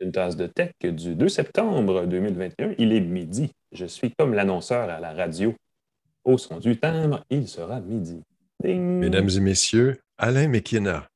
une 0.00 0.12
tasse 0.12 0.36
de 0.36 0.46
tech 0.46 0.72
du 0.82 1.14
2 1.14 1.28
septembre 1.28 2.06
2021. 2.06 2.74
Il 2.78 2.92
est 2.92 3.00
midi. 3.00 3.52
Je 3.72 3.86
suis 3.86 4.12
comme 4.18 4.34
l'annonceur 4.34 4.88
à 4.88 5.00
la 5.00 5.12
radio. 5.12 5.54
Au 6.24 6.38
son 6.38 6.58
du 6.58 6.78
timbre, 6.78 7.24
il 7.30 7.48
sera 7.48 7.80
midi. 7.80 8.22
Mesdames 8.64 9.28
et 9.28 9.40
messieurs, 9.40 9.98
Alain 10.18 10.48
McKenna. 10.48 11.06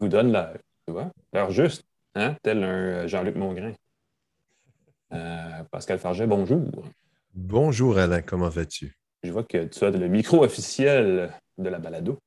Vous 0.00 0.08
donne 0.08 0.32
l'heure, 0.32 0.58
tu 0.86 0.92
vois? 0.92 1.10
L'heure 1.32 1.50
juste, 1.50 1.84
hein? 2.14 2.36
tel 2.42 2.62
un 2.62 2.68
euh, 2.68 3.08
Jean-Luc 3.08 3.36
Mongrain. 3.36 3.72
Euh, 5.12 5.62
Pascal 5.70 5.98
Farget, 5.98 6.26
bonjour. 6.26 6.70
Bonjour 7.34 7.98
Alain, 7.98 8.20
comment 8.20 8.48
vas-tu? 8.48 8.94
Je 9.22 9.32
vois 9.32 9.44
que 9.44 9.64
tu 9.64 9.84
as 9.84 9.90
le 9.90 10.08
micro 10.08 10.44
officiel 10.44 11.32
de 11.56 11.68
la 11.68 11.78
balado. 11.78 12.18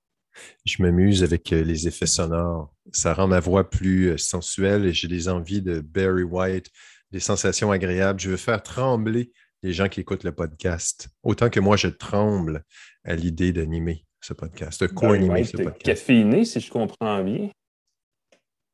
Je 0.66 0.82
m'amuse 0.82 1.24
avec 1.24 1.52
euh, 1.54 1.64
les 1.64 1.88
effets 1.88 2.06
sonores. 2.06 2.74
Ça 2.92 3.14
rend 3.14 3.28
ma 3.28 3.40
voix 3.40 3.70
plus 3.70 4.10
euh, 4.10 4.18
sensuelle 4.18 4.86
et 4.86 4.94
j'ai 4.94 5.08
des 5.08 5.30
envies 5.30 5.62
de 5.62 5.80
Barry 5.80 6.24
White, 6.24 6.70
des 7.12 7.20
sensations 7.20 7.72
agréables. 7.72 8.20
Je 8.20 8.30
veux 8.30 8.38
faire 8.38 8.62
trembler 8.62 9.32
les 9.64 9.74
gens 9.74 9.90
qui 9.90 10.00
écoutent 10.00 10.24
le 10.24 10.32
podcast. 10.32 11.10
Autant 11.24 11.50
que 11.50 11.60
moi, 11.60 11.78
je 11.78 11.88
tremble 11.88 12.64
à 13.04 13.16
l'idée 13.16 13.54
d'animer 13.54 14.06
ce 14.22 14.34
podcast, 14.34 14.82
de 14.82 14.88
co-animer 14.88 15.44
ce 15.44 15.58
podcast. 15.58 15.84
Caféiné, 15.84 16.46
si 16.46 16.60
je 16.60 16.72
comprends 16.72 17.24
bien. 17.24 17.50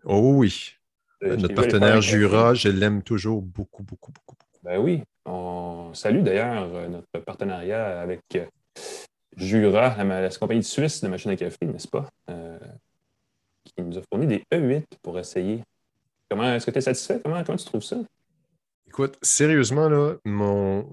Oh 0.04 0.34
oui. 0.36 0.72
Euh, 1.24 1.36
Notre 1.36 1.56
partenaire 1.56 2.02
Jura, 2.02 2.54
je 2.54 2.70
l'aime 2.70 3.02
toujours 3.02 3.42
beaucoup, 3.42 3.84
beaucoup, 3.84 4.12
beaucoup. 4.12 4.36
Ben 4.64 4.78
oui. 4.80 5.04
On 5.26 5.94
salue 5.94 6.22
d'ailleurs 6.22 6.90
notre 6.90 7.24
partenariat 7.26 8.00
avec 8.00 8.22
Jura, 9.38 10.04
la, 10.04 10.30
compagnie 10.30 10.64
suisse 10.64 11.02
de 11.02 11.08
machines 11.08 11.32
à 11.32 11.36
café, 11.36 11.66
n'est-ce 11.66 11.88
pas? 11.88 12.10
Euh, 12.30 12.58
qui 13.64 13.84
nous 13.84 13.98
a 13.98 14.02
fourni 14.12 14.28
des 14.28 14.44
E8 14.52 14.86
pour 15.04 15.20
essayer. 15.20 15.64
Comment 16.30 16.56
est-ce 16.56 16.66
que 16.66 16.72
tu 16.72 16.80
es 16.80 16.82
satisfait? 16.82 17.22
Comment, 17.24 17.44
tu 17.44 17.66
trouves 17.66 17.84
ça? 17.84 17.98
Écoute, 18.88 19.18
sérieusement, 19.22 19.90
là, 19.90 20.16
mon... 20.26 20.90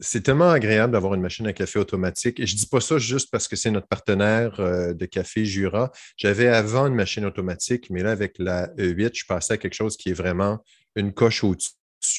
c'est 0.00 0.22
tellement 0.22 0.50
agréable 0.50 0.92
d'avoir 0.92 1.14
une 1.14 1.22
machine 1.22 1.46
à 1.46 1.52
café 1.52 1.78
automatique. 1.78 2.38
Et 2.38 2.46
je 2.46 2.54
ne 2.54 2.58
dis 2.58 2.66
pas 2.66 2.80
ça 2.80 2.98
juste 2.98 3.30
parce 3.30 3.48
que 3.48 3.56
c'est 3.56 3.70
notre 3.70 3.86
partenaire 3.86 4.60
euh, 4.60 4.92
de 4.92 5.06
café 5.06 5.44
Jura. 5.44 5.90
J'avais 6.16 6.48
avant 6.48 6.86
une 6.86 6.94
machine 6.94 7.24
automatique, 7.24 7.88
mais 7.88 8.02
là, 8.02 8.10
avec 8.10 8.34
la 8.38 8.68
E8, 8.74 9.12
je 9.14 9.24
passais 9.26 9.54
à 9.54 9.56
quelque 9.56 9.74
chose 9.74 9.96
qui 9.96 10.10
est 10.10 10.14
vraiment 10.14 10.58
une 10.96 11.12
coche 11.14 11.44
au-dessus 11.44 11.70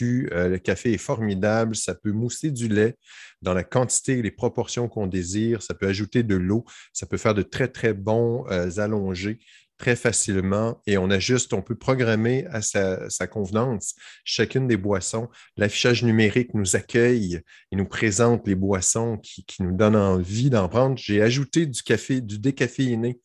euh, 0.02 0.50
le 0.50 0.58
café 0.58 0.94
est 0.94 0.98
formidable. 0.98 1.76
Ça 1.76 1.96
peut 1.96 2.12
mousser 2.12 2.52
du 2.52 2.68
lait 2.68 2.96
dans 3.42 3.54
la 3.54 3.64
quantité 3.64 4.20
et 4.20 4.22
les 4.22 4.32
proportions 4.32 4.88
qu'on 4.88 5.08
désire. 5.08 5.62
Ça 5.62 5.74
peut 5.74 5.88
ajouter 5.88 6.24
de 6.24 6.36
l'eau. 6.36 6.66
Ça 6.94 7.06
peut 7.06 7.18
faire 7.18 7.34
de 7.34 7.42
très, 7.44 7.68
très 7.68 7.94
bons 7.94 8.46
euh, 8.50 8.70
allongés 8.78 9.40
très 9.78 9.96
facilement 9.96 10.82
et 10.88 10.98
on 10.98 11.12
ajuste, 11.12 11.54
on 11.54 11.62
peut 11.62 11.76
programmer 11.76 12.48
à 12.48 12.64
sa, 12.64 13.28
convenance 13.28 13.94
chacune 14.24 14.68
des 14.68 14.76
boissons. 14.76 15.30
L'affichage 15.56 16.04
numérique 16.04 16.56
nous 16.56 16.76
accueille 16.76 17.42
et 17.72 17.76
nous 17.76 17.86
présente 17.86 18.48
les 18.48 18.56
boissons 18.56 19.18
qui, 19.18 19.46
qui 19.46 19.62
nous 19.62 19.72
donnent 19.72 19.96
envie 19.96 20.50
d'en 20.50 20.68
prendre. 20.68 20.98
J'ai 20.98 21.22
ajouté 21.22 21.68
du 21.68 21.84
café, 21.84 22.22
du 22.22 22.40
décaféiné 22.40 23.20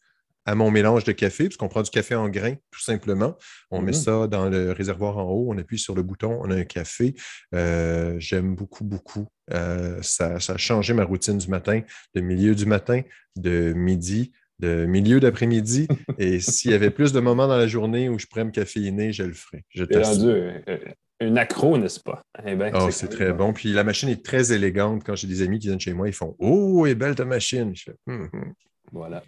à 0.45 0.55
mon 0.55 0.71
mélange 0.71 1.05
de 1.05 1.13
café, 1.13 1.45
puisqu'on 1.45 1.69
prend 1.69 1.83
du 1.83 1.91
café 1.91 2.15
en 2.15 2.29
grains, 2.29 2.55
tout 2.71 2.81
simplement. 2.81 3.37
On 3.71 3.81
met 3.81 3.93
mm-hmm. 3.93 4.05
ça 4.05 4.27
dans 4.27 4.49
le 4.49 4.73
réservoir 4.73 5.19
en 5.19 5.25
haut, 5.31 5.47
on 5.49 5.59
appuie 5.59 5.79
sur 5.79 5.95
le 5.95 6.03
bouton, 6.03 6.39
on 6.43 6.51
a 6.51 6.57
un 6.57 6.65
café. 6.65 7.15
Euh, 7.55 8.17
j'aime 8.19 8.55
beaucoup, 8.55 8.85
beaucoup. 8.85 9.29
Euh, 9.53 10.01
ça, 10.03 10.35
a 10.37 10.57
changé 10.57 10.95
ma 10.95 11.05
routine 11.05 11.39
du 11.39 11.49
matin, 11.49 11.83
de 12.15 12.21
milieu 12.21 12.55
du 12.55 12.67
matin, 12.67 13.03
de 13.37 13.73
midi, 13.75 14.33
de 14.59 14.85
milieu 14.87 15.21
d'après-midi. 15.21 15.87
Et 16.19 16.41
s'il 16.41 16.73
y 16.73 16.75
avait 16.75 16.91
plus 16.91 17.13
de 17.13 17.21
moments 17.21 17.47
dans 17.47 17.57
la 17.57 17.69
journée 17.69 18.09
où 18.09 18.19
je 18.19 18.27
pourrais 18.27 18.45
me 18.45 18.51
caféiner, 18.51 19.13
je 19.13 19.25
le 19.25 19.35
ferais. 19.35 19.65
Je 19.71 19.85
rendu 19.85 20.27
euh, 20.27 20.79
un 21.21 21.37
accro, 21.37 21.79
n'est-ce 21.79 22.01
pas? 22.01 22.23
Eh 22.45 22.57
ben, 22.57 22.73
oh, 22.75 22.91
c'est 22.91 23.09
très 23.09 23.33
bon. 23.33 23.53
Puis 23.53 23.73
la 23.73 23.85
machine 23.85 24.09
est 24.09 24.25
très 24.25 24.53
élégante. 24.53 25.05
Quand 25.05 25.15
j'ai 25.15 25.29
des 25.29 25.43
amis 25.43 25.61
qui 25.61 25.69
viennent 25.69 25.81
chez 25.81 25.93
moi, 25.93 26.09
ils 26.09 26.15
font 26.15 26.35
Oh, 26.41 26.85
est 26.87 26.97
belle 26.97 27.15
ta 27.15 27.25
machine. 27.25 27.75
Hum, 28.09 28.29
hum. 28.33 28.55
Voilà. 28.91 29.23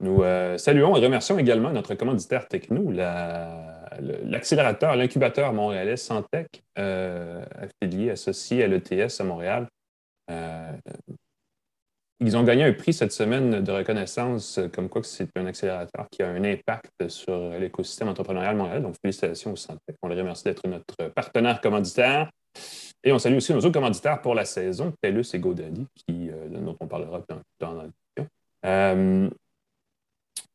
Nous 0.00 0.22
euh, 0.22 0.56
saluons 0.58 0.96
et 0.96 1.00
remercions 1.00 1.38
également 1.38 1.72
notre 1.72 1.94
commanditaire 1.94 2.46
techno, 2.46 2.92
l'accélérateur, 2.92 4.94
l'incubateur 4.94 5.52
montréalais 5.52 5.96
Santec, 5.96 6.62
euh, 6.78 7.44
affilié, 7.56 8.10
associé 8.10 8.62
à 8.62 8.68
l'ETS 8.68 9.20
à 9.20 9.24
Montréal. 9.24 9.66
Euh, 10.30 10.72
ils 12.20 12.36
ont 12.36 12.44
gagné 12.44 12.64
un 12.64 12.72
prix 12.72 12.92
cette 12.92 13.12
semaine 13.12 13.62
de 13.62 13.72
reconnaissance, 13.72 14.60
comme 14.72 14.88
quoi 14.88 15.02
c'est 15.02 15.28
un 15.36 15.46
accélérateur 15.46 16.06
qui 16.10 16.22
a 16.22 16.28
un 16.28 16.44
impact 16.44 17.08
sur 17.08 17.50
l'écosystème 17.58 18.08
entrepreneurial 18.08 18.56
montréalais. 18.56 18.82
Donc, 18.82 18.96
félicitations 19.02 19.52
au 19.52 19.56
Santec. 19.56 19.96
On 20.02 20.08
les 20.08 20.20
remercie 20.20 20.44
d'être 20.44 20.66
notre 20.66 21.12
partenaire 21.14 21.60
commanditaire. 21.60 22.30
Et 23.04 23.12
on 23.12 23.20
salue 23.20 23.36
aussi 23.36 23.52
nos 23.52 23.60
autres 23.60 23.70
commanditaires 23.70 24.20
pour 24.20 24.34
la 24.34 24.44
saison, 24.44 24.92
TELUS 25.00 25.32
et 25.32 25.38
GoDaddy, 25.38 25.86
dont 26.50 26.76
on 26.80 26.86
parlera 26.88 27.22
dans, 27.28 27.40
dans 27.60 27.74
la 27.74 27.84
discussion. 27.84 29.30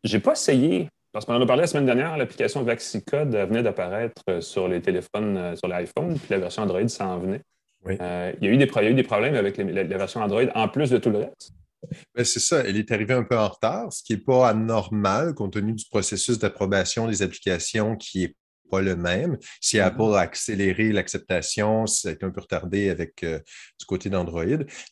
J'ai 0.03 0.19
pas 0.19 0.33
essayé, 0.33 0.89
parce 1.11 1.25
qu'on 1.25 1.35
en 1.35 1.41
a 1.41 1.45
parlé 1.45 1.61
la 1.61 1.67
semaine 1.67 1.85
dernière, 1.85 2.17
l'application 2.17 2.63
VaxiCode 2.63 3.35
venait 3.35 3.63
d'apparaître 3.63 4.41
sur 4.41 4.67
les 4.67 4.81
téléphones, 4.81 5.37
euh, 5.37 5.55
sur 5.55 5.67
l'iPhone, 5.67 6.17
puis 6.17 6.29
la 6.29 6.39
version 6.39 6.63
Android 6.63 6.87
s'en 6.87 7.19
venait. 7.19 7.41
Euh, 7.87 8.33
il, 8.41 8.47
y 8.47 8.49
a 8.49 8.53
eu 8.53 8.57
des, 8.57 8.89
eu 8.89 8.93
des 8.93 9.03
problèmes 9.03 9.35
avec 9.35 9.57
la, 9.57 9.83
version 9.83 10.21
Android 10.21 10.43
en 10.55 10.67
plus 10.69 10.89
de 10.89 10.97
tout 10.97 11.09
le 11.09 11.19
reste. 11.19 11.51
Ben, 12.15 12.23
c'est 12.23 12.39
ça, 12.39 12.61
elle 12.65 12.77
est 12.77 12.91
arrivée 12.91 13.13
un 13.13 13.23
peu 13.23 13.37
en 13.37 13.49
retard, 13.49 13.91
ce 13.91 14.01
qui 14.03 14.13
n'est 14.13 14.19
pas 14.19 14.49
anormal 14.49 15.33
compte 15.33 15.53
tenu 15.53 15.73
du 15.73 15.85
processus 15.89 16.39
d'approbation 16.39 17.07
des 17.07 17.21
applications 17.21 17.97
qui 17.97 18.23
est 18.23 18.35
pas 18.69 18.81
le 18.81 18.96
même. 18.96 19.38
Si 19.62 19.78
mm-hmm. 19.78 19.81
Apple 19.81 20.16
a 20.16 20.19
accéléré 20.19 20.91
l'acceptation, 20.91 21.88
ça 21.88 22.09
a 22.09 22.12
été 22.12 22.25
un 22.25 22.31
peu 22.31 22.41
retardé 22.41 22.90
avec 22.90 23.24
euh, 23.24 23.40
du 23.79 23.85
côté 23.85 24.09
d'Android. 24.09 24.44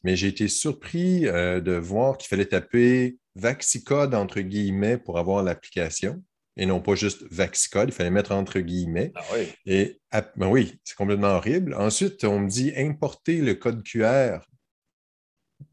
Mais 0.03 0.15
j'ai 0.15 0.27
été 0.27 0.47
surpris 0.47 1.21
de 1.21 1.73
voir 1.73 2.17
qu'il 2.17 2.27
fallait 2.27 2.45
taper 2.45 3.17
Vaxicode 3.35 4.13
entre 4.13 4.41
guillemets 4.41 4.97
pour 4.97 5.17
avoir 5.17 5.43
l'application 5.43 6.21
et 6.57 6.65
non 6.65 6.81
pas 6.81 6.95
juste 6.95 7.23
Vaxicode, 7.31 7.89
il 7.89 7.93
fallait 7.93 8.09
mettre 8.09 8.31
entre 8.33 8.59
guillemets. 8.59 9.11
Ah 9.15 9.23
oui. 9.33 9.47
Et 9.65 9.99
ben 10.35 10.47
oui, 10.47 10.79
c'est 10.83 10.95
complètement 10.95 11.29
horrible. 11.29 11.73
Ensuite, 11.75 12.23
on 12.23 12.39
me 12.39 12.49
dit 12.49 12.73
importer 12.75 13.37
le 13.37 13.55
code 13.55 13.83
QR 13.83 14.39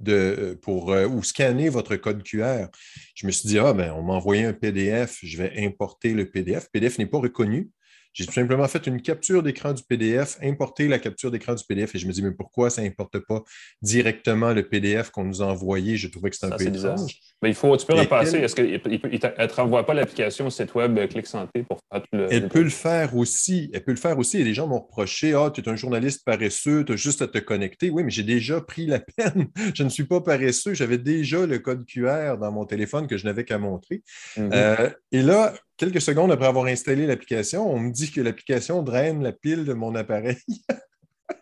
de, 0.01 0.59
pour, 0.63 0.93
euh, 0.93 1.07
ou 1.07 1.23
scanner 1.23 1.69
votre 1.69 1.97
code 1.97 2.23
QR. 2.23 2.67
Je 3.15 3.27
me 3.27 3.33
suis 3.33 3.49
dit, 3.49 3.59
ah 3.59 3.73
ben, 3.73 3.93
on 3.93 4.03
m'a 4.03 4.15
envoyé 4.15 4.45
un 4.45 4.53
PDF, 4.53 5.19
je 5.23 5.37
vais 5.37 5.65
importer 5.65 6.15
le 6.15 6.31
PDF. 6.31 6.65
Le 6.73 6.81
PDF 6.81 6.99
n'est 6.99 7.07
pas 7.07 7.19
reconnu. 7.19 7.71
J'ai 8.19 8.27
tout 8.27 8.33
simplement 8.33 8.67
fait 8.67 8.84
une 8.89 9.01
capture 9.01 9.45
d'écran 9.45 9.73
du 9.73 9.84
PDF, 9.84 10.39
importé 10.43 10.89
la 10.89 10.99
capture 10.99 11.31
d'écran 11.31 11.55
du 11.55 11.62
PDF 11.65 11.95
et 11.95 12.01
je 12.01 12.06
me 12.09 12.12
dis, 12.12 12.21
mais 12.21 12.33
pourquoi 12.33 12.69
ça 12.69 12.83
n'importe 12.83 13.21
pas 13.21 13.45
directement 13.81 14.53
le 14.53 14.69
PDF 14.69 15.11
qu'on 15.11 15.23
nous 15.23 15.41
a 15.41 15.47
envoyé? 15.47 15.97
Je 15.97 16.09
trouvais 16.09 16.29
que 16.31 16.34
c'était 16.34 16.53
un 16.53 16.56
peu 16.56 16.65
étrange. 16.67 17.17
Mais 17.43 17.51
il 17.51 17.55
faut, 17.55 17.77
tu 17.77 17.87
peux 17.87 17.95
repasser. 17.95 18.39
Est-ce 18.39 18.56
qu'elle 18.56 18.73
ne 18.73 19.47
te 19.47 19.55
renvoie 19.55 19.87
pas 19.87 19.95
l'application 19.95 20.51
site 20.51 20.75
web 20.75 20.99
euh, 20.99 21.06
Clic 21.06 21.29
Santé 21.29 21.62
pour 21.62 21.79
faire 21.93 22.03
tout 22.03 22.09
le. 22.12 22.27
Elle 22.29 22.49
peut 22.49 22.62
le 22.62 22.71
faire 22.71 23.15
aussi. 23.15 23.71
Elle 23.73 23.84
peut 23.84 23.93
le 23.93 23.99
faire 23.99 24.19
aussi. 24.19 24.39
Et 24.39 24.45
les 24.45 24.55
gens 24.55 24.67
m'ont 24.67 24.81
reproché 24.81 25.35
Ah, 25.35 25.53
tu 25.55 25.61
es 25.61 25.69
un 25.69 25.77
journaliste 25.77 26.25
paresseux, 26.25 26.85
tu 26.85 26.95
as 26.95 26.97
juste 26.97 27.23
à 27.23 27.29
te 27.29 27.39
connecter. 27.39 27.91
Oui, 27.91 28.03
mais 28.03 28.11
j'ai 28.11 28.25
déjà 28.25 28.61
pris 28.61 28.87
la 28.87 28.99
peine. 29.17 29.47
je 29.75 29.85
ne 29.85 29.91
suis 29.91 30.06
pas 30.06 30.21
paresseux. 30.21 30.75
J'avais 30.75 30.99
déjà 30.99 31.47
le 31.47 31.61
code 31.61 31.87
QR 31.87 32.37
dans 32.41 32.50
mon 32.50 32.65
téléphone 32.65 33.06
que 33.06 33.17
je 33.17 33.27
n'avais 33.27 33.45
qu'à 33.45 33.59
montrer. 33.59 34.03
Mm-hmm. 34.37 34.50
Euh, 34.53 34.91
et 35.12 35.23
là, 35.23 35.55
quelques 35.78 36.03
secondes 36.03 36.31
après 36.31 36.47
avoir 36.47 36.66
installé 36.66 37.06
l'application, 37.06 37.72
on 37.72 37.78
me 37.78 37.91
dit 37.91 38.11
que 38.11 38.21
l'application 38.21 38.83
draine 38.83 39.22
la 39.22 39.33
pile 39.33 39.65
de 39.65 39.72
mon 39.72 39.94
appareil. 39.94 40.37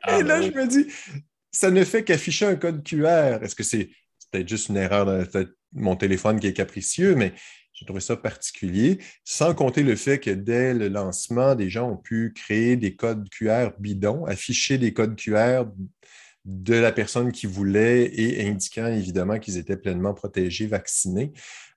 Ah, 0.02 0.18
et 0.18 0.24
là, 0.24 0.40
ben 0.40 0.50
je 0.50 0.58
me 0.58 0.66
dis, 0.66 0.92
ça 1.52 1.70
ne 1.70 1.84
fait 1.84 2.02
qu'afficher 2.02 2.44
un 2.44 2.56
code 2.56 2.82
QR. 2.82 3.38
Est-ce 3.40 3.54
que 3.54 3.62
c'est 3.62 3.88
peut-être 4.30 4.48
juste 4.48 4.68
une 4.68 4.76
erreur 4.76 5.06
de 5.06 5.56
mon 5.72 5.94
téléphone 5.94 6.40
qui 6.40 6.48
est 6.48 6.52
capricieux, 6.52 7.14
mais 7.14 7.32
j'ai 7.72 7.86
trouvé 7.86 8.00
ça 8.00 8.16
particulier, 8.16 8.98
sans 9.24 9.54
compter 9.54 9.82
le 9.82 9.94
fait 9.96 10.18
que 10.18 10.30
dès 10.30 10.74
le 10.74 10.88
lancement, 10.88 11.54
des 11.54 11.70
gens 11.70 11.90
ont 11.90 11.96
pu 11.96 12.32
créer 12.34 12.76
des 12.76 12.96
codes 12.96 13.28
QR 13.28 13.70
bidons, 13.78 14.24
afficher 14.24 14.78
des 14.78 14.92
codes 14.92 15.14
QR 15.14 15.64
de 16.46 16.74
la 16.74 16.92
personne 16.92 17.32
qui 17.32 17.46
voulait 17.46 18.10
et 18.14 18.48
indiquant 18.48 18.86
évidemment 18.86 19.38
qu'ils 19.38 19.58
étaient 19.58 19.76
pleinement 19.76 20.14
protégés, 20.14 20.66
vaccinés. 20.66 21.32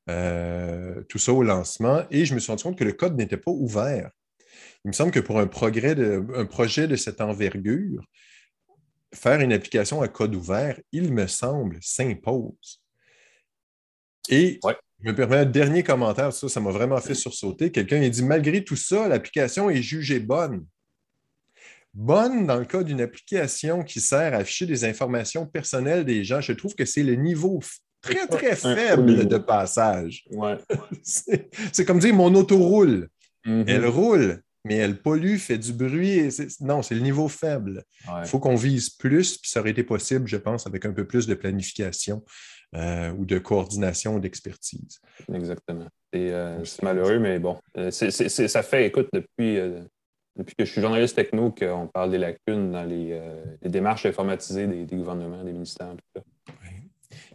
Euh, 0.09 1.03
tout 1.07 1.19
ça 1.19 1.31
au 1.31 1.43
lancement. 1.43 2.03
Et 2.09 2.25
je 2.25 2.33
me 2.33 2.39
suis 2.39 2.51
rendu 2.51 2.63
compte 2.63 2.77
que 2.77 2.83
le 2.83 2.93
code 2.93 3.15
n'était 3.15 3.37
pas 3.37 3.51
ouvert. 3.51 4.09
Il 4.83 4.89
me 4.89 4.93
semble 4.93 5.11
que 5.11 5.19
pour 5.19 5.39
un, 5.39 5.47
progrès 5.47 5.93
de, 5.93 6.25
un 6.35 6.45
projet 6.45 6.87
de 6.87 6.95
cette 6.95 7.21
envergure, 7.21 8.03
faire 9.13 9.39
une 9.39 9.53
application 9.53 10.01
à 10.01 10.07
code 10.07 10.33
ouvert, 10.35 10.79
il 10.91 11.13
me 11.13 11.27
semble, 11.27 11.77
s'impose. 11.81 12.81
Et 14.29 14.59
je 14.63 15.09
me 15.09 15.15
permets 15.15 15.37
un 15.37 15.45
dernier 15.45 15.83
commentaire, 15.83 16.33
ça, 16.33 16.49
ça 16.49 16.59
m'a 16.59 16.71
vraiment 16.71 16.99
fait 16.99 17.15
sursauter. 17.15 17.71
Quelqu'un 17.71 18.01
a 18.01 18.09
dit 18.09 18.23
Malgré 18.23 18.63
tout 18.63 18.75
ça, 18.75 19.07
l'application 19.07 19.69
est 19.69 19.81
jugée 19.81 20.19
bonne. 20.19 20.65
Bonne 21.93 22.45
dans 22.47 22.57
le 22.57 22.65
cas 22.65 22.83
d'une 22.83 23.01
application 23.01 23.83
qui 23.83 23.99
sert 23.99 24.33
à 24.33 24.37
afficher 24.37 24.65
des 24.65 24.85
informations 24.85 25.45
personnelles 25.45 26.05
des 26.05 26.23
gens. 26.23 26.41
Je 26.41 26.53
trouve 26.53 26.75
que 26.75 26.85
c'est 26.85 27.03
le 27.03 27.15
niveau 27.15 27.59
très, 28.01 28.27
très 28.27 28.55
faible 28.55 29.27
de 29.27 29.37
passage. 29.37 30.25
Ouais. 30.31 30.57
c'est 31.03 31.85
comme 31.85 31.99
dire 31.99 32.13
mon 32.13 32.33
auto 32.35 32.57
roule. 32.57 33.09
Mm-hmm. 33.45 33.63
Elle 33.67 33.85
roule, 33.85 34.41
mais 34.65 34.75
elle 34.75 35.01
pollue, 35.01 35.37
fait 35.37 35.57
du 35.57 35.73
bruit. 35.73 36.29
Non, 36.61 36.81
c'est 36.81 36.95
le 36.95 37.01
niveau 37.01 37.27
faible. 37.27 37.83
Il 38.19 38.27
faut 38.27 38.39
qu'on 38.39 38.55
vise 38.55 38.89
plus, 38.89 39.37
puis 39.37 39.49
ça 39.49 39.61
aurait 39.61 39.71
été 39.71 39.83
possible, 39.83 40.27
je 40.27 40.37
pense, 40.37 40.67
avec 40.67 40.85
un 40.85 40.91
peu 40.91 41.05
plus 41.05 41.27
de 41.27 41.33
planification 41.33 42.23
euh, 42.75 43.11
ou 43.13 43.25
de 43.25 43.39
coordination 43.39 44.15
ou 44.15 44.19
d'expertise. 44.19 44.99
Exactement. 45.33 45.87
Euh, 46.15 46.63
c'est 46.65 46.83
malheureux, 46.83 47.19
mais 47.19 47.39
bon, 47.39 47.57
euh, 47.77 47.91
ça 47.91 48.63
fait, 48.63 48.85
écoute, 48.85 49.09
depuis, 49.13 49.57
depuis 50.35 50.55
que 50.55 50.65
je 50.65 50.71
suis 50.71 50.81
journaliste 50.81 51.15
techno, 51.15 51.51
qu'on 51.51 51.87
parle 51.87 52.11
des 52.11 52.17
lacunes 52.17 52.71
dans 52.71 52.83
les, 52.83 53.19
démarches 53.63 54.05
informatisées 54.05 54.67
des, 54.67 54.95
gouvernements, 54.95 55.43
des 55.43 55.53
ministères. 55.53 55.95
Tout 55.95 56.21
ça. 56.21 56.23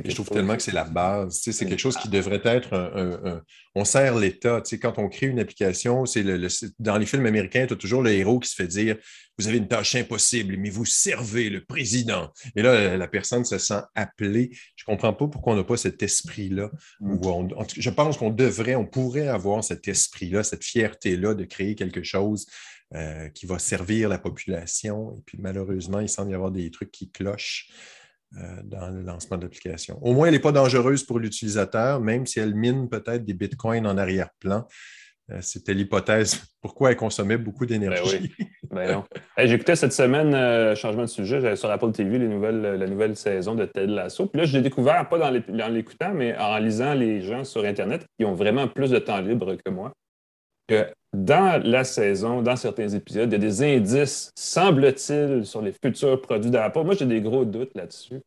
Et 0.02 0.10
je 0.10 0.14
trouve 0.14 0.28
tellement 0.28 0.56
que 0.56 0.62
c'est 0.62 0.72
la 0.72 0.84
base. 0.84 1.40
c'est 1.40 1.66
quelque 1.66 1.78
chose 1.78 1.96
qui 1.96 2.08
devrait 2.08 2.40
être 2.44 2.74
un. 2.74 3.42
on 3.74 3.84
sert 3.84 4.18
l'État. 4.18 4.62
quand 4.80 4.98
on 4.98 5.08
crée 5.08 5.26
une 5.26 5.38
application, 5.38 6.04
c'est 6.06 6.22
le, 6.22 6.48
dans 6.78 6.98
les 6.98 7.06
films 7.06 7.26
américains, 7.26 7.66
tu 7.66 7.74
as 7.74 7.76
toujours 7.76 8.02
le 8.02 8.10
héros 8.10 8.40
qui 8.40 8.48
se 8.48 8.56
fait 8.56 8.66
dire 8.66 8.96
Vous 9.38 9.46
avez 9.46 9.58
une 9.58 9.68
tâche 9.68 9.94
impossible, 9.94 10.56
mais 10.56 10.70
vous 10.70 10.84
servez 10.84 11.48
le 11.48 11.64
président. 11.64 12.32
Et 12.56 12.62
là, 12.62 12.96
la 12.96 13.08
personne 13.08 13.44
se 13.44 13.58
sent 13.58 13.80
appelée. 13.94 14.50
Je 14.74 14.84
ne 14.88 14.94
comprends 14.94 15.12
pas 15.12 15.28
pourquoi 15.28 15.52
on 15.52 15.56
n'a 15.56 15.64
pas 15.64 15.76
cet 15.76 16.02
esprit-là. 16.02 16.70
Mm. 17.00 17.48
Je 17.76 17.90
pense 17.90 18.16
qu'on 18.16 18.30
devrait, 18.30 18.74
on 18.74 18.86
pourrait 18.86 19.28
avoir 19.28 19.62
cet 19.62 19.86
esprit-là, 19.86 20.42
cette 20.42 20.64
fierté-là 20.64 21.34
de 21.34 21.44
créer 21.44 21.74
quelque 21.74 22.02
chose. 22.02 22.46
Euh, 22.94 23.28
qui 23.30 23.46
va 23.46 23.58
servir 23.58 24.08
la 24.08 24.18
population. 24.18 25.16
Et 25.16 25.22
puis 25.26 25.36
malheureusement, 25.40 25.98
il 25.98 26.08
semble 26.08 26.30
y 26.30 26.34
avoir 26.34 26.52
des 26.52 26.70
trucs 26.70 26.92
qui 26.92 27.10
clochent. 27.10 27.68
Euh, 28.36 28.62
dans 28.64 28.88
le 28.88 29.02
lancement 29.02 29.36
de 29.36 29.44
l'application. 29.44 29.96
Au 30.02 30.12
moins, 30.12 30.26
elle 30.26 30.32
n'est 30.32 30.40
pas 30.40 30.50
dangereuse 30.50 31.04
pour 31.04 31.20
l'utilisateur, 31.20 32.00
même 32.00 32.26
si 32.26 32.40
elle 32.40 32.52
mine 32.52 32.88
peut-être 32.88 33.24
des 33.24 33.32
bitcoins 33.32 33.86
en 33.86 33.96
arrière-plan. 33.96 34.66
Euh, 35.30 35.38
c'était 35.40 35.72
l'hypothèse. 35.72 36.42
Pourquoi 36.60 36.90
elle 36.90 36.96
consommait 36.96 37.36
beaucoup 37.36 37.64
d'énergie? 37.64 38.34
Ben 38.72 39.04
oui. 39.04 39.04
Ben 39.36 39.46
J'écoutais 39.46 39.76
cette 39.76 39.92
semaine, 39.92 40.34
euh, 40.34 40.74
changement 40.74 41.02
de 41.02 41.08
sujet, 41.08 41.40
j'avais 41.40 41.54
sur 41.54 41.70
Apple 41.70 41.92
TV 41.92 42.18
les 42.18 42.26
nouvelles, 42.26 42.60
la 42.60 42.86
nouvelle 42.88 43.14
saison 43.14 43.54
de 43.54 43.66
Ted 43.66 43.86
Lasso. 43.92 44.26
Puis 44.26 44.40
là, 44.40 44.46
je 44.46 44.56
l'ai 44.56 44.62
découvert, 44.62 45.08
pas 45.08 45.18
dans 45.18 45.68
l'écoutant, 45.68 46.12
mais 46.12 46.36
en 46.36 46.58
lisant 46.58 46.94
les 46.94 47.20
gens 47.20 47.44
sur 47.44 47.64
Internet 47.64 48.04
qui 48.18 48.24
ont 48.24 48.34
vraiment 48.34 48.66
plus 48.66 48.90
de 48.90 48.98
temps 48.98 49.20
libre 49.20 49.54
que 49.64 49.70
moi. 49.70 49.92
Que 50.66 50.88
dans 51.14 51.62
la 51.64 51.84
saison, 51.84 52.42
dans 52.42 52.56
certains 52.56 52.88
épisodes, 52.88 53.28
il 53.30 53.32
y 53.32 53.36
a 53.36 53.38
des 53.38 53.62
indices, 53.62 54.32
semble-t-il, 54.36 55.46
sur 55.46 55.62
les 55.62 55.72
futurs 55.72 56.20
produits 56.20 56.50
d'Apple. 56.50 56.82
Moi, 56.82 56.94
j'ai 56.94 57.06
des 57.06 57.20
gros 57.20 57.44
doutes 57.44 57.74
là-dessus. 57.74 58.20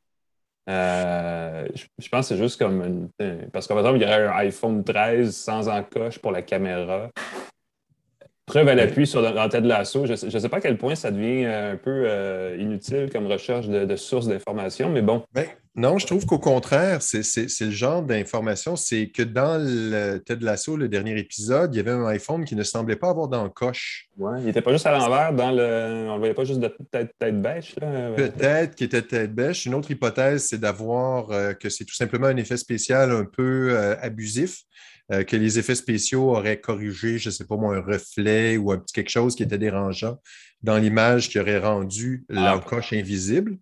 Euh, 0.69 1.65
je, 1.73 2.09
pense 2.09 2.27
que 2.27 2.35
c'est 2.35 2.41
juste 2.41 2.59
comme 2.59 3.09
Parce 3.53 3.67
qu'en 3.67 3.77
exemple, 3.77 3.97
il 3.97 4.01
y 4.01 4.05
aurait 4.05 4.27
un 4.27 4.31
iPhone 4.37 4.83
13 4.83 5.33
sans 5.33 5.69
encoche 5.69 6.19
pour 6.19 6.31
la 6.31 6.41
caméra. 6.41 7.09
Preuve 8.47 8.69
à 8.69 8.75
l'appui 8.75 9.05
sur 9.05 9.21
la 9.21 9.49
tête 9.49 9.63
de 9.63 9.67
l'assaut. 9.67 10.05
Je 10.05 10.13
ne 10.13 10.39
sais 10.39 10.47
pas 10.47 10.57
à 10.57 10.61
quel 10.61 10.77
point 10.77 10.95
ça 10.95 11.11
devient 11.11 11.43
euh, 11.43 11.73
un 11.73 11.75
peu 11.75 12.03
euh, 12.05 12.55
inutile 12.57 13.09
comme 13.11 13.27
recherche 13.27 13.67
de, 13.67 13.95
sources 13.97 14.27
d'informations, 14.27 14.89
mais 14.89 15.01
bon. 15.01 15.21
Ben, 15.33 15.47
non, 15.75 15.97
je 15.97 16.07
trouve 16.07 16.25
qu'au 16.25 16.39
contraire, 16.39 17.01
c'est 17.01 17.21
le 17.59 17.71
genre 17.71 18.03
d'information, 18.03 18.77
c'est 18.77 19.09
que 19.09 19.21
dans 19.21 19.61
le 19.61 20.19
tête 20.19 20.39
de 20.39 20.45
l'assaut, 20.45 20.77
le 20.77 20.87
dernier 20.87 21.19
épisode, 21.19 21.75
il 21.75 21.77
y 21.77 21.81
avait 21.81 21.91
un 21.91 22.07
iPhone 22.07 22.45
qui 22.45 22.55
ne 22.55 22.63
semblait 22.63 22.95
pas 22.95 23.09
avoir 23.09 23.27
d'encoche. 23.27 24.07
Oui, 24.17 24.39
il 24.39 24.45
n'était 24.45 24.61
pas 24.61 24.71
juste 24.71 24.85
à 24.85 24.97
l'envers, 24.97 25.33
dans 25.33 25.51
le... 25.51 26.05
on 26.05 26.07
ne 26.07 26.13
le 26.13 26.17
voyait 26.19 26.33
pas 26.33 26.45
juste 26.45 26.61
de 26.61 26.73
tête, 26.89 27.11
tête 27.19 27.41
bêche. 27.41 27.75
Peut-être 27.75 28.75
qu'il 28.75 28.85
était 28.85 29.01
tête 29.01 29.35
bêche. 29.35 29.65
Une 29.65 29.75
autre 29.75 29.91
hypothèse, 29.91 30.45
c'est 30.45 30.57
d'avoir 30.57 31.31
euh, 31.31 31.51
que 31.51 31.67
c'est 31.67 31.83
tout 31.83 31.95
simplement 31.95 32.27
un 32.27 32.37
effet 32.37 32.57
spécial 32.57 33.11
un 33.11 33.25
peu 33.25 33.77
abusif. 34.01 34.63
Euh, 35.11 35.23
que 35.23 35.37
les 35.37 35.57
effets 35.57 35.75
spéciaux 35.75 36.31
auraient 36.31 36.59
corrigé, 36.59 37.17
je 37.17 37.29
ne 37.29 37.33
sais 37.33 37.45
pas 37.45 37.55
moi, 37.55 37.77
un 37.77 37.81
reflet 37.81 38.57
ou 38.57 38.71
un 38.71 38.77
petit 38.77 38.93
quelque 38.93 39.09
chose 39.09 39.35
qui 39.35 39.43
était 39.43 39.57
dérangeant 39.57 40.19
dans 40.63 40.77
l'image 40.77 41.29
qui 41.29 41.39
aurait 41.39 41.59
rendu 41.59 42.25
ah, 42.29 42.33
l'encoche 42.33 42.91
invisible. 42.91 43.57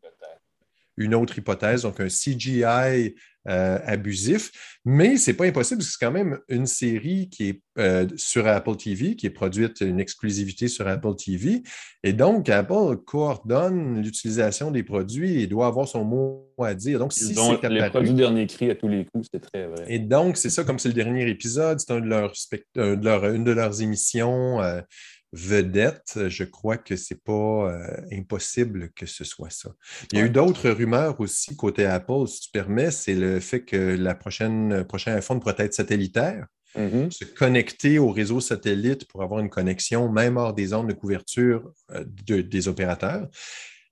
Une 0.97 1.13
autre 1.13 1.38
hypothèse, 1.38 1.83
donc 1.83 2.00
un 2.00 2.07
CGI 2.07 3.15
euh, 3.47 3.80
abusif. 3.86 4.51
Mais 4.86 5.18
ce 5.18 5.31
n'est 5.31 5.38
pas 5.38 5.45
impossible, 5.45 5.81
c'est 5.81 5.97
quand 6.00 6.12
même 6.12 6.39
une 6.47 6.65
série 6.65 7.30
qui 7.30 7.50
est 7.50 7.62
euh, 7.77 8.07
sur 8.15 8.47
Apple 8.47 8.75
TV, 8.75 9.15
qui 9.15 9.25
est 9.25 9.31
produite 9.31 9.81
une 9.81 10.00
exclusivité 10.00 10.68
sur 10.68 10.88
Apple 10.88 11.15
TV. 11.15 11.63
Et 12.03 12.13
donc, 12.13 12.50
Apple 12.50 12.97
coordonne 13.06 14.01
l'utilisation 14.01 14.71
des 14.71 14.83
produits 14.83 15.42
et 15.42 15.47
doit 15.47 15.68
avoir 15.68 15.88
son 15.88 16.06
mot 16.06 16.51
à 16.59 16.74
dire. 16.74 17.00
Donc, 17.00 17.13
si 17.13 17.33
c'est 17.33 17.69
les 17.69 17.89
produits 17.89 18.13
dernier 18.13 18.47
cri 18.47 18.69
à 18.69 18.75
tous 18.75 18.88
les 18.88 19.06
coups, 19.06 19.27
c'est 19.31 19.39
très 19.39 19.68
vrai. 19.68 19.86
Et 19.88 20.00
donc, 20.00 20.38
c'est 20.38 20.50
ça, 20.50 20.63
comme 20.63 20.80
c'est 20.80 20.89
le 20.89 20.94
dernier 20.94 21.27
épisode, 21.30 21.80
c'est 21.80 21.91
un 21.91 22.00
de 22.00 23.36
une 23.36 23.44
de 23.44 23.51
leurs 23.51 23.81
émissions. 23.81 24.62
Euh, 24.62 24.81
vedette, 25.36 26.30
je 26.30 26.46
crois 26.46 26.78
que 26.78 26.96
ce 26.96 27.14
n'est 27.14 27.20
pas 27.20 27.70
euh, 27.70 28.02
impossible 28.12 28.90
que 28.96 29.06
ce 29.06 29.26
soit 29.26 29.50
ça. 29.50 29.72
Il 30.12 30.20
y 30.20 30.22
a 30.22 30.26
eu 30.26 30.30
d'autres 30.30 30.70
rumeurs 30.70 31.20
aussi 31.20 31.56
côté 31.58 31.86
Apple, 31.86 32.28
si 32.28 32.42
tu 32.42 32.52
permets, 32.52 32.90
c'est 32.90 33.16
le 33.16 33.42
fait 33.42 33.64
que 33.64 33.96
la 33.96 34.16
prochaine, 34.16 34.86
prochain 34.86 35.14
iPhone 35.16 35.40
pourrait 35.40 35.56
être 35.60 35.74
satellitaire. 35.74 36.48
Mm-hmm. 36.78 37.12
Se 37.12 37.26
connecter 37.26 38.00
au 38.00 38.10
réseau 38.12 38.40
satellite 38.40 39.08
pour 39.08 39.24
avoir 39.24 39.42
une 39.42 39.50
connexion, 39.50 40.10
même 40.10 40.38
hors 40.38 40.54
des 40.54 40.68
zones 40.68 40.88
de 40.88 40.94
couverture 40.94 41.70
euh, 41.92 42.06
des 42.06 42.68
opérateurs. 42.68 43.28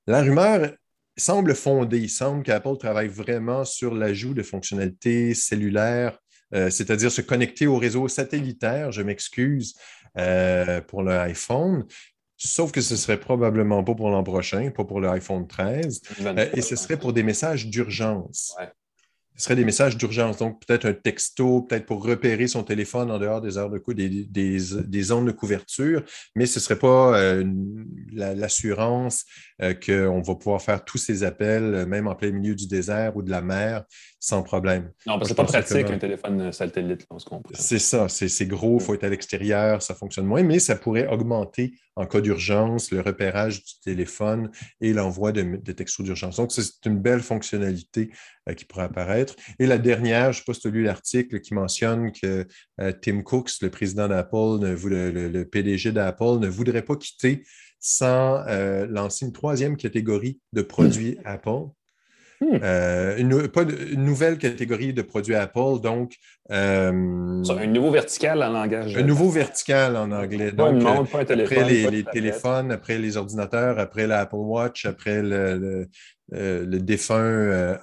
La 0.08 0.22
rumeur 0.22 0.72
semble 1.18 1.56
fondée. 1.56 2.00
Il 2.00 2.10
semble 2.10 2.44
qu'Apple 2.44 2.78
travaille 2.78 3.08
vraiment 3.08 3.66
sur 3.66 3.94
l'ajout 3.94 4.34
de 4.34 4.44
fonctionnalités 4.44 5.34
cellulaires, 5.34 6.18
euh, 6.54 6.70
c'est-à-dire 6.70 7.12
se 7.12 7.22
connecter 7.22 7.68
au 7.68 7.78
réseau 7.78 8.08
satellitaire, 8.08 8.92
je 8.92 9.02
m'excuse, 9.02 9.76
euh, 10.18 10.82
pour 10.82 11.04
le 11.04 11.12
iPhone. 11.12 11.86
Sauf 12.38 12.72
que 12.72 12.82
ce 12.82 12.96
serait 12.96 13.20
probablement 13.20 13.84
pas 13.84 13.96
pour 13.96 14.10
l'an 14.10 14.24
prochain, 14.24 14.70
pas 14.72 14.84
pour 14.84 15.00
le 15.00 15.10
iPhone 15.10 15.48
13. 15.48 16.02
Euh, 16.22 16.50
et 16.54 16.62
ce 16.62 16.76
serait 16.76 16.98
pour 16.98 17.14
des 17.14 17.24
messages 17.24 17.68
d'urgence. 17.68 18.56
Ce 19.36 19.46
serait 19.46 19.56
des 19.56 19.66
messages 19.66 19.98
d'urgence, 19.98 20.38
donc 20.38 20.64
peut-être 20.64 20.86
un 20.86 20.94
texto, 20.94 21.64
peut-être 21.64 21.88
pour 21.88 22.06
repérer 22.06 22.48
son 22.48 22.64
téléphone 22.64 23.10
en 23.10 23.18
dehors 23.18 23.42
des 23.42 23.58
heures 23.58 23.72
de 23.72 23.80
coup, 23.80 23.96
des, 23.96 24.08
des, 24.10 25.02
zones 25.02 25.26
de 25.26 25.32
couverture, 25.32 26.04
mais 26.36 26.46
ce 26.46 26.60
ne 26.60 26.62
serait 26.62 26.78
pas 26.78 27.18
euh, 27.18 27.44
l'assurance 28.12 29.26
qu'on 29.60 30.22
va 30.22 30.36
pouvoir 30.36 30.62
faire 30.62 30.86
tous 30.86 31.00
ces 31.00 31.24
appels, 31.24 31.88
même 31.88 32.08
en 32.08 32.14
plein 32.14 32.30
milieu 32.30 32.54
du 32.54 32.68
désert 32.68 33.18
ou 33.18 33.24
de 33.24 33.32
la 33.32 33.42
mer, 33.42 33.86
sans 34.24 34.42
problème. 34.42 34.90
Non, 35.06 35.20
parce 35.20 35.24
que 35.24 35.28
c'est 35.28 35.36
pas 35.36 35.44
pratique 35.44 35.90
un 35.90 35.98
téléphone 35.98 36.54
satellite, 36.54 37.06
on 37.10 37.20
se 37.20 37.26
comprend. 37.26 37.52
C'est 37.60 37.78
ça, 37.78 38.08
c'est 38.08 38.46
gros, 38.46 38.78
il 38.80 38.82
faut 38.82 38.94
être 38.94 39.04
à 39.04 39.10
l'extérieur, 39.10 39.82
ça 39.82 39.96
fonctionne 39.96 40.26
moins, 40.26 40.44
mais 40.44 40.60
ça 40.60 40.78
pourrait 40.78 41.08
augmenter 41.08 41.74
en 41.98 42.06
cas 42.06 42.22
d'urgence 42.22 42.90
le 42.92 43.02
repérage 43.02 43.66
du 43.66 43.74
téléphone 43.84 44.50
et 44.80 44.94
l'envoi 44.94 45.34
de, 45.34 45.58
textos 45.74 46.06
d'urgence. 46.06 46.38
Donc, 46.38 46.54
c'est 46.54 46.86
une 46.86 47.02
belle 47.02 47.20
fonctionnalité 47.20 48.12
euh, 48.48 48.54
qui 48.54 48.64
pourrait 48.64 48.86
apparaître. 48.86 49.36
Et 49.60 49.66
la 49.66 49.78
dernière, 49.78 50.32
je 50.32 50.40
ne 50.40 50.42
sais 50.42 50.44
pas 50.48 50.54
si 50.54 50.62
tu 50.62 50.68
as 50.70 50.72
lu 50.72 50.84
l'article 50.84 51.42
qui 51.42 51.54
mentionne 51.54 52.14
que 52.14 52.48
euh, 52.80 52.94
Tim 53.02 53.24
Cooks, 53.24 53.62
le 53.62 53.70
président 53.70 54.08
d'Apple, 54.08 54.60
le, 54.62 55.12
le, 55.28 55.46
PDG 55.50 55.92
d'Apple, 55.92 56.40
ne 56.40 56.48
voudrait 56.48 56.84
pas 56.84 56.96
quitter 56.96 57.44
sans 57.82 58.42
euh, 58.48 58.88
lancer 58.88 59.26
une 59.26 59.34
troisième 59.34 59.76
catégorie 59.76 60.40
de 60.54 60.62
produits 60.62 61.18
Apple 61.26 61.68
Hmm. 62.44 62.60
Euh, 62.62 63.18
une, 63.18 64.04
nouvelle 64.04 64.38
catégorie 64.38 64.94
de 64.94 65.02
produits 65.02 65.36
Apple, 65.36 65.80
donc. 65.82 66.16
Euh, 66.52 66.92
un 66.92 67.68
nouveau 67.68 67.92
vertical 67.92 68.44
en 68.44 68.52
langage. 68.52 68.98
Un 68.98 69.04
nouveau 69.04 69.30
vertical 69.30 69.96
en 69.96 70.12
anglais. 70.12 70.52
donc, 70.52 70.84
après 70.86 71.26
les, 71.36 72.04
téléphones, 72.04 72.72
après 72.72 72.98
les 72.98 73.16
ordinateurs, 73.16 73.80
après 73.80 74.08
l'Apple 74.08 74.36
Watch, 74.36 74.86
après 74.86 75.22
le, 75.22 75.88
défunt 76.30 77.78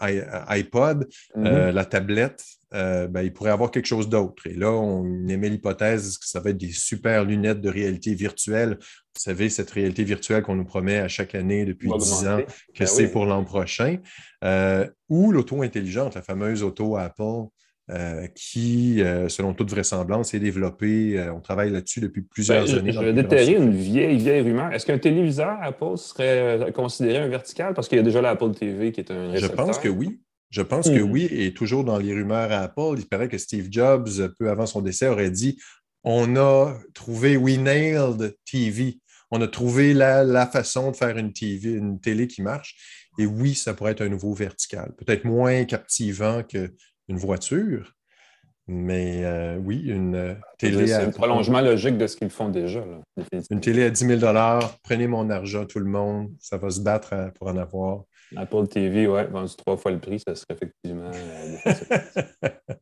iPod, 0.49 1.09
mm-hmm. 1.37 1.71
la 1.71 1.85
tablette, 1.85 2.45
euh, 2.73 3.09
ben, 3.09 3.23
il 3.23 3.33
pourrait 3.33 3.50
avoir 3.50 3.71
quelque 3.71 3.87
chose 3.87 4.09
d'autre. 4.09 4.47
Et 4.47 4.55
là, 4.55 4.71
on 4.71 5.26
émet 5.26 5.49
l'hypothèse 5.49 6.19
que 6.19 6.26
ça 6.26 6.40
va 6.40 6.50
être 6.50 6.57
des 6.57 6.71
super 6.71 7.25
lunettes 7.25 7.61
de 7.61 7.69
réalité 7.69 8.14
virtuelle. 8.14 8.79
Vous 9.14 9.23
savez, 9.23 9.50
cette 9.50 9.71
réalité 9.71 10.05
virtuelle 10.05 10.43
qu'on 10.43 10.55
nous 10.55 10.64
promet 10.64 10.99
à 10.99 11.09
chaque 11.09 11.35
année 11.35 11.64
depuis 11.64 11.90
dix 11.99 12.26
ans, 12.26 12.38
que 12.75 12.81
ben 12.81 12.87
c'est 12.87 13.11
pour 13.11 13.26
l'an 13.26 13.45
prochain. 13.45 13.99
Euh, 14.45 14.87
ou 15.09 15.33
l'auto 15.33 15.62
intelligente, 15.62 16.14
la 16.14 16.23
fameuse 16.23 16.62
auto 16.62 16.97
Apple. 16.97 17.49
Euh, 17.90 18.29
qui, 18.37 19.02
selon 19.26 19.52
toute 19.52 19.69
vraisemblance, 19.69 20.33
est 20.33 20.38
développée. 20.38 21.21
on 21.35 21.40
travaille 21.40 21.71
là-dessus 21.71 22.00
depuis 22.00 22.23
plusieurs 22.23 22.64
ben, 22.64 22.79
années. 22.79 22.93
Je, 22.93 23.00
vais 23.00 23.12
déterrer 23.12 23.55
une 23.55 23.75
vieille, 23.75 24.17
vieille 24.17 24.43
rumeur. 24.43 24.73
Est-ce 24.73 24.87
qu'un 24.87 24.99
téléviseur 24.99 25.59
Apple 25.61 25.97
serait 25.97 26.71
considéré 26.73 27.19
un 27.19 27.26
vertical? 27.26 27.75
Parce 27.75 27.88
qu'il 27.88 27.99
y 27.99 28.00
a 28.00 28.05
déjà 28.05 28.23
l'Apple 28.23 28.52
TV 28.52 28.93
qui 28.93 29.00
est 29.00 29.11
un 29.11 29.33
récepteur. 29.33 29.59
Je 29.59 29.62
pense 29.64 29.79
que 29.81 29.88
oui. 29.88 30.21
Je 30.50 30.62
pense 30.62 30.90
que 30.90 31.00
hmm. 31.00 31.11
oui, 31.11 31.29
et 31.31 31.55
toujours 31.55 31.85
dans 31.85 31.97
les 31.97 32.12
rumeurs 32.12 32.50
à 32.50 32.62
Apple, 32.62 32.97
il 32.99 33.07
paraît 33.07 33.29
que 33.29 33.38
Steve 33.38 33.69
Jobs, 33.71 34.09
peu 34.37 34.50
avant 34.50 34.67
son 34.67 34.81
décès, 34.81 35.07
aurait 35.07 35.31
dit 35.31 35.59
On 36.04 36.37
a 36.37 36.78
trouvé, 36.95 37.37
we 37.37 37.59
nailed 37.59 38.37
TV. 38.50 39.00
On 39.30 39.40
a 39.40 39.49
trouvé 39.49 39.95
la, 39.95 40.47
façon 40.47 40.90
de 40.90 40.97
faire 40.97 41.16
une, 41.16 41.33
TV, 41.33 41.71
une 41.71 42.00
télé 42.00 42.26
qui 42.26 42.42
marche. 42.42 43.09
Et 43.19 43.26
oui, 43.26 43.54
ça 43.54 43.75
pourrait 43.75 43.92
être 43.92 44.00
un 44.02 44.09
nouveau 44.09 44.33
vertical. 44.33 44.92
Peut-être 44.97 45.25
moins 45.25 45.64
captivant 45.64 46.42
qu'une 46.42 46.71
voiture, 47.09 47.92
Mais 48.66 49.25
euh, 49.25 49.57
oui, 49.59 49.83
une 49.87 50.37
télé. 50.59 50.87
C'est 50.87 50.95
un 50.95 51.11
prolongement 51.11 51.61
logique 51.61 51.99
de 51.99 52.07
ce 52.07 52.16
qu'ils 52.16 52.30
font 52.30 52.49
déjà. 52.49 52.83
une 53.50 53.61
télé 53.61 53.85
à 53.85 53.90
10 53.90 54.21
000 54.21 54.35
prenez 54.83 55.07
mon 55.07 55.28
argent, 55.28 55.66
tout 55.66 55.80
le 55.80 55.90
monde. 55.90 56.30
Ça 56.40 56.57
va 56.57 56.71
se 56.71 56.80
battre 56.80 57.33
pour 57.35 57.49
en 57.49 57.57
avoir. 57.57 58.04
Apple 58.37 58.69
TV, 58.69 59.07
ouais, 59.07 59.26
vendu 59.26 59.54
trois 59.57 59.76
fois 59.76 59.90
le 59.90 59.99
prix, 59.99 60.21
ça 60.21 60.35
serait 60.35 60.54
effectivement. 60.54 61.11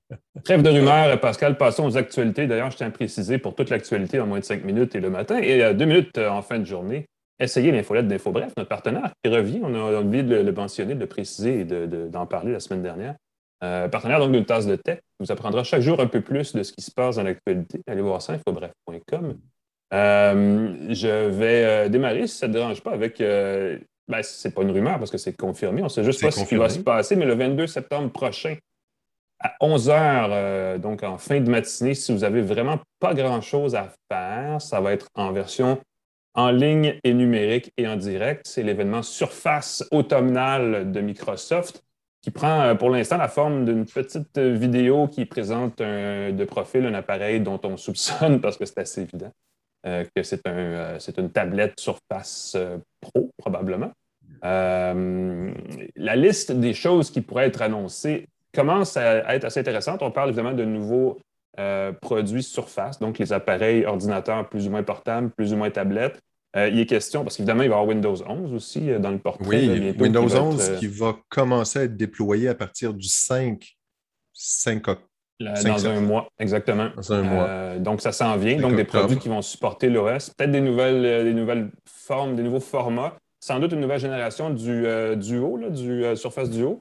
Trêve 0.49 0.63
de 0.63 0.71
rumeurs, 0.71 1.21
Pascal. 1.21 1.59
Passons 1.59 1.85
aux 1.85 1.99
actualités. 1.99 2.47
D'ailleurs, 2.47 2.71
je 2.71 2.79
tiens 2.79 2.87
à 2.87 2.91
préciser 2.91 3.37
pour 3.37 3.55
toute 3.55 3.69
l'actualité 3.69 4.19
en 4.19 4.27
moins 4.27 4.39
de 4.39 4.45
cinq 4.45 4.65
minutes 4.65 4.95
et 4.95 5.01
le 5.01 5.11
matin 5.11 5.37
et 5.37 5.75
deux 5.75 5.85
minutes 5.85 6.17
en 6.17 6.41
fin 6.41 6.59
de 6.59 6.65
journée. 6.65 7.05
Essayez 7.39 7.71
l'infolette 7.71 8.09
d'Info 8.09 8.33
Bref, 8.33 8.55
notre 8.57 8.71
partenaire 8.71 9.13
qui 9.23 9.31
revient. 9.31 9.61
On 9.63 9.75
a 9.75 9.99
envie 9.99 10.25
de 10.25 10.37
le, 10.37 10.53
mentionner, 10.53 10.95
de 10.95 11.01
le 11.01 11.07
préciser 11.07 11.61
et 11.61 11.65
d'en 11.67 12.25
parler 12.25 12.53
la 12.53 12.61
semaine 12.61 12.83
dernière. 12.83 13.15
Euh, 13.63 13.89
partenaire 13.89 14.21
donc 14.21 14.33
d'une 14.33 14.47
tasse 14.47 14.67
de 14.67 14.77
tech, 14.77 15.01
vous 15.21 15.31
apprendra 15.31 15.65
chaque 15.65 15.83
jour 15.83 16.01
un 16.01 16.07
peu 16.07 16.23
plus 16.23 16.55
de 16.55 16.63
ce 16.63 16.73
qui 16.73 16.81
se 16.81 16.93
passe 16.93 17.17
dans 17.17 17.25
l'actualité. 17.25 17.83
Allez 17.87 18.01
voir 18.01 18.23
ça, 18.23 18.33
infobref.com. 18.33 19.39
Euh, 19.93 20.77
je 20.89 21.29
vais 21.29 21.65
euh, 21.65 21.89
démarrer, 21.91 22.27
si 22.27 22.39
ça 22.39 22.49
ne 22.49 22.55
te 22.55 22.59
dérange 22.59 22.81
pas, 22.81 22.93
avec. 22.93 23.19
Ben, 23.19 24.23
c'est 24.23 24.55
pas 24.55 24.63
une 24.63 24.71
rumeur 24.71 24.99
parce 24.99 25.11
que 25.11 25.19
c'est 25.19 25.37
confirmé. 25.37 25.83
On 25.83 25.85
ne 25.85 25.91
sait 25.91 26.05
juste 26.05 26.23
pas 26.23 26.31
ce 26.31 26.47
qui 26.47 26.57
va 26.57 26.71
se 26.71 26.79
passer, 26.79 27.17
mais 27.17 27.27
le 27.27 27.35
22 27.35 27.67
septembre 27.67 28.11
prochain, 28.11 28.57
à 29.41 29.55
11 29.61 29.89
h, 29.89 30.79
donc 30.79 31.03
en 31.03 31.19
fin 31.19 31.41
de 31.41 31.51
matinée, 31.51 31.95
si 31.95 32.13
vous 32.13 32.21
n'avez 32.21 32.43
vraiment 32.43 32.79
pas 32.99 33.15
grand-chose 33.15 33.75
à 33.75 33.93
faire, 34.11 34.61
ça 34.61 34.81
va 34.81 34.93
être 34.93 35.09
en 35.15 35.33
version 35.33 35.81
en 36.35 36.51
ligne 36.51 36.99
et 37.03 37.15
numérique 37.15 37.73
et 37.77 37.89
en 37.89 37.97
direct. 37.97 38.47
C'est 38.47 38.63
l'événement 38.63 39.03
Surface 39.03 39.85
automnale 39.91 40.93
de 40.93 41.01
Microsoft 41.01 41.83
qui 42.23 42.31
prend 42.31 42.61
euh, 42.63 42.75
pour 42.75 42.91
l'instant 42.91 43.17
la 43.17 43.29
forme 43.29 43.65
d'une 43.65 43.85
petite 43.87 44.39
vidéo 44.39 45.09
qui 45.09 45.25
présente 45.25 45.79
de 45.79 46.45
profil 46.45 46.87
un 46.87 46.95
appareil 46.95 47.41
dont 47.41 47.61
on 47.65 47.77
soupçonne, 47.77 48.41
parce 48.41 48.57
que 48.57 48.65
c'est 48.65 48.79
assez 48.79 49.03
évident, 49.03 49.33
euh, 49.87 50.05
que 50.15 50.23
c'est 50.23 50.47
un, 50.47 50.57
euh, 50.57 50.99
une 51.17 51.31
tablette 51.31 51.79
Surface 51.81 52.57
Pro, 53.01 53.31
probablement. 53.37 53.93
la 54.43 56.17
liste 56.17 56.53
des 56.53 56.75
choses 56.75 57.11
qui 57.11 57.21
pourraient 57.21 57.47
être 57.47 57.63
annoncées 57.63 58.29
commence 58.59 58.97
à 58.97 59.35
être 59.35 59.45
assez 59.45 59.61
intéressante. 59.61 60.03
On 60.03 60.11
parle 60.11 60.29
évidemment 60.29 60.53
de 60.53 60.65
nouveaux 60.65 61.19
produits 62.01 62.45
Surface, 62.45 63.01
donc 63.01 63.19
les 63.19 63.33
appareils 63.33 63.85
ordinateurs 63.85 64.49
plus 64.49 64.69
ou 64.69 64.71
moins 64.71 64.85
portables, 64.85 65.31
plus 65.31 65.53
ou 65.53 65.57
moins 65.57 65.71
tablettes. 65.71 66.21
Euh, 66.57 66.69
il 66.69 66.81
est 66.81 66.87
question, 66.87 67.25
parce 67.25 67.37
qu'évidemment, 67.37 67.63
il 67.63 67.69
va 67.69 67.77
y 67.77 67.79
avoir 67.79 67.89
Windows 67.89 68.17
11 68.27 68.55
aussi 68.55 68.91
euh, 68.91 68.99
dans 68.99 69.11
le 69.11 69.19
portrait. 69.19 69.47
Oui, 69.47 69.95
Windows 69.99 70.35
11 70.35 70.71
euh, 70.71 70.77
qui 70.79 70.87
va 70.87 71.15
commencer 71.29 71.81
à 71.81 71.83
être 71.83 71.97
déployé 71.97 72.49
à 72.49 72.55
partir 72.55 72.95
du 72.95 73.07
5, 73.07 73.77
5 74.33 74.89
octobre. 74.89 75.09
dans 75.41 75.87
un 75.87 76.01
mois, 76.01 76.29
exactement. 76.39 76.89
Dans 76.97 77.13
un 77.13 77.23
mois. 77.23 77.79
donc, 77.79 78.01
ça 78.01 78.13
s'en 78.13 78.37
vient. 78.37 78.59
Donc, 78.59 78.77
des 78.77 78.85
produits 78.85 79.19
qui 79.19 79.29
vont 79.29 79.43
supporter 79.43 79.91
l'OS. 79.91 80.31
Peut-être 80.31 80.51
des 80.51 80.63
nouvelles, 80.63 81.25
des 81.25 81.35
nouvelles 81.35 81.71
formes, 81.87 82.35
des 82.35 82.43
nouveaux 82.43 82.61
formats. 82.61 83.15
Sans 83.41 83.61
doute 83.61 83.73
une 83.73 83.81
nouvelle 83.81 84.01
génération 84.01 84.51
du 84.51 84.85
Duo, 85.17 85.61
du 85.69 86.17
Surface 86.17 86.51
Duo. 86.51 86.81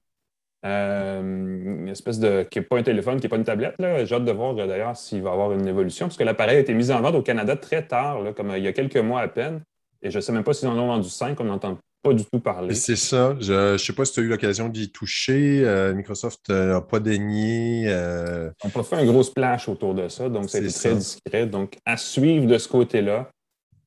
Une 0.64 1.88
espèce 1.88 2.20
de. 2.20 2.44
qui 2.44 2.60
n'est 2.60 2.66
pas 2.66 2.78
un 2.78 2.84
téléphone, 2.84 3.18
qui 3.18 3.24
n'est 3.24 3.30
pas 3.30 3.38
une 3.38 3.44
tablette. 3.44 3.76
J'ai 3.80 4.16
hâte 4.16 4.26
de 4.26 4.32
voir 4.32 4.56
d'ailleurs 4.56 4.96
s'il 4.98 5.22
va 5.22 5.30
y 5.30 5.34
avoir 5.34 5.52
une 5.54 5.68
évolution, 5.68 6.08
parce 6.08 6.18
que 6.18 6.24
l'appareil 6.24 6.58
a 6.58 6.60
été 6.60 6.74
mis 6.74 6.92
en 6.92 7.02
vente 7.02 7.16
au 7.16 7.22
Canada 7.22 7.56
très 7.56 7.86
tard, 7.86 8.20
comme 8.36 8.54
il 8.56 8.64
y 8.64 8.68
a 8.68 8.74
quelques 8.74 8.98
mois 8.98 9.22
à 9.22 9.28
peine. 9.28 9.62
Et 10.02 10.12
je 10.12 10.18
ne 10.18 10.22
sais 10.22 10.32
même 10.32 10.44
pas 10.44 10.54
s'ils 10.54 10.68
en 10.68 10.78
ont 10.78 10.88
vendu 10.88 11.10
5, 11.10 11.40
on 11.40 11.46
n'entend 11.46 11.78
pas 12.04 12.14
du 12.14 12.24
tout 12.26 12.40
parler. 12.40 12.76
C'est 12.76 12.96
ça. 12.96 13.36
Je 13.40 13.74
ne 13.74 13.78
sais 13.78 13.94
pas 13.94 14.06
si 14.06 14.14
tu 14.14 14.20
as 14.20 14.24
eu 14.24 14.28
l'occasion 14.28 14.70
d'y 14.70 14.92
toucher. 14.92 15.62
Euh, 15.64 15.94
Microsoft 15.94 16.50
n'a 16.50 16.82
pas 16.82 17.00
daigné. 17.00 17.86
Euh... 17.88 18.50
On 18.64 18.68
n'a 18.68 18.74
pas 18.74 18.84
fait 18.84 18.96
un 18.98 19.06
gros 19.06 19.24
splash 19.24 19.68
autour 19.68 19.94
de 19.94 20.08
ça, 20.08 20.30
donc 20.30 20.50
c'est 20.50 20.68
très 20.68 20.96
discret. 20.96 21.48
Donc, 21.48 21.78
à 21.86 21.98
suivre 21.98 22.46
de 22.46 22.58
ce 22.58 22.68
côté-là. 22.68 23.30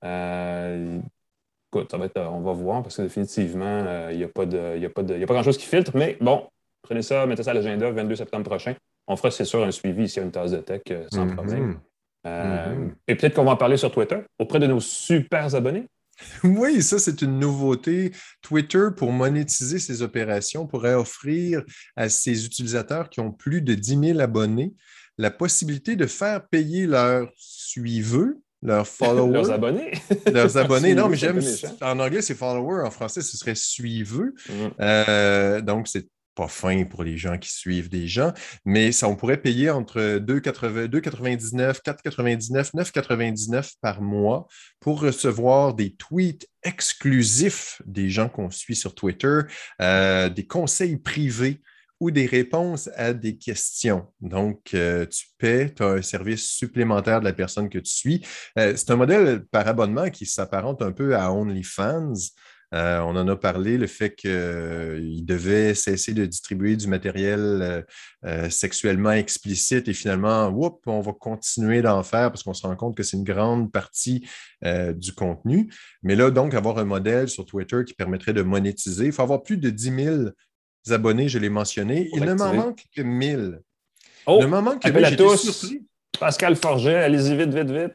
Euh, 0.05 0.99
écoute, 1.73 1.95
on 1.95 2.41
va 2.41 2.53
voir 2.53 2.83
parce 2.83 2.97
que 2.97 3.03
définitivement, 3.03 3.65
euh, 3.87 4.09
il 4.13 4.19
n'y 4.19 4.25
a 4.25 4.29
pas, 4.29 4.47
de, 4.47 4.85
a 4.85 4.89
pas, 4.89 5.03
de, 5.03 5.23
a 5.23 5.27
pas 5.27 5.35
grand-chose 5.35 5.59
qui 5.59 5.67
filtre, 5.67 5.93
mais 5.95 6.17
bon, 6.21 6.47
Prenez 6.83 7.03
ça, 7.03 7.27
mettez 7.27 7.43
ça 7.43 7.51
à 7.51 7.55
l'agenda, 7.55 7.91
22 7.91 8.17
septembre 8.17 8.45
prochain. 8.45 8.75
On 9.07 9.17
fera, 9.17 9.31
c'est 9.31 9.45
sûr, 9.45 9.63
un 9.65 9.71
suivi 9.71 10.05
ici 10.05 10.21
à 10.21 10.23
une 10.23 10.31
tasse 10.31 10.53
de 10.53 10.59
tech 10.59 10.83
euh, 10.91 11.07
sans 11.13 11.27
mhm. 11.27 11.35
problème. 11.35 11.81
Euh, 12.27 12.75
mhm. 12.75 12.95
Et 13.09 13.15
peut-être 13.15 13.35
qu'on 13.35 13.45
va 13.45 13.53
en 13.53 13.57
parler 13.57 13.77
sur 13.77 13.91
Twitter 13.91 14.19
auprès 14.39 14.59
de 14.59 14.67
nos 14.67 14.81
super 14.81 15.55
abonnés. 15.55 15.87
Oui, 16.45 16.83
ça, 16.83 16.99
c'est 16.99 17.23
une 17.23 17.39
nouveauté. 17.39 18.13
Twitter, 18.43 18.89
pour 18.95 19.11
monétiser 19.11 19.79
ses 19.79 20.03
opérations, 20.03 20.67
pourrait 20.67 20.95
offrir 20.95 21.63
à 21.97 22.11
ses 22.11 22.45
utilisateurs 22.45 23.09
qui 23.09 23.21
ont 23.21 23.33
plus 23.33 23.63
de 23.63 23.75
10 23.75 24.09
000 24.09 24.21
abonnés 24.21 24.75
la 25.19 25.31
possibilité 25.31 25.97
de 25.97 26.07
faire 26.07 26.47
payer 26.49 26.87
leurs 26.87 27.31
suiveux, 27.37 28.41
leurs 28.63 28.87
followers. 28.87 29.33
leurs 29.33 29.51
abonnés. 29.51 29.93
leurs 30.33 30.57
abonnés. 30.57 30.95
non, 30.95 31.09
mais 31.09 31.17
j'aime. 31.17 31.41
En 31.81 31.99
anglais, 31.99 32.23
c'est 32.23 32.35
follower. 32.35 32.85
En 32.85 32.91
français, 32.91 33.23
ce 33.23 33.37
serait 33.37 33.55
suiveux. 33.55 34.35
Mm. 34.49 34.53
Euh, 34.81 35.61
donc, 35.61 35.89
c'est 35.89 36.07
pas 36.41 36.49
fin 36.49 36.85
pour 36.85 37.05
les 37.05 37.19
gens 37.19 37.37
qui 37.37 37.53
suivent 37.53 37.91
des 37.91 38.09
gens, 38.09 38.33
mais 38.65 38.93
ça, 38.93 39.09
on 39.09 39.15
pourrait 39.15 39.43
payer 39.43 39.69
entre 39.69 40.01
2,99, 40.19 41.83
4,99, 41.85 42.73
9,99 42.73 43.75
par 43.83 44.01
mois 44.01 44.49
pour 44.81 45.01
recevoir 45.03 45.75
des 45.75 45.95
tweets 45.95 46.49
exclusifs 46.63 47.83
des 47.85 48.09
gens 48.09 48.31
qu'on 48.31 48.51
suit 48.51 48.75
sur 48.75 48.95
Twitter, 48.95 49.41
euh, 49.83 50.31
des 50.31 50.47
conseils 50.47 50.97
privés 50.97 51.61
ou 52.01 52.11
des 52.11 52.25
réponses 52.25 52.89
à 52.97 53.13
des 53.13 53.37
questions. 53.37 54.07
Donc, 54.23 54.73
euh, 54.73 55.05
tu 55.05 55.27
paies, 55.37 55.75
tu 55.75 55.83
as 55.83 55.89
un 55.89 56.03
service 56.03 56.47
supplémentaire 56.47 57.21
de 57.21 57.27
la 57.27 57.35
personne 57.35 57.69
que 57.69 57.79
tu 57.79 57.93
suis. 57.93 58.27
Euh, 58.59 58.73
c'est 58.77 58.91
un 58.91 58.97
modèle 58.97 59.45
par 59.45 59.69
abonnement 59.69 60.09
qui 60.09 60.25
s'apparente 60.25 60.81
un 60.81 60.93
peu 60.93 61.15
à 61.15 61.31
OnlyFans. 61.31 62.15
Euh, 62.73 63.01
on 63.01 63.17
en 63.17 63.27
a 63.27 63.37
parlé, 63.37 63.79
le 63.79 63.87
fait 63.87 64.15
qu'il 64.15 64.31
euh, 64.31 65.01
devait 65.23 65.75
cesser 65.75 66.15
de 66.15 66.25
distribuer 66.25 66.77
du 66.77 66.87
matériel 66.87 67.85
euh, 68.25 68.51
sexuellement 68.51 69.11
explicite 69.11 69.89
et 69.89 69.93
finalement, 69.93 70.49
whoop, 70.49 70.81
on 70.87 71.01
va 71.01 71.13
continuer 71.13 71.83
d'en 71.83 72.03
faire 72.05 72.31
parce 72.31 72.45
qu'on 72.45 72.55
se 72.55 72.67
rend 72.67 72.77
compte 72.77 72.97
que 72.97 73.03
c'est 73.03 73.17
une 73.17 73.25
grande 73.25 73.73
partie 73.73 74.29
du 74.63 75.13
contenu. 75.15 75.73
Mais 76.03 76.15
là, 76.15 76.31
donc, 76.31 76.55
avoir 76.55 76.79
un 76.79 76.85
modèle 76.85 77.29
sur 77.29 77.47
Twitter 77.47 77.83
qui 77.87 77.95
permettrait 77.95 78.35
de 78.35 78.43
monétiser, 78.43 79.07
il 79.07 79.13
faut 79.13 79.23
avoir 79.23 79.43
plus 79.43 79.57
de 79.57 79.71
10 79.71 80.05
000 80.05 80.17
abonnés, 80.91 81.29
je 81.29 81.39
l'ai 81.39 81.49
mentionné. 81.49 82.09
Il 82.13 82.23
ne 82.23 82.35
m'en 82.35 82.53
manque 82.53 82.85
que 82.95 83.03
1000. 83.03 83.61
Oh, 84.27 84.39
il 84.41 84.45
ne 84.45 84.51
m'en 84.51 84.63
manque 84.63 84.83
que 84.83 84.91
1000. 84.91 85.39
Surpris. 85.39 85.83
Pascal 86.19 86.57
Forget, 86.57 86.97
allez-y 86.97 87.37
vite, 87.37 87.55
vite, 87.55 87.71
vite. 87.71 87.95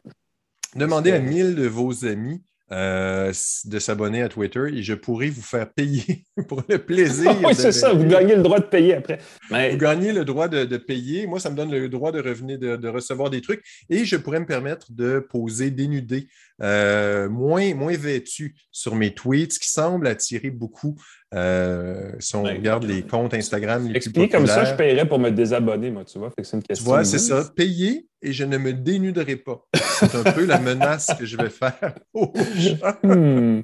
Demandez 0.74 1.12
à 1.12 1.20
1000 1.20 1.54
de 1.54 1.66
vos 1.66 2.04
amis 2.04 2.42
euh, 2.72 3.32
de 3.66 3.78
s'abonner 3.78 4.22
à 4.22 4.28
Twitter 4.28 4.64
et 4.74 4.82
je 4.82 4.94
pourrais 4.94 5.28
vous 5.28 5.42
faire 5.42 5.72
payer 5.72 6.24
pour 6.48 6.62
le 6.68 6.78
plaisir. 6.78 7.36
oui, 7.44 7.54
c'est 7.54 7.70
ça, 7.70 7.92
vous 7.92 8.04
gagnez 8.04 8.34
le 8.34 8.42
droit 8.42 8.58
de 8.58 8.64
payer 8.64 8.94
après. 8.94 9.18
Vous 9.48 9.76
gagnez 9.76 10.12
le 10.12 10.24
droit 10.24 10.48
de, 10.48 10.76
payer. 10.76 11.26
Moi, 11.26 11.38
ça 11.38 11.50
me 11.50 11.56
donne 11.56 11.70
le 11.70 11.88
droit 11.88 12.10
de 12.10 12.20
revenir, 12.20 12.58
de, 12.58 12.88
recevoir 12.88 13.30
des 13.30 13.40
trucs 13.40 13.62
et 13.88 14.04
je 14.04 14.16
pourrais 14.16 14.40
me 14.40 14.46
permettre 14.46 14.86
de 14.90 15.20
poser 15.20 15.70
dénudé, 15.70 16.28
euh, 16.62 17.28
moins, 17.28 17.74
moins 17.74 17.96
vêtu 17.96 18.56
sur 18.72 18.96
mes 18.96 19.14
tweets, 19.14 19.52
ce 19.52 19.58
qui 19.60 19.70
semble 19.70 20.06
attirer 20.06 20.50
beaucoup 20.50 20.96
euh, 21.34 22.12
si 22.20 22.36
on 22.36 22.44
ben, 22.44 22.56
regarde 22.56 22.84
les 22.84 23.02
comptes 23.02 23.34
Instagram 23.34 23.88
les 23.88 23.96
Explique 23.96 24.30
comme 24.30 24.46
ça, 24.46 24.64
je 24.64 24.74
paierais 24.74 25.08
pour 25.08 25.18
me 25.18 25.30
désabonner, 25.30 25.90
moi, 25.90 26.04
tu 26.04 26.18
vois. 26.18 26.32
C'est 26.40 26.56
une 26.56 26.62
question. 26.62 26.84
Tu 26.84 26.88
vois, 26.88 27.04
c'est 27.04 27.18
ça. 27.18 27.50
Payer 27.54 28.06
et 28.26 28.32
je 28.32 28.44
ne 28.44 28.58
me 28.58 28.72
dénuderai 28.72 29.36
pas. 29.36 29.66
C'est 29.74 30.14
un 30.14 30.24
peu 30.24 30.44
la 30.44 30.58
menace 30.58 31.14
que 31.18 31.24
je 31.24 31.36
vais 31.36 31.50
faire 31.50 31.94
aux 32.12 32.32
gens. 32.56 32.94
Hmm. 33.02 33.60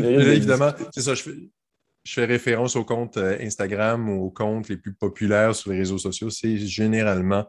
évidemment, 0.00 0.72
c'est 0.92 1.00
ça. 1.00 1.14
Je 1.14 1.22
fais, 1.22 1.30
je 2.04 2.12
fais 2.12 2.24
référence 2.26 2.76
aux 2.76 2.84
comptes 2.84 3.16
euh, 3.16 3.38
Instagram 3.40 4.10
ou 4.10 4.26
aux 4.26 4.30
comptes 4.30 4.68
les 4.68 4.76
plus 4.76 4.92
populaires 4.92 5.54
sur 5.54 5.70
les 5.72 5.78
réseaux 5.78 5.98
sociaux. 5.98 6.28
C'est 6.28 6.58
généralement 6.58 7.46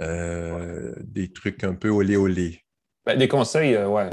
euh, 0.00 0.92
des 1.02 1.32
trucs 1.32 1.64
un 1.64 1.74
peu 1.74 1.88
olé 1.88 2.16
olé. 2.16 2.60
Ben, 3.06 3.18
des 3.18 3.28
conseils, 3.28 3.74
euh, 3.74 3.88
ouais. 3.88 4.08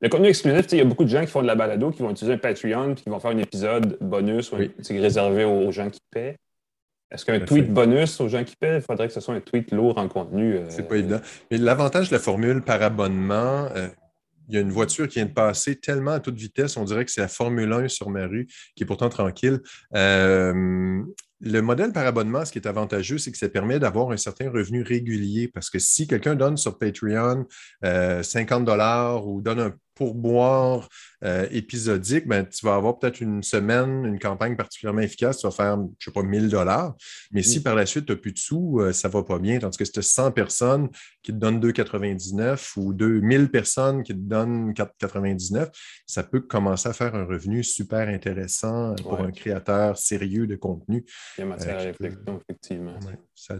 Le 0.00 0.08
contenu 0.08 0.28
exclusif, 0.28 0.66
il 0.72 0.78
y 0.78 0.80
a 0.80 0.84
beaucoup 0.84 1.04
de 1.04 1.08
gens 1.08 1.20
qui 1.20 1.30
font 1.30 1.42
de 1.42 1.46
la 1.46 1.54
balado, 1.54 1.90
qui 1.90 2.02
vont 2.02 2.10
utiliser 2.10 2.34
un 2.34 2.38
Patreon, 2.38 2.94
puis 2.94 3.04
qui 3.04 3.10
vont 3.10 3.20
faire 3.20 3.32
un 3.32 3.38
épisode 3.38 3.98
bonus 4.00 4.52
réservé 4.90 5.44
aux, 5.44 5.70
gens 5.72 5.90
qui 5.90 6.00
paient. 6.10 6.36
Est-ce 7.12 7.26
qu'un 7.26 7.40
tweet 7.40 7.70
bonus 7.70 8.20
aux 8.20 8.28
gens 8.28 8.42
qui 8.42 8.56
paient, 8.56 8.76
il 8.76 8.82
faudrait 8.82 9.06
que 9.06 9.12
ce 9.12 9.20
soit 9.20 9.34
un 9.34 9.40
tweet 9.40 9.70
lourd 9.70 9.98
en 9.98 10.08
contenu? 10.08 10.56
Euh, 10.56 10.64
C'est 10.70 10.88
pas 10.88 10.96
évident. 10.96 11.20
Mais 11.50 11.58
l'avantage 11.58 12.08
de 12.08 12.14
la 12.14 12.20
formule 12.20 12.62
par 12.62 12.80
abonnement, 12.82 13.68
euh, 13.76 13.88
il 14.48 14.54
y 14.54 14.58
a 14.58 14.60
une 14.60 14.70
voiture 14.72 15.06
qui 15.08 15.18
vient 15.18 15.26
de 15.26 15.32
passer 15.32 15.76
tellement 15.76 16.12
à 16.12 16.20
toute 16.20 16.36
vitesse, 16.36 16.76
on 16.76 16.84
dirait 16.84 17.04
que 17.04 17.10
c'est 17.10 17.20
la 17.20 17.28
Formule 17.28 17.70
1 17.72 17.88
sur 17.88 18.08
ma 18.08 18.26
rue, 18.26 18.48
qui 18.74 18.82
est 18.82 18.86
pourtant 18.86 19.10
tranquille. 19.10 19.60
Euh, 19.94 21.02
le 21.40 21.60
modèle 21.60 21.92
par 21.92 22.06
abonnement, 22.06 22.44
ce 22.44 22.52
qui 22.52 22.58
est 22.58 22.66
avantageux, 22.66 23.18
c'est 23.18 23.30
que 23.30 23.38
ça 23.38 23.48
permet 23.48 23.78
d'avoir 23.78 24.10
un 24.10 24.16
certain 24.16 24.50
revenu 24.50 24.82
régulier 24.82 25.48
parce 25.48 25.70
que 25.70 25.78
si 25.78 26.06
quelqu'un 26.06 26.36
donne 26.36 26.56
sur 26.56 26.78
Patreon 26.78 27.46
50 27.82 28.64
dollars 28.64 29.26
ou 29.26 29.42
donne 29.42 29.58
un 29.58 29.72
pourboire 29.94 30.88
euh, 31.24 31.46
épisodique, 31.50 32.26
ben, 32.26 32.44
tu 32.44 32.64
vas 32.66 32.74
avoir 32.74 32.98
peut-être 32.98 33.20
une 33.20 33.42
semaine, 33.42 34.04
une 34.04 34.18
campagne 34.18 34.56
particulièrement 34.56 35.02
efficace, 35.02 35.38
tu 35.38 35.46
vas 35.46 35.52
faire, 35.52 35.76
je 35.76 35.82
ne 35.82 35.88
sais 35.98 36.10
pas, 36.10 36.22
1000 36.22 36.48
dollars. 36.48 36.94
Mais 37.30 37.42
si 37.42 37.62
par 37.62 37.74
la 37.74 37.86
suite, 37.86 38.06
tu 38.06 38.12
n'as 38.12 38.18
plus 38.18 38.32
de 38.32 38.38
sous, 38.38 38.80
euh, 38.80 38.92
ça 38.92 39.08
ne 39.08 39.12
va 39.12 39.22
pas 39.22 39.38
bien. 39.38 39.58
Tandis 39.58 39.78
que 39.78 39.84
si 39.84 39.92
tu 39.92 40.00
as 40.00 40.02
100 40.02 40.32
personnes 40.32 40.88
qui 41.22 41.32
te 41.32 41.36
donnent 41.36 41.60
2,99 41.60 42.72
ou 42.76 42.92
2000 42.92 43.50
personnes 43.50 44.02
qui 44.02 44.12
te 44.12 44.18
donnent 44.18 44.72
4,99, 44.72 45.68
ça 46.06 46.22
peut 46.22 46.40
commencer 46.40 46.88
à 46.88 46.92
faire 46.92 47.14
un 47.14 47.24
revenu 47.24 47.62
super 47.62 48.08
intéressant 48.08 48.94
pour 48.96 49.20
un 49.20 49.30
créateur 49.30 49.96
sérieux 49.96 50.46
de 50.46 50.56
contenu. 50.56 51.04
Il 51.38 51.42
y 51.42 51.44
a 51.44 51.46
matière 51.46 51.78
à 51.78 51.82
réflexion, 51.82 52.40
effectivement. 52.40 52.98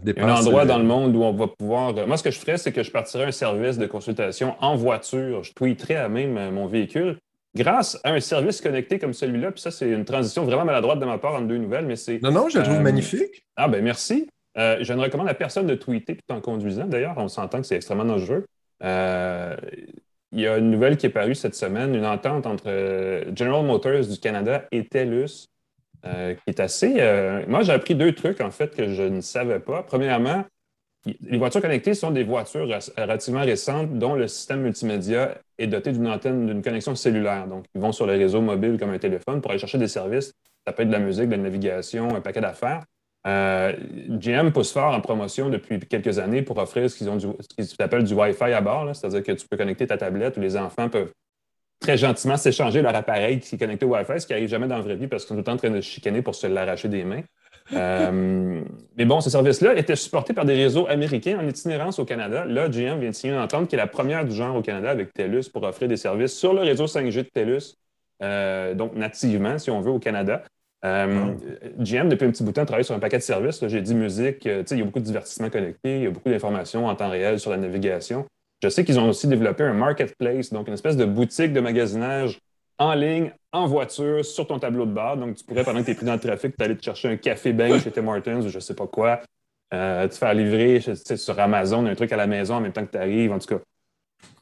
Il 0.05 0.13
y 0.15 0.19
a 0.19 0.25
un 0.25 0.35
endroit 0.35 0.65
dans 0.65 0.77
le 0.77 0.85
monde 0.85 1.15
où 1.15 1.23
on 1.23 1.33
va 1.33 1.47
pouvoir. 1.47 1.93
Moi, 2.07 2.17
ce 2.17 2.23
que 2.23 2.31
je 2.31 2.39
ferais, 2.39 2.57
c'est 2.57 2.71
que 2.71 2.83
je 2.83 2.91
partirais 2.91 3.25
un 3.25 3.31
service 3.31 3.77
de 3.77 3.85
consultation 3.85 4.55
en 4.61 4.75
voiture. 4.75 5.43
Je 5.43 5.53
tweeterais 5.53 5.95
à 5.95 6.09
même 6.09 6.22
euh, 6.25 6.51
mon 6.51 6.67
véhicule. 6.67 7.17
Grâce 7.55 7.99
à 8.03 8.11
un 8.11 8.19
service 8.19 8.61
connecté 8.61 8.97
comme 8.97 9.13
celui-là, 9.13 9.51
puis 9.51 9.61
ça, 9.61 9.69
c'est 9.69 9.89
une 9.89 10.05
transition 10.05 10.43
vraiment 10.43 10.65
maladroite 10.65 10.99
de 10.99 11.05
ma 11.05 11.19
part 11.19 11.35
entre 11.35 11.47
deux 11.47 11.57
nouvelles, 11.57 11.85
mais 11.85 11.95
c'est. 11.95 12.21
Non, 12.23 12.31
non, 12.31 12.49
je 12.49 12.57
la 12.57 12.63
trouve 12.63 12.77
euh, 12.77 12.81
magnifique. 12.81 13.45
Ah, 13.55 13.67
ben 13.67 13.83
merci. 13.83 14.27
Euh, 14.57 14.77
je 14.81 14.93
ne 14.93 15.01
recommande 15.01 15.29
à 15.29 15.33
personne 15.33 15.67
de 15.67 15.75
tweeter 15.75 16.15
tout 16.15 16.33
en 16.33 16.41
conduisant. 16.41 16.85
D'ailleurs, 16.85 17.15
on 17.17 17.27
s'entend 17.27 17.61
que 17.61 17.67
c'est 17.67 17.75
extrêmement 17.75 18.05
dangereux. 18.05 18.45
il 18.81 20.39
y 20.39 20.47
a 20.47 20.57
une 20.57 20.71
nouvelle 20.71 20.97
qui 20.97 21.05
est 21.05 21.11
parue 21.11 21.35
cette 21.35 21.55
semaine, 21.55 21.93
une 21.93 22.05
entente 22.05 22.45
entre 22.47 23.23
General 23.35 23.63
Motors 23.63 24.07
du 24.07 24.19
Canada 24.19 24.65
et 24.71 24.85
TELUS 24.85 25.47
qui 26.03 26.43
est 26.47 26.59
assez. 26.59 26.93
Moi, 27.47 27.63
j'ai 27.63 27.71
appris 27.71 27.95
deux 27.95 28.13
trucs, 28.13 28.41
en 28.41 28.51
fait, 28.51 28.75
que 28.75 28.89
je 28.89 29.03
ne 29.03 29.21
savais 29.21 29.59
pas. 29.59 29.83
Premièrement, 29.83 30.43
les 31.05 31.37
voitures 31.37 31.61
connectées 31.61 31.93
sont 31.93 32.11
des 32.11 32.23
voitures 32.23 32.67
relativement 32.97 33.41
récentes 33.41 33.97
dont 33.97 34.15
le 34.15 34.27
système 34.27 34.61
multimédia 34.61 35.37
est 35.57 35.67
doté 35.67 35.91
d'une 35.91 36.07
antenne, 36.07 36.47
d'une 36.47 36.61
connexion 36.61 36.95
cellulaire. 36.95 37.47
Donc, 37.47 37.65
ils 37.75 37.81
vont 37.81 37.91
sur 37.91 38.05
le 38.05 38.13
réseau 38.13 38.41
mobile 38.41 38.77
comme 38.79 38.91
un 38.91 38.99
téléphone 38.99 39.41
pour 39.41 39.51
aller 39.51 39.59
chercher 39.59 39.77
des 39.77 39.89
services. 39.89 40.33
Ça 40.65 40.71
peut 40.71 40.83
être 40.83 40.89
de 40.89 40.93
la 40.93 40.99
musique, 40.99 41.25
de 41.25 41.31
la 41.31 41.37
navigation, 41.37 42.15
un 42.15 42.21
paquet 42.21 42.41
d'affaires. 42.41 42.83
Euh, 43.25 43.73
GM 44.09 44.51
pousse 44.51 44.71
fort 44.71 44.93
en 44.93 44.99
promotion 44.99 45.49
depuis 45.49 45.79
quelques 45.79 46.19
années 46.19 46.41
pour 46.41 46.57
offrir 46.57 46.89
ce 46.89 46.97
qu'ils 46.97 47.09
ont 47.09 47.19
ce 47.19 47.47
qu'ils 47.55 47.81
appellent 47.81 48.03
du 48.03 48.13
Wi-Fi 48.13 48.51
à 48.51 48.59
bord, 48.59 48.93
c'est-à-dire 48.93 49.23
que 49.23 49.31
tu 49.31 49.47
peux 49.47 49.55
connecter 49.55 49.87
ta 49.87 49.97
tablette 49.97 50.35
ou 50.35 50.41
les 50.41 50.57
enfants 50.57 50.89
peuvent 50.89 51.11
très 51.79 51.97
gentiment 51.97 52.35
s'échanger 52.35 52.81
leur 52.81 52.95
appareil 52.95 53.39
qui 53.39 53.55
est 53.55 53.57
connecté 53.57 53.85
au 53.85 53.95
Wi-Fi, 53.95 54.19
ce 54.19 54.27
qui 54.27 54.33
n'arrive 54.33 54.49
jamais 54.49 54.67
dans 54.67 54.75
la 54.75 54.81
vraie 54.81 54.95
vie 54.95 55.07
parce 55.07 55.23
qu'ils 55.23 55.29
sont 55.29 55.35
tout 55.35 55.39
le 55.39 55.43
temps 55.43 55.53
en 55.53 55.57
train 55.57 55.69
de 55.69 55.79
chicaner 55.79 56.21
pour 56.21 56.35
se 56.35 56.47
l'arracher 56.47 56.89
des 56.89 57.03
mains. 57.05 57.23
Euh, 57.75 58.61
mais 58.97 59.05
bon, 59.05 59.21
ce 59.21 59.29
service-là 59.29 59.75
était 59.75 59.95
supporté 59.95 60.33
par 60.33 60.45
des 60.45 60.55
réseaux 60.55 60.87
américains 60.87 61.37
en 61.39 61.47
itinérance 61.47 61.99
au 61.99 62.05
Canada. 62.05 62.45
Là, 62.45 62.69
GM 62.69 62.99
vient 62.99 63.09
de 63.09 63.15
signer 63.15 63.33
une 63.33 63.39
entente 63.39 63.67
qui 63.67 63.75
est 63.75 63.77
la 63.77 63.87
première 63.87 64.25
du 64.25 64.33
genre 64.33 64.55
au 64.55 64.61
Canada 64.61 64.89
avec 64.89 65.13
TELUS 65.13 65.49
pour 65.51 65.63
offrir 65.63 65.87
des 65.87 65.97
services 65.97 66.33
sur 66.33 66.53
le 66.53 66.61
réseau 66.61 66.85
5G 66.85 67.17
de 67.17 67.21
TELUS, 67.23 67.75
euh, 68.21 68.73
donc 68.73 68.95
nativement, 68.95 69.57
si 69.57 69.71
on 69.71 69.81
veut, 69.81 69.91
au 69.91 69.99
Canada. 69.99 70.43
Euh, 70.85 71.33
GM, 71.79 72.09
depuis 72.09 72.25
un 72.25 72.31
petit 72.31 72.43
bout 72.43 72.51
de 72.51 72.55
temps, 72.55 72.65
travaille 72.65 72.83
sur 72.83 72.95
un 72.95 72.99
paquet 72.99 73.17
de 73.17 73.23
services. 73.23 73.65
J'ai 73.67 73.81
dit 73.81 73.95
musique, 73.95 74.45
il 74.45 74.77
y 74.77 74.81
a 74.81 74.85
beaucoup 74.85 74.99
de 74.99 75.05
divertissements 75.05 75.49
connectés, 75.49 75.97
il 75.97 76.03
y 76.03 76.07
a 76.07 76.11
beaucoup 76.11 76.29
d'informations 76.29 76.87
en 76.87 76.95
temps 76.95 77.09
réel 77.09 77.39
sur 77.39 77.51
la 77.51 77.57
navigation. 77.57 78.25
Je 78.61 78.69
sais 78.69 78.83
qu'ils 78.83 78.99
ont 78.99 79.09
aussi 79.09 79.27
développé 79.27 79.63
un 79.63 79.73
marketplace, 79.73 80.51
donc 80.51 80.67
une 80.67 80.73
espèce 80.73 80.97
de 80.97 81.05
boutique 81.05 81.53
de 81.53 81.59
magasinage 81.59 82.39
en 82.77 82.93
ligne, 82.93 83.31
en 83.51 83.65
voiture, 83.67 84.23
sur 84.25 84.47
ton 84.47 84.59
tableau 84.59 84.85
de 84.85 84.91
bord. 84.91 85.17
Donc, 85.17 85.35
tu 85.35 85.43
pourrais, 85.43 85.63
pendant 85.63 85.79
que 85.81 85.85
tu 85.85 85.91
es 85.91 85.95
pris 85.95 86.05
dans 86.05 86.13
le 86.13 86.19
trafic, 86.19 86.59
aller 86.59 86.77
te 86.77 86.83
chercher 86.83 87.09
un 87.09 87.17
café 87.17 87.53
belge 87.53 87.83
chez 87.83 87.91
Tim 87.91 88.03
Martins 88.03 88.41
ou 88.41 88.49
je 88.49 88.55
ne 88.55 88.59
sais 88.59 88.75
pas 88.75 88.87
quoi, 88.87 89.21
euh, 89.73 90.07
te 90.07 90.15
faire 90.15 90.33
livrer 90.33 90.81
sur 90.81 91.39
Amazon 91.39 91.85
un 91.85 91.95
truc 91.95 92.11
à 92.11 92.17
la 92.17 92.27
maison 92.27 92.55
en 92.55 92.61
même 92.61 92.73
temps 92.73 92.85
que 92.85 92.91
tu 92.91 92.97
arrives. 92.97 93.31
En 93.31 93.39
tout 93.39 93.47
cas, 93.47 93.61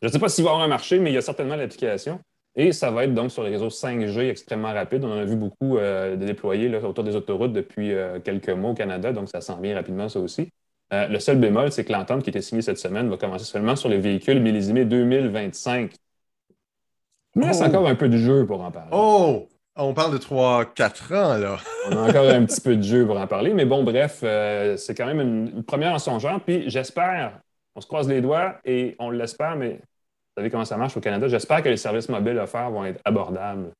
je 0.01 0.07
ne 0.07 0.11
sais 0.11 0.19
pas 0.19 0.29
s'il 0.29 0.43
va 0.43 0.51
y 0.51 0.53
avoir 0.53 0.65
un 0.65 0.69
marché, 0.69 0.99
mais 0.99 1.11
il 1.11 1.13
y 1.13 1.17
a 1.17 1.21
certainement 1.21 1.55
l'application. 1.55 2.19
Et 2.55 2.73
ça 2.73 2.91
va 2.91 3.05
être 3.05 3.13
donc 3.13 3.31
sur 3.31 3.43
les 3.43 3.49
réseaux 3.49 3.69
5G 3.69 4.29
extrêmement 4.29 4.73
rapides. 4.73 5.03
On 5.05 5.11
en 5.11 5.17
a 5.17 5.25
vu 5.25 5.35
beaucoup 5.35 5.77
euh, 5.77 6.17
de 6.17 6.25
déployés 6.25 6.73
autour 6.75 7.03
des 7.03 7.15
autoroutes 7.15 7.53
depuis 7.53 7.93
euh, 7.93 8.19
quelques 8.19 8.49
mois 8.49 8.71
au 8.71 8.73
Canada, 8.73 9.13
donc 9.13 9.29
ça 9.29 9.39
s'en 9.39 9.59
vient 9.61 9.75
rapidement, 9.75 10.09
ça 10.09 10.19
aussi. 10.19 10.49
Euh, 10.91 11.07
le 11.07 11.19
seul 11.19 11.37
bémol, 11.37 11.71
c'est 11.71 11.85
que 11.85 11.93
l'entente 11.93 12.23
qui 12.23 12.29
a 12.29 12.31
été 12.31 12.41
signée 12.41 12.61
cette 12.61 12.77
semaine 12.77 13.09
va 13.09 13.15
commencer 13.15 13.45
seulement 13.45 13.77
sur 13.77 13.87
les 13.87 13.99
véhicules 13.99 14.41
millésimés 14.41 14.83
2025. 14.83 15.93
Il 17.35 17.43
reste 17.43 17.61
oh. 17.63 17.67
encore 17.67 17.87
un 17.87 17.95
peu 17.95 18.09
de 18.09 18.17
jeu 18.17 18.45
pour 18.45 18.61
en 18.61 18.71
parler. 18.71 18.89
Oh! 18.91 19.47
On 19.77 19.93
parle 19.93 20.13
de 20.13 20.17
3-4 20.17 21.15
ans, 21.15 21.37
là. 21.37 21.57
On 21.89 21.97
a 21.97 22.09
encore 22.09 22.29
un 22.29 22.45
petit 22.45 22.59
peu 22.59 22.75
de 22.75 22.81
jeu 22.81 23.05
pour 23.05 23.17
en 23.17 23.25
parler, 23.25 23.53
mais 23.53 23.65
bon, 23.65 23.83
bref, 23.83 24.19
euh, 24.23 24.75
c'est 24.75 24.93
quand 24.93 25.05
même 25.05 25.21
une, 25.21 25.63
première 25.63 25.93
en 25.93 25.99
son 25.99 26.19
genre. 26.19 26.41
Puis 26.41 26.69
j'espère, 26.69 27.39
on 27.75 27.81
se 27.81 27.87
croise 27.87 28.07
les 28.09 28.19
doigts 28.19 28.59
et 28.65 28.95
on 28.99 29.09
l'espère, 29.09 29.55
mais 29.55 29.75
vous 29.75 30.35
savez 30.37 30.49
comment 30.49 30.65
ça 30.65 30.75
marche 30.75 30.97
au 30.97 30.99
Canada, 30.99 31.27
j'espère 31.29 31.63
que 31.63 31.69
les 31.69 31.77
services 31.77 32.09
mobiles 32.09 32.37
offerts 32.37 32.69
vont 32.69 32.83
être 32.83 32.99
abordables. 33.05 33.71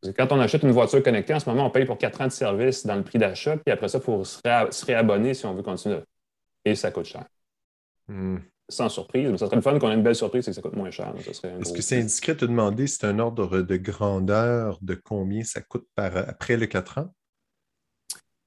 Parce 0.00 0.12
que 0.12 0.20
quand 0.20 0.32
on 0.32 0.40
achète 0.40 0.64
une 0.64 0.72
voiture 0.72 1.02
connectée, 1.02 1.34
en 1.34 1.38
ce 1.38 1.48
moment, 1.48 1.66
on 1.66 1.70
paye 1.70 1.84
pour 1.84 1.98
4 1.98 2.20
ans 2.22 2.26
de 2.26 2.32
service 2.32 2.84
dans 2.84 2.96
le 2.96 3.04
prix 3.04 3.18
d'achat, 3.18 3.56
puis 3.56 3.72
après 3.72 3.86
ça, 3.86 3.98
il 3.98 4.04
faut 4.04 4.24
se, 4.24 4.40
réabonner 4.84 5.34
si 5.34 5.46
on 5.46 5.54
veut 5.54 5.62
continuer 5.62 6.00
et 6.64 6.74
ça 6.74 6.90
coûte 6.90 7.06
cher. 7.06 7.24
Hmm. 8.08 8.38
Sans 8.72 8.88
surprise, 8.88 9.28
mais 9.30 9.36
ça 9.36 9.46
serait 9.46 9.56
le 9.56 9.62
fun 9.62 9.78
qu'on 9.78 9.90
ait 9.90 9.94
une 9.94 10.02
belle 10.02 10.14
surprise, 10.14 10.44
c'est 10.44 10.50
que 10.50 10.54
ça 10.54 10.62
coûte 10.62 10.74
moins 10.74 10.90
cher. 10.90 11.12
Est-ce 11.28 11.72
que 11.72 11.82
c'est 11.82 12.00
indiscret 12.00 12.32
de 12.32 12.38
te 12.38 12.44
demander 12.46 12.86
si 12.86 12.96
c'est 12.96 13.06
un 13.06 13.18
ordre 13.18 13.60
de 13.60 13.76
grandeur 13.76 14.78
de 14.80 14.94
combien 14.94 15.44
ça 15.44 15.60
coûte 15.60 15.86
par, 15.94 16.16
après 16.16 16.56
le 16.56 16.66
4 16.66 16.98
ans? 16.98 17.14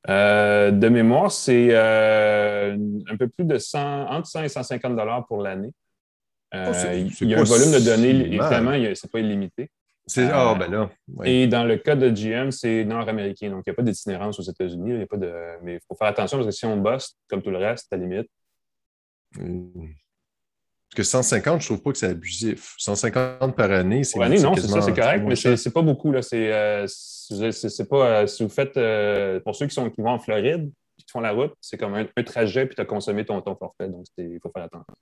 Euh, 0.10 0.72
de 0.72 0.88
mémoire, 0.88 1.32
c'est 1.32 1.68
euh, 1.72 2.76
un 3.08 3.18
peu 3.18 3.28
plus 3.28 3.46
de 3.46 3.58
100, 3.58 4.08
entre 4.08 4.28
100 4.28 4.44
et 4.44 4.50
150 4.50 4.96
dollars 4.96 5.26
pour 5.28 5.42
l'année. 5.42 5.72
Euh, 6.54 6.72
oh, 6.74 7.14
il 7.22 7.30
y 7.30 7.36
a 7.36 7.40
un 7.40 7.44
volume 7.44 7.72
de 7.72 7.84
données, 7.84 8.10
évidemment, 8.10 8.72
ce 8.72 8.78
n'est 8.78 9.12
pas 9.12 9.20
illimité. 9.20 9.70
Ah, 10.18 10.56
ben 10.58 10.72
là. 10.72 10.90
Et 11.24 11.48
dans 11.48 11.64
le 11.64 11.78
cas 11.78 11.96
de 11.96 12.10
GM, 12.10 12.52
c'est 12.52 12.84
nord-américain. 12.86 13.50
Donc, 13.50 13.64
il 13.66 13.70
n'y 13.70 13.74
a 13.74 13.76
pas 13.76 13.82
d'itinérance 13.84 14.40
aux 14.40 14.44
États-Unis. 14.44 15.02
a 15.02 15.06
pas 15.08 15.18
de... 15.18 15.34
Mais 15.64 15.76
il 15.76 15.80
faut 15.88 15.96
faire 15.96 16.08
attention 16.08 16.38
parce 16.38 16.48
que 16.48 16.56
si 16.56 16.66
on 16.66 16.78
bosse, 16.78 17.18
comme 17.28 17.42
tout 17.42 17.50
le 17.50 17.58
reste, 17.58 17.92
à 17.92 17.98
la 17.98 18.04
limite. 18.04 18.30
Parce 20.90 20.98
que 20.98 21.04
150, 21.04 21.62
je 21.62 21.66
ne 21.66 21.68
trouve 21.68 21.82
pas 21.82 21.92
que 21.92 21.98
c'est 21.98 22.08
abusif. 22.08 22.76
150 22.78 23.56
par 23.56 23.72
année, 23.72 24.04
c'est. 24.04 24.18
Par 24.18 24.28
année, 24.28 24.40
non, 24.40 24.56
c'est 24.56 24.68
ça, 24.68 24.82
c'est 24.82 24.94
correct, 24.94 25.24
mais 25.26 25.36
c'est 25.36 25.54
n'est 25.54 25.72
pas 25.72 25.82
beaucoup. 25.82 26.14
C'est 26.22 26.52
euh, 26.54 26.86
pas. 27.90 28.22
Euh, 28.22 28.28
si 28.28 28.44
vous 28.44 28.50
faites. 28.50 28.78
Euh, 28.78 29.40
pour 29.40 29.56
ceux 29.56 29.68
qui, 29.68 29.74
sont, 29.74 29.90
qui 29.90 30.02
vont 30.02 30.12
en 30.12 30.20
Floride, 30.20 30.72
qui 30.98 31.06
font 31.12 31.20
la 31.20 31.32
route, 31.32 31.54
c'est 31.60 31.78
comme 31.78 31.96
un, 31.96 32.06
trajet, 32.24 32.66
puis 32.66 32.76
tu 32.76 32.82
as 32.82 32.86
consommé 32.86 33.26
ton, 33.26 33.42
ton 33.42 33.56
forfait. 33.56 33.90
Donc, 33.90 34.06
il 34.18 34.40
faut 34.42 34.52
faire 34.52 34.64
attention. 34.64 34.94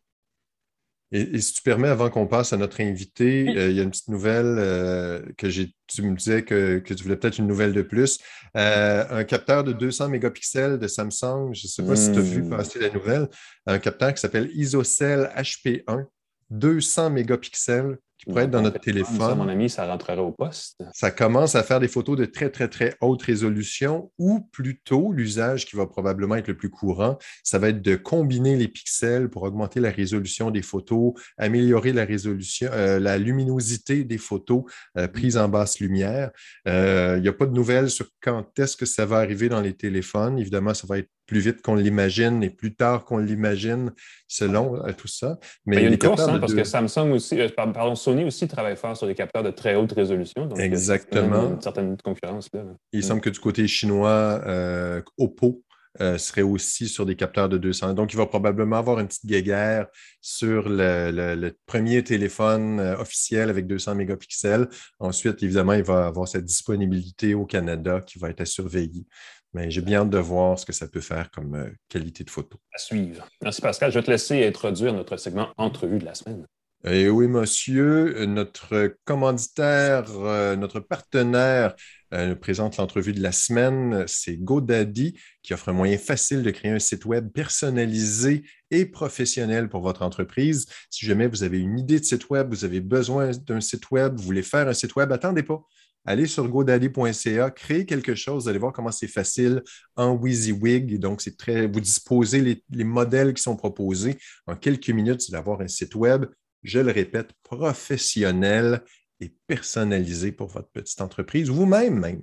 Et, 1.13 1.39
si 1.39 1.54
tu 1.54 1.62
permets, 1.62 1.89
avant 1.89 2.10
qu'on 2.10 2.26
passe 2.26 2.54
à 2.54 2.58
notre 2.58 2.82
invité, 2.82 3.47
euh, 3.56 3.69
il 3.69 3.78
y 3.78 3.80
a 3.80 3.84
une 3.84 3.91
petite 3.91 4.08
nouvelle 4.08 4.56
euh, 4.58 5.21
que 5.38 5.47
j'ai. 5.47 5.76
Tu 5.86 6.02
me 6.02 6.15
disais 6.17 6.41
que, 6.41 6.80
tu 6.80 6.95
voulais 6.95 7.15
peut-être 7.15 7.38
une 7.38 7.45
nouvelle 7.45 7.71
de 7.71 7.84
plus. 7.84 8.17
Euh, 8.58 9.06
un 9.12 9.23
capteur 9.23 9.63
de 9.63 9.73
200 9.73 10.10
mégapixels 10.10 10.80
de 10.80 10.88
Samsung, 10.88 11.54
je 11.54 11.67
ne 11.67 11.69
sais 11.69 11.84
pas 11.84 11.95
si 11.95 12.12
tu 12.12 12.17
as 12.17 12.21
vu 12.21 12.41
hmm. 12.41 12.49
passer 12.49 12.80
la 12.80 12.89
nouvelle, 12.89 13.30
un 13.67 13.78
capteur 13.78 14.12
qui 14.12 14.21
s'appelle 14.21 14.49
ISOCELL 14.56 15.30
HP1, 15.38 16.06
200 16.49 17.12
mégapixels 17.12 17.99
qui 18.24 18.32
pourrait 18.32 18.46
être 18.46 18.52
dans 18.52 18.62
notre 18.62 18.80
téléphone. 18.80 19.38
mon 19.38 19.50
ami, 19.50 19.70
ça 19.70 19.86
rentrerait 19.86 20.20
au 20.20 20.32
poste. 20.32 20.82
Ça 20.94 21.12
commence 21.12 21.56
à 21.56 21.64
faire 21.64 21.80
des 21.80 21.88
photos 21.88 22.18
de 22.18 22.26
très, 22.26 22.50
très, 22.50 22.70
très 22.70 22.96
haute 23.02 23.22
résolution 23.22 24.12
ou 24.18 24.48
plutôt, 24.52 25.12
l'usage 25.12 25.66
qui 25.66 25.76
va 25.76 25.86
probablement 25.86 26.36
être 26.36 26.48
le 26.48 26.56
plus 26.56 26.70
courant, 26.70 27.18
ça 27.44 27.60
va 27.60 27.70
être 27.70 27.82
de 27.82 27.96
combiner 27.96 28.56
les 28.56 28.68
pixels 28.68 29.30
pour 29.30 29.44
augmenter 29.44 29.80
la 29.80 29.92
résolution 29.92 30.52
des 30.52 30.62
photos, 30.62 31.14
améliorer 31.38 31.92
la 31.92 32.06
résolution, 32.06 32.70
euh, 32.72 33.00
la 33.00 33.18
luminosité 33.18 34.04
des 34.04 34.18
photos 34.18 34.64
euh, 34.98 35.08
prises 35.08 35.38
en 35.38 35.50
basse 35.50 35.80
lumière. 35.80 36.32
Euh, 36.68 37.16
il 37.18 37.24
n'y 37.24 37.28
a 37.28 37.34
pas 37.34 37.46
de 37.46 37.54
nouvelles 37.54 37.90
sur 37.90 38.08
quand 38.22 38.58
est-ce 38.58 38.78
que 38.78 38.86
ça 38.86 39.06
va 39.06 39.18
arriver 39.18 39.50
dans 39.50 39.62
les 39.62 39.74
téléphones. 39.74 40.40
Évidemment, 40.40 40.74
ça 40.74 40.88
va 40.88 41.00
être 41.00 41.10
plus 41.26 41.40
vite 41.40 41.62
qu'on 41.62 41.76
l'imagine 41.76 42.44
et 42.44 42.50
plus 42.50 42.76
tard 42.76 43.06
qu'on 43.06 43.18
l'imagine 43.18 43.92
selon 44.28 44.82
tout 44.94 45.08
ça. 45.08 45.38
Mais, 45.66 45.78
il 45.78 45.84
y 45.84 45.86
a 45.86 45.90
une 45.90 45.98
course, 45.98 46.22
hein, 46.22 46.40
parce 46.40 46.54
que 46.54 46.64
Samsung 46.64 47.12
aussi, 47.12 47.38
pardon, 47.56 47.96
Sony 47.96 48.26
aussi 48.26 48.48
travaille 48.48 48.76
fort 48.76 48.98
sur 48.98 49.08
des 49.08 49.16
capteurs 49.16 49.44
de 49.44 49.52
très 49.52 49.76
haute 49.76 49.92
résolution. 49.92 50.46
Donc 50.46 50.60
Exactement. 50.60 51.52
Une 51.52 51.62
certaine 51.62 51.98
concurrence 52.04 52.50
là. 52.54 52.64
Il 52.92 53.04
semble 53.04 53.22
que 53.22 53.30
du 53.30 53.40
côté 53.40 53.68
chinois, 53.68 54.42
euh, 54.46 55.02
Oppo 55.18 55.64
euh, 56.02 56.18
serait 56.18 56.42
aussi 56.42 56.88
sur 56.88 57.06
des 57.06 57.16
capteurs 57.16 57.50
de 57.50 57.60
200. 57.60 57.94
Donc, 57.94 58.14
il 58.14 58.18
va 58.18 58.26
probablement 58.26 58.78
avoir 58.78 59.00
une 59.00 59.08
petite 59.08 59.28
guéguerre 59.28 59.86
sur 60.22 60.68
le, 60.68 61.52
premier 61.68 62.04
téléphone 62.04 62.80
euh, 62.80 62.98
officiel 62.98 63.52
avec 63.52 63.68
200 63.68 63.94
mégapixels. 63.94 64.68
Ensuite, 64.98 65.44
évidemment, 65.44 65.74
il 65.74 65.84
va 65.84 66.08
avoir 66.08 66.28
cette 66.28 66.46
disponibilité 66.46 67.36
au 67.36 67.46
Canada 67.46 68.02
qui 68.02 68.18
va 68.18 68.32
être 68.32 68.42
à 68.42 68.46
surveiller. 68.46 69.06
Mais 69.54 69.70
j'ai 69.70 69.82
bien 69.82 70.02
hâte 70.02 70.10
de 70.10 70.18
voir 70.18 70.58
ce 70.58 70.66
que 70.66 70.74
ça 70.74 70.88
peut 70.88 71.02
faire 71.02 71.30
comme 71.32 71.72
qualité 71.89 72.24
de 72.24 72.30
photo. 72.30 72.60
À 72.74 72.78
suivre. 72.78 73.28
Merci 73.42 73.62
Pascal. 73.62 73.92
Je 73.92 74.00
vais 74.00 74.06
te 74.06 74.12
laisser 74.12 74.46
introduire 74.46 74.94
notre 74.94 75.18
segment 75.18 75.50
entrevue 75.58 76.00
de 76.00 76.06
la 76.06 76.16
semaine. 76.16 76.46
Et 76.86 77.08
oui, 77.08 77.28
monsieur, 77.30 78.26
notre 78.26 78.98
commanditaire, 79.06 80.04
euh, 80.18 80.58
notre 80.58 80.82
partenaire 80.82 81.76
euh, 82.13 82.36
présente 82.36 82.76
l'entrevue 82.76 83.13
de 83.13 83.24
la 83.24 83.32
semaine, 83.32 84.04
c'est 84.06 84.36
GoDaddy 84.36 85.18
qui 85.42 85.54
offre 85.54 85.70
un 85.70 85.74
moyen 85.74 85.98
facile 85.98 86.44
de 86.44 86.52
créer 86.52 86.72
un 86.72 86.80
site 86.80 87.06
web 87.06 87.32
personnalisé 87.32 88.44
et 88.70 88.86
professionnel 88.86 89.70
pour 89.70 89.80
votre 89.82 90.02
entreprise. 90.02 90.68
Si 90.89 91.06
jamais 91.06 91.28
vous 91.28 91.44
avez 91.44 91.60
une 91.60 91.80
idée 91.80 92.02
de 92.02 92.06
site 92.06 92.30
web, 92.30 92.50
vous 92.50 92.66
avez 92.66 92.82
besoin 92.82 93.32
d'un 93.32 93.62
site 93.62 93.89
web, 93.92 94.18
vous 94.18 94.24
voulez 94.24 94.44
faire 94.44 94.68
un 94.68 94.74
site 94.74 94.98
web, 94.98 95.10
attendez 95.13 95.44
pas. 95.44 95.63
Allez 96.06 96.28
sur 96.28 96.48
godaddy.ca, 96.50 97.52
créez 97.52 97.86
quelque 97.86 98.13
chose, 98.13 98.44
vous 98.44 98.50
allez 98.50 98.60
voir 98.60 98.74
comment 98.74 98.92
c'est 98.92 99.08
facile 99.08 99.63
en 99.96 100.16
WYSIWYG. 100.16 101.00
Donc, 101.00 101.22
c'est 101.22 101.38
très, 101.38 101.68
vous 101.68 101.80
disposez 101.80 102.42
les, 102.42 102.63
les, 102.72 102.84
modèles 102.84 103.34
qui 103.34 103.42
sont 103.42 103.56
proposés. 103.56 104.18
En 104.46 104.56
quelques 104.56 104.89
minutes, 104.89 105.22
vous 105.22 105.34
allez 105.34 105.39
avoir 105.39 105.62
un 105.62 105.68
site 105.68 105.96
web 105.96 106.26
je 106.63 106.80
le 106.80 106.92
répète, 106.92 107.34
professionnel 107.44 108.82
et 109.20 109.34
personnalisé 109.48 110.32
pour 110.32 110.48
votre 110.48 110.70
petite 110.70 111.02
entreprise, 111.02 111.50
vous-même 111.50 112.00
même. 112.00 112.22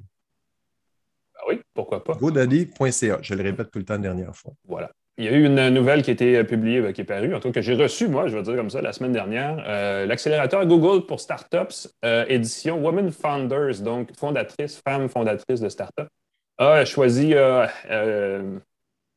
Ben 1.34 1.40
oui, 1.48 1.60
pourquoi 1.74 2.02
pas. 2.02 2.14
GoDaddy.ca, 2.14 3.18
je 3.22 3.34
le 3.34 3.42
répète 3.42 3.70
tout 3.70 3.78
le 3.78 3.84
temps 3.84 3.94
la 3.94 4.00
dernière 4.00 4.34
fois. 4.34 4.52
Voilà. 4.64 4.90
Il 5.20 5.26
y 5.26 5.28
a 5.28 5.32
eu 5.32 5.44
une 5.44 5.68
nouvelle 5.68 6.00
qui 6.02 6.08
a 6.08 6.12
été 6.14 6.42
publiée, 6.44 6.80
ben, 6.80 6.94
qui 6.94 7.02
est 7.02 7.04
parue, 7.04 7.34
en 7.34 7.40
tout 7.40 7.48
cas 7.48 7.60
que 7.60 7.60
j'ai 7.60 7.74
reçue, 7.74 8.08
moi, 8.08 8.26
je 8.26 8.38
vais 8.38 8.42
dire 8.42 8.56
comme 8.56 8.70
ça, 8.70 8.80
la 8.80 8.94
semaine 8.94 9.12
dernière. 9.12 9.62
Euh, 9.68 10.06
l'accélérateur 10.06 10.64
Google 10.64 11.04
pour 11.04 11.20
Startups, 11.20 11.88
euh, 12.06 12.24
édition 12.26 12.82
Women 12.82 13.12
Founders, 13.12 13.82
donc 13.82 14.16
fondatrice, 14.16 14.80
femme 14.82 15.10
fondatrice 15.10 15.60
de 15.60 15.68
startups, 15.68 16.08
a 16.56 16.86
choisi 16.86 17.34
euh, 17.34 17.66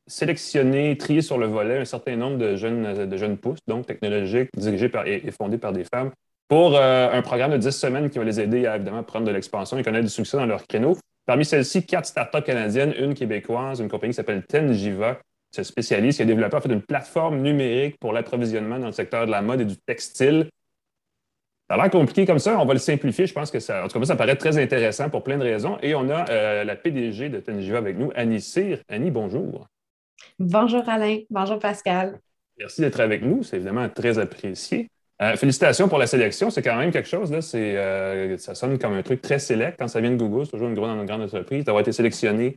sélectionner, 0.06 0.98
trier 0.98 1.22
sur 1.22 1.38
le 1.38 1.46
volet 1.46 1.78
un 1.78 1.84
certain 1.86 2.16
nombre 2.16 2.36
de 2.36 2.54
jeunes, 2.54 3.08
de 3.08 3.16
jeunes 3.16 3.38
pousses, 3.38 3.60
donc 3.66 3.86
technologiques, 3.86 4.50
dirigés 4.58 4.90
par, 4.90 5.06
et, 5.06 5.22
fondés 5.30 5.56
par 5.56 5.72
des 5.72 5.84
femmes, 5.84 6.10
pour 6.48 6.76
euh, 6.76 7.10
un 7.14 7.22
programme 7.22 7.52
de 7.52 7.56
10 7.56 7.70
semaines 7.70 8.10
qui 8.10 8.18
va 8.18 8.24
les 8.24 8.40
aider 8.40 8.66
à 8.66 8.78
prendre 9.04 9.26
de 9.26 9.32
l'expansion 9.32 9.78
et 9.78 9.82
connaître 9.82 10.04
du 10.04 10.12
succès 10.12 10.36
dans 10.36 10.44
leur 10.44 10.66
créneau. 10.66 10.98
Parmi 11.24 11.46
celles-ci, 11.46 11.86
quatre 11.86 12.04
startups 12.04 12.42
canadiennes, 12.42 12.92
une 12.98 13.14
québécoise, 13.14 13.80
une 13.80 13.88
compagnie 13.88 14.12
qui 14.12 14.16
s'appelle 14.16 14.44
Tenjiva, 14.44 15.18
se 15.54 15.62
spécialise, 15.62 16.16
qui 16.16 16.22
est 16.22 16.26
développeur 16.26 16.66
d'une 16.66 16.82
plateforme 16.82 17.40
numérique 17.40 17.98
pour 17.98 18.12
l'approvisionnement 18.12 18.78
dans 18.78 18.86
le 18.86 18.92
secteur 18.92 19.26
de 19.26 19.30
la 19.30 19.42
mode 19.42 19.60
et 19.60 19.64
du 19.64 19.76
textile. 19.76 20.48
Ça 21.68 21.74
a 21.74 21.76
l'air 21.78 21.90
compliqué 21.90 22.26
comme 22.26 22.38
ça, 22.38 22.60
on 22.60 22.66
va 22.66 22.74
le 22.74 22.78
simplifier. 22.78 23.26
Je 23.26 23.32
pense 23.32 23.50
que 23.50 23.60
ça, 23.60 23.84
en 23.84 23.88
tout 23.88 23.98
cas, 23.98 24.04
ça 24.04 24.16
paraît 24.16 24.36
très 24.36 24.58
intéressant 24.58 25.08
pour 25.08 25.22
plein 25.22 25.38
de 25.38 25.44
raisons. 25.44 25.78
Et 25.82 25.94
on 25.94 26.10
a 26.10 26.28
euh, 26.28 26.64
la 26.64 26.76
PDG 26.76 27.30
de 27.30 27.40
Tenjiva 27.40 27.78
avec 27.78 27.96
nous, 27.96 28.10
Annie 28.14 28.40
Cyr. 28.40 28.78
Annie, 28.88 29.10
bonjour. 29.10 29.66
Bonjour 30.38 30.86
Alain, 30.88 31.20
bonjour 31.30 31.58
Pascal. 31.58 32.18
Merci 32.58 32.82
d'être 32.82 33.00
avec 33.00 33.22
nous, 33.22 33.42
c'est 33.42 33.56
évidemment 33.56 33.88
très 33.88 34.18
apprécié. 34.18 34.88
Euh, 35.22 35.36
félicitations 35.36 35.88
pour 35.88 35.98
la 35.98 36.06
sélection, 36.06 36.50
c'est 36.50 36.62
quand 36.62 36.76
même 36.76 36.90
quelque 36.90 37.08
chose, 37.08 37.30
là, 37.30 37.38
euh, 37.54 38.36
ça 38.36 38.54
sonne 38.54 38.78
comme 38.78 38.94
un 38.94 39.02
truc 39.02 39.22
très 39.22 39.38
sélect 39.38 39.78
quand 39.78 39.88
ça 39.88 40.00
vient 40.00 40.10
de 40.10 40.16
Google, 40.16 40.44
c'est 40.44 40.52
toujours 40.52 40.68
une 40.68 40.74
grande, 40.74 41.06
grande 41.06 41.22
entreprise. 41.22 41.64
D'avoir 41.64 41.82
été 41.82 41.92
sélectionné 41.92 42.56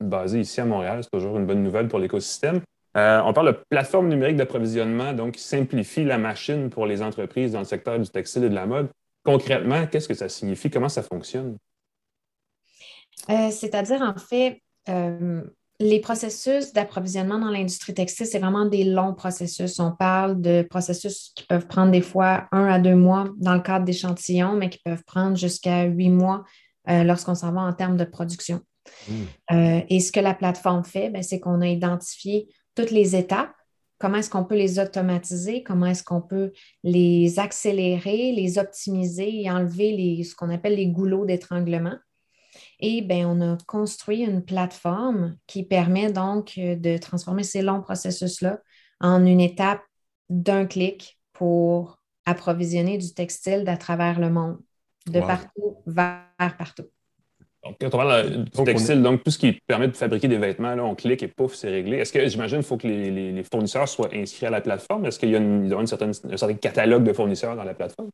basé 0.00 0.40
ici 0.40 0.60
à 0.60 0.64
Montréal, 0.64 1.00
c'est 1.02 1.10
toujours 1.10 1.38
une 1.38 1.46
bonne 1.46 1.62
nouvelle 1.62 1.88
pour 1.88 1.98
l'écosystème. 1.98 2.60
on 2.94 3.32
parle 3.32 3.48
de 3.48 3.58
plateforme 3.68 4.08
numérique 4.08 4.36
d'approvisionnement, 4.36 5.12
donc 5.12 5.32
qui 5.32 5.42
simplifie 5.42 6.04
la 6.04 6.18
machine 6.18 6.70
pour 6.70 6.86
les 6.86 7.02
entreprises 7.02 7.52
dans 7.52 7.60
le 7.60 7.64
secteur 7.64 7.98
du 7.98 8.08
textile 8.08 8.44
et 8.44 8.48
de 8.48 8.54
la 8.54 8.66
mode. 8.66 8.88
Concrètement, 9.24 9.86
qu'est-ce 9.86 10.08
que 10.08 10.14
ça 10.14 10.28
signifie? 10.28 10.70
Comment 10.70 10.88
ça 10.88 11.02
fonctionne? 11.02 11.56
C'est-à-dire, 13.28 14.02
en 14.02 14.18
fait, 14.18 14.60
les 15.80 15.98
processus 15.98 16.74
d'approvisionnement 16.74 17.38
dans 17.38 17.50
l'industrie 17.50 17.94
textile, 17.94 18.26
c'est 18.26 18.38
vraiment 18.38 18.66
des 18.66 18.84
longs 18.84 19.14
processus. 19.14 19.80
On 19.80 19.92
parle 19.92 20.40
de 20.40 20.62
processus 20.62 21.32
qui 21.34 21.44
peuvent 21.44 21.66
prendre 21.66 21.90
des 21.90 22.02
fois 22.02 22.48
un 22.52 22.66
à 22.66 22.78
deux 22.78 22.94
mois 22.94 23.24
dans 23.38 23.54
le 23.54 23.60
cadre 23.60 23.86
d'échantillons, 23.86 24.52
mais 24.52 24.68
qui 24.68 24.78
peuvent 24.84 25.02
prendre 25.04 25.38
jusqu'à 25.38 25.84
huit 25.84 26.10
mois 26.10 26.44
euh, 26.90 27.02
lorsqu'on 27.02 27.34
s'en 27.34 27.52
va 27.52 27.62
en 27.62 27.72
termes 27.72 27.96
de 27.96 28.04
production. 28.04 28.60
Mmh. 29.08 29.12
Euh, 29.52 29.80
et 29.88 30.00
ce 30.00 30.12
que 30.12 30.20
la 30.20 30.34
plateforme 30.34 30.84
fait, 30.84 31.10
ben, 31.10 31.22
c'est 31.22 31.40
qu'on 31.40 31.60
a 31.60 31.66
identifié 31.66 32.48
toutes 32.74 32.90
les 32.90 33.16
étapes, 33.16 33.54
comment 33.98 34.16
est-ce 34.16 34.30
qu'on 34.30 34.44
peut 34.44 34.56
les 34.56 34.78
automatiser, 34.78 35.62
comment 35.62 35.86
est-ce 35.86 36.02
qu'on 36.02 36.22
peut 36.22 36.52
les 36.82 37.38
accélérer, 37.38 38.32
les 38.32 38.58
optimiser 38.58 39.42
et 39.42 39.50
enlever 39.50 39.92
les, 39.92 40.24
ce 40.24 40.34
qu'on 40.34 40.50
appelle 40.50 40.76
les 40.76 40.88
goulots 40.88 41.26
d'étranglement? 41.26 41.96
Et 42.80 43.02
bien, 43.02 43.28
on 43.28 43.40
a 43.40 43.58
construit 43.66 44.22
une 44.22 44.44
plateforme 44.44 45.36
qui 45.46 45.64
permet 45.64 46.10
donc 46.10 46.54
euh, 46.58 46.76
de 46.76 46.96
transformer 46.96 47.42
ces 47.42 47.62
longs 47.62 47.82
processus-là 47.82 48.60
en 49.00 49.24
une 49.24 49.40
étape 49.40 49.82
d'un 50.28 50.66
clic 50.66 51.18
pour 51.32 51.98
approvisionner 52.26 52.98
du 52.98 53.12
textile 53.14 53.64
d'à 53.64 53.76
travers 53.76 54.20
le 54.20 54.30
monde, 54.30 54.58
de 55.06 55.20
partout 55.20 55.78
vers 55.86 56.56
partout. 56.58 56.84
Donc, 57.64 57.76
quand 57.78 57.88
on 57.88 57.98
parle 57.98 58.44
du 58.44 58.64
textile, 58.64 59.02
donc 59.02 59.22
tout 59.22 59.30
ce 59.30 59.38
qui 59.38 59.52
permet 59.66 59.88
de 59.88 59.96
fabriquer 59.96 60.28
des 60.28 60.38
vêtements, 60.38 60.74
là, 60.74 60.84
on 60.84 60.94
clique 60.94 61.22
et 61.22 61.28
pouf, 61.28 61.54
c'est 61.54 61.68
réglé. 61.68 61.98
Est-ce 61.98 62.12
que 62.12 62.26
j'imagine 62.26 62.58
qu'il 62.58 62.66
faut 62.66 62.78
que 62.78 62.86
les, 62.86 63.44
fournisseurs 63.44 63.88
soient 63.88 64.08
inscrits 64.14 64.46
à 64.46 64.50
la 64.50 64.62
plateforme? 64.62 65.04
Est-ce 65.04 65.18
qu'il 65.18 65.30
y 65.30 65.34
a, 65.34 65.38
une, 65.38 65.70
un 65.72 65.86
certain 65.86 66.54
catalogue 66.54 67.04
de 67.04 67.12
fournisseurs 67.12 67.56
dans 67.56 67.64
la 67.64 67.74
plateforme? 67.74 68.08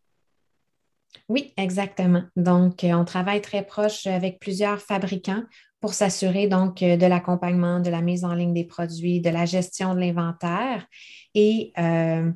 Oui, 1.28 1.52
exactement. 1.56 2.22
Donc, 2.36 2.84
euh, 2.84 2.92
on 2.92 3.04
travaille 3.04 3.40
très 3.40 3.64
proche 3.64 4.06
avec 4.06 4.38
plusieurs 4.38 4.80
fabricants 4.80 5.42
pour 5.80 5.94
s'assurer 5.94 6.46
donc 6.46 6.82
euh, 6.82 6.96
de 6.96 7.06
l'accompagnement, 7.06 7.80
de 7.80 7.90
la 7.90 8.00
mise 8.00 8.24
en 8.24 8.34
ligne 8.34 8.54
des 8.54 8.64
produits, 8.64 9.20
de 9.20 9.30
la 9.30 9.44
gestion 9.44 9.94
de 9.94 10.00
l'inventaire. 10.00 10.86
Et 11.34 11.72
euh, 11.78 12.30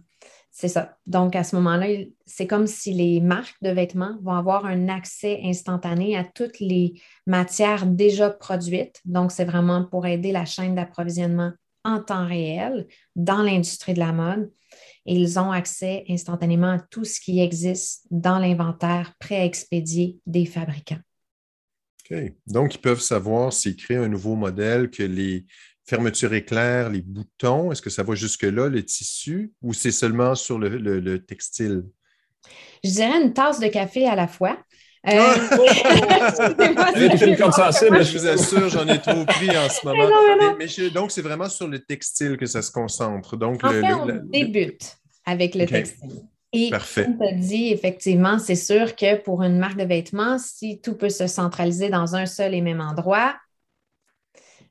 c'est 0.60 0.68
ça. 0.68 0.98
Donc, 1.06 1.34
à 1.36 1.42
ce 1.42 1.56
moment-là, 1.56 1.86
c'est 2.26 2.46
comme 2.46 2.66
si 2.66 2.92
les 2.92 3.22
marques 3.22 3.56
de 3.62 3.70
vêtements 3.70 4.18
vont 4.20 4.34
avoir 4.34 4.66
un 4.66 4.90
accès 4.90 5.40
instantané 5.42 6.18
à 6.18 6.24
toutes 6.24 6.60
les 6.60 7.00
matières 7.26 7.86
déjà 7.86 8.28
produites. 8.28 9.00
Donc, 9.06 9.32
c'est 9.32 9.46
vraiment 9.46 9.86
pour 9.86 10.04
aider 10.04 10.32
la 10.32 10.44
chaîne 10.44 10.74
d'approvisionnement 10.74 11.52
en 11.82 11.98
temps 12.02 12.26
réel 12.26 12.86
dans 13.16 13.42
l'industrie 13.42 13.94
de 13.94 14.00
la 14.00 14.12
mode 14.12 14.52
et 15.06 15.14
ils 15.14 15.38
ont 15.38 15.50
accès 15.50 16.04
instantanément 16.10 16.72
à 16.72 16.78
tout 16.78 17.06
ce 17.06 17.22
qui 17.22 17.40
existe 17.40 18.06
dans 18.10 18.38
l'inventaire 18.38 19.14
expédier 19.30 20.18
des 20.26 20.44
fabricants. 20.44 21.00
OK. 22.10 22.34
Donc, 22.46 22.74
ils 22.74 22.80
peuvent 22.82 23.00
savoir 23.00 23.54
s'ils 23.54 23.76
créent 23.76 23.96
un 23.96 24.08
nouveau 24.08 24.34
modèle, 24.34 24.90
que 24.90 25.04
les 25.04 25.46
fermetures 25.90 26.32
éclairs, 26.32 26.88
les 26.88 27.02
boutons, 27.02 27.72
est-ce 27.72 27.82
que 27.82 27.90
ça 27.90 28.04
va 28.04 28.14
jusque-là, 28.14 28.68
le 28.68 28.84
tissu, 28.84 29.52
ou 29.60 29.74
c'est 29.74 29.90
seulement 29.90 30.36
sur 30.36 30.58
le, 30.58 31.18
textile? 31.18 31.82
Je 32.84 32.90
dirais 32.90 33.20
une 33.20 33.32
tasse 33.32 33.58
de 33.58 33.66
café 33.66 34.06
à 34.06 34.14
la 34.14 34.28
fois. 34.28 34.56
Euh... 35.08 35.10
sensible, 37.52 38.04
je 38.04 38.18
vous 38.18 38.26
assure, 38.26 38.68
j'en 38.68 38.86
ai 38.86 39.00
trop 39.00 39.24
pris 39.24 39.50
en 39.50 39.68
ce 39.68 39.84
moment. 39.84 40.08
Mais 40.58 40.90
donc, 40.90 41.10
c'est 41.10 41.22
vraiment 41.22 41.48
sur 41.48 41.66
le 41.66 41.80
textile 41.80 42.36
que 42.36 42.46
ça 42.46 42.62
se 42.62 42.70
concentre. 42.70 43.36
Donc, 43.36 43.64
en 43.64 43.70
fait, 43.70 43.92
on 43.92 44.06
débute 44.24 44.96
avec 45.26 45.54
le 45.54 45.66
textile. 45.66 46.22
Et 46.52 46.70
Parfait. 46.70 47.04
comme 47.04 47.18
tu 47.18 47.24
as 47.24 47.32
dit, 47.32 47.72
effectivement, 47.72 48.38
c'est 48.38 48.56
sûr 48.56 48.96
que 48.96 49.20
pour 49.20 49.42
une 49.42 49.58
marque 49.58 49.76
de 49.76 49.84
vêtements, 49.84 50.38
si 50.38 50.80
tout 50.80 50.94
peut 50.94 51.08
se 51.08 51.26
centraliser 51.26 51.90
dans 51.90 52.16
un 52.16 52.26
seul 52.26 52.54
et 52.54 52.60
même 52.60 52.80
endroit, 52.80 53.34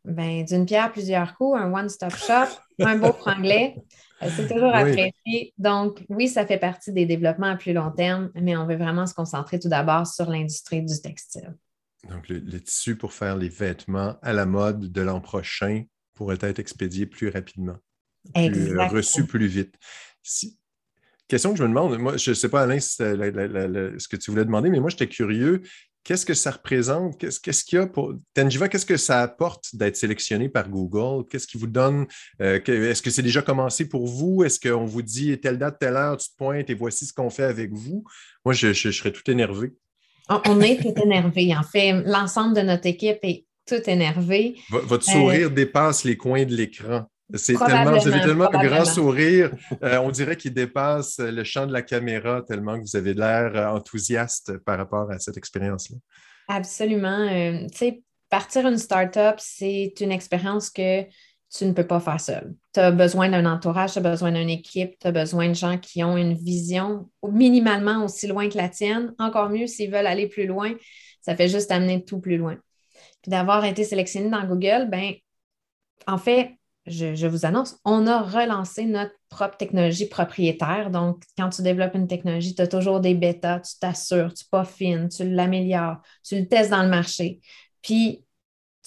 ben, 0.05 0.43
d'une 0.43 0.65
pierre 0.65 0.91
plusieurs 0.91 1.35
coups, 1.35 1.59
un 1.59 1.73
one-stop 1.73 2.15
shop, 2.15 2.49
un 2.79 2.97
beau 2.97 3.13
franglais, 3.13 3.75
euh, 4.21 4.29
c'est 4.35 4.47
toujours 4.47 4.73
apprécié. 4.73 5.53
Donc, 5.57 6.03
oui, 6.09 6.27
ça 6.27 6.45
fait 6.45 6.57
partie 6.57 6.91
des 6.91 7.05
développements 7.05 7.47
à 7.47 7.55
plus 7.55 7.73
long 7.73 7.91
terme, 7.91 8.31
mais 8.35 8.55
on 8.57 8.65
veut 8.65 8.75
vraiment 8.75 9.05
se 9.05 9.13
concentrer 9.13 9.59
tout 9.59 9.69
d'abord 9.69 10.07
sur 10.07 10.29
l'industrie 10.29 10.81
du 10.81 10.99
textile. 11.01 11.55
Donc, 12.09 12.29
le, 12.29 12.59
tissu 12.59 12.95
pour 12.95 13.13
faire 13.13 13.37
les 13.37 13.49
vêtements 13.49 14.15
à 14.21 14.33
la 14.33 14.45
mode 14.45 14.91
de 14.91 15.01
l'an 15.01 15.21
prochain 15.21 15.83
pourrait 16.13 16.37
être 16.41 16.59
expédié 16.59 17.05
plus 17.05 17.29
rapidement, 17.29 17.77
plus, 18.33 18.77
euh, 18.77 18.87
reçu 18.87 19.25
plus 19.25 19.47
vite. 19.47 19.75
Question 21.27 21.51
que 21.51 21.59
je 21.59 21.63
me 21.63 21.69
demande, 21.69 21.97
moi, 21.97 22.17
je 22.17 22.31
ne 22.31 22.35
sais 22.35 22.49
pas, 22.49 22.63
Alain, 22.63 22.79
ce 22.79 24.07
que 24.07 24.15
tu 24.15 24.31
voulais 24.31 24.45
demander, 24.45 24.69
mais 24.69 24.79
moi, 24.79 24.89
j'étais 24.89 25.07
curieux. 25.07 25.61
Qu'est-ce 26.03 26.25
que 26.25 26.33
ça 26.33 26.51
représente? 26.51 27.17
Qu'est-ce 27.17 27.63
qu'il 27.63 27.77
y 27.77 27.81
a 27.81 27.87
pour. 27.87 28.13
Tenjiva, 28.33 28.67
qu'est-ce 28.67 28.85
que 28.85 28.97
ça 28.97 29.21
apporte 29.21 29.75
d'être 29.75 29.95
sélectionné 29.95 30.49
par 30.49 30.69
Google? 30.69 31.27
Qu'est-ce 31.29 31.45
qui 31.45 31.57
vous 31.57 31.67
donne? 31.67 32.07
Euh, 32.41 32.59
est-ce 32.65 33.01
que 33.01 33.09
c'est 33.09 33.21
déjà 33.21 33.41
commencé 33.41 33.87
pour 33.87 34.07
vous? 34.07 34.43
Est-ce 34.43 34.59
qu'on 34.59 34.85
vous 34.85 35.01
dit 35.01 35.39
telle 35.39 35.57
date, 35.57 35.77
telle 35.79 35.95
heure, 35.95 36.17
tu 36.17 36.29
te 36.29 36.35
pointes 36.37 36.69
et 36.69 36.73
voici 36.73 37.05
ce 37.05 37.13
qu'on 37.13 37.29
fait 37.29 37.43
avec 37.43 37.71
vous? 37.73 38.03
Moi, 38.45 38.53
je, 38.53 38.73
serais 38.73 39.11
tout 39.11 39.29
énervé. 39.29 39.73
On 40.29 40.61
est 40.61 40.77
tout 40.77 40.99
énervé. 41.01 41.55
En 41.55 41.63
fait, 41.63 41.91
l'ensemble 42.05 42.55
de 42.55 42.61
notre 42.61 42.87
équipe 42.87 43.19
est 43.23 43.45
tout 43.67 43.87
énervé. 43.87 44.55
Votre 44.69 45.03
sourire 45.03 45.47
euh, 45.47 45.51
dépasse 45.51 46.03
les 46.05 46.17
coins 46.17 46.45
de 46.45 46.55
l'écran? 46.55 47.05
C'est 47.35 47.53
tellement, 47.53 47.97
vous 47.97 48.07
avez 48.07 48.21
tellement 48.21 48.53
un 48.53 48.63
grand 48.65 48.85
sourire. 48.85 49.51
Euh, 49.83 49.97
on 49.99 50.09
dirait 50.09 50.35
qu'il 50.35 50.53
dépasse 50.53 51.19
le 51.19 51.43
champ 51.43 51.67
de 51.67 51.73
la 51.73 51.83
caméra 51.83 52.41
tellement 52.41 52.75
que 52.79 52.81
vous 52.81 52.95
avez 52.95 53.13
l'air 53.13 53.51
euh, 53.55 53.67
enthousiaste 53.67 54.57
par 54.59 54.77
rapport 54.77 55.11
à 55.11 55.19
cette 55.19 55.37
expérience-là. 55.37 55.97
Absolument. 56.47 57.27
Euh, 57.29 57.67
tu 57.71 57.77
sais, 57.77 58.03
partir 58.29 58.67
une 58.67 58.77
start-up, 58.77 59.35
c'est 59.37 59.93
une 59.99 60.11
expérience 60.11 60.71
que 60.71 61.03
tu 61.03 61.65
ne 61.65 61.73
peux 61.73 61.85
pas 61.85 61.99
faire 61.99 62.19
seul. 62.19 62.53
Tu 62.73 62.79
as 62.79 62.91
besoin 62.91 63.29
d'un 63.29 63.45
entourage, 63.45 63.93
tu 63.93 63.99
as 63.99 64.01
besoin 64.01 64.31
d'une 64.31 64.49
équipe, 64.49 64.97
tu 64.99 65.07
as 65.07 65.11
besoin 65.11 65.49
de 65.49 65.55
gens 65.55 65.77
qui 65.77 66.03
ont 66.03 66.17
une 66.17 66.33
vision 66.33 67.09
minimalement 67.27 68.03
aussi 68.03 68.27
loin 68.27 68.49
que 68.49 68.57
la 68.57 68.69
tienne. 68.69 69.13
Encore 69.19 69.49
mieux 69.49 69.67
s'ils 69.67 69.91
veulent 69.91 70.07
aller 70.07 70.27
plus 70.27 70.45
loin, 70.45 70.73
ça 71.21 71.35
fait 71.35 71.47
juste 71.47 71.71
amener 71.71 72.03
tout 72.03 72.19
plus 72.19 72.37
loin. 72.37 72.57
Puis 73.21 73.29
d'avoir 73.31 73.65
été 73.65 73.83
sélectionné 73.83 74.29
dans 74.29 74.45
Google, 74.45 74.87
ben, 74.89 75.13
en 76.07 76.17
fait, 76.17 76.58
je, 76.89 77.27
vous 77.27 77.45
annonce, 77.45 77.77
on 77.85 78.07
a 78.07 78.21
relancé 78.21 78.85
notre 78.85 79.13
propre 79.29 79.57
technologie 79.57 80.07
propriétaire. 80.07 80.89
Donc, 80.89 81.23
quand 81.37 81.49
tu 81.49 81.61
développes 81.61 81.95
une 81.95 82.07
technologie, 82.07 82.55
tu 82.55 82.61
as 82.61 82.67
toujours 82.67 82.99
des 82.99 83.13
bêtas, 83.13 83.59
tu 83.59 83.77
t'assures, 83.79 84.33
tu 84.33 84.45
peaufines, 84.51 85.09
tu 85.09 85.29
l'améliores, 85.29 86.01
tu 86.23 86.39
le 86.39 86.47
testes 86.47 86.71
dans 86.71 86.83
le 86.83 86.89
marché. 86.89 87.39
Puis, 87.81 88.25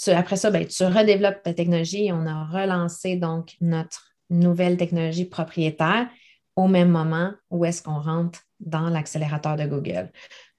après 0.09 0.37
ça, 0.37 0.51
ben, 0.51 0.67
tu 0.67 0.85
redéveloppes 0.85 1.43
ta 1.43 1.55
technologie 1.55 2.07
et 2.07 2.13
on 2.13 2.27
a 2.27 2.45
relancé 2.45 3.17
donc 3.17 3.55
notre 3.61 4.13
nouvelle 4.31 4.77
technologie 4.77 5.27
propriétaire 5.27 6.09
au 6.57 6.69
même 6.69 6.91
moment 6.91 7.33
où 7.51 7.65
est-ce 7.65 7.83
qu'on 7.83 8.01
rentre 8.01 8.41
dans 8.61 8.89
l'accélérateur 8.89 9.57
de 9.57 9.67
Google. 9.67 10.11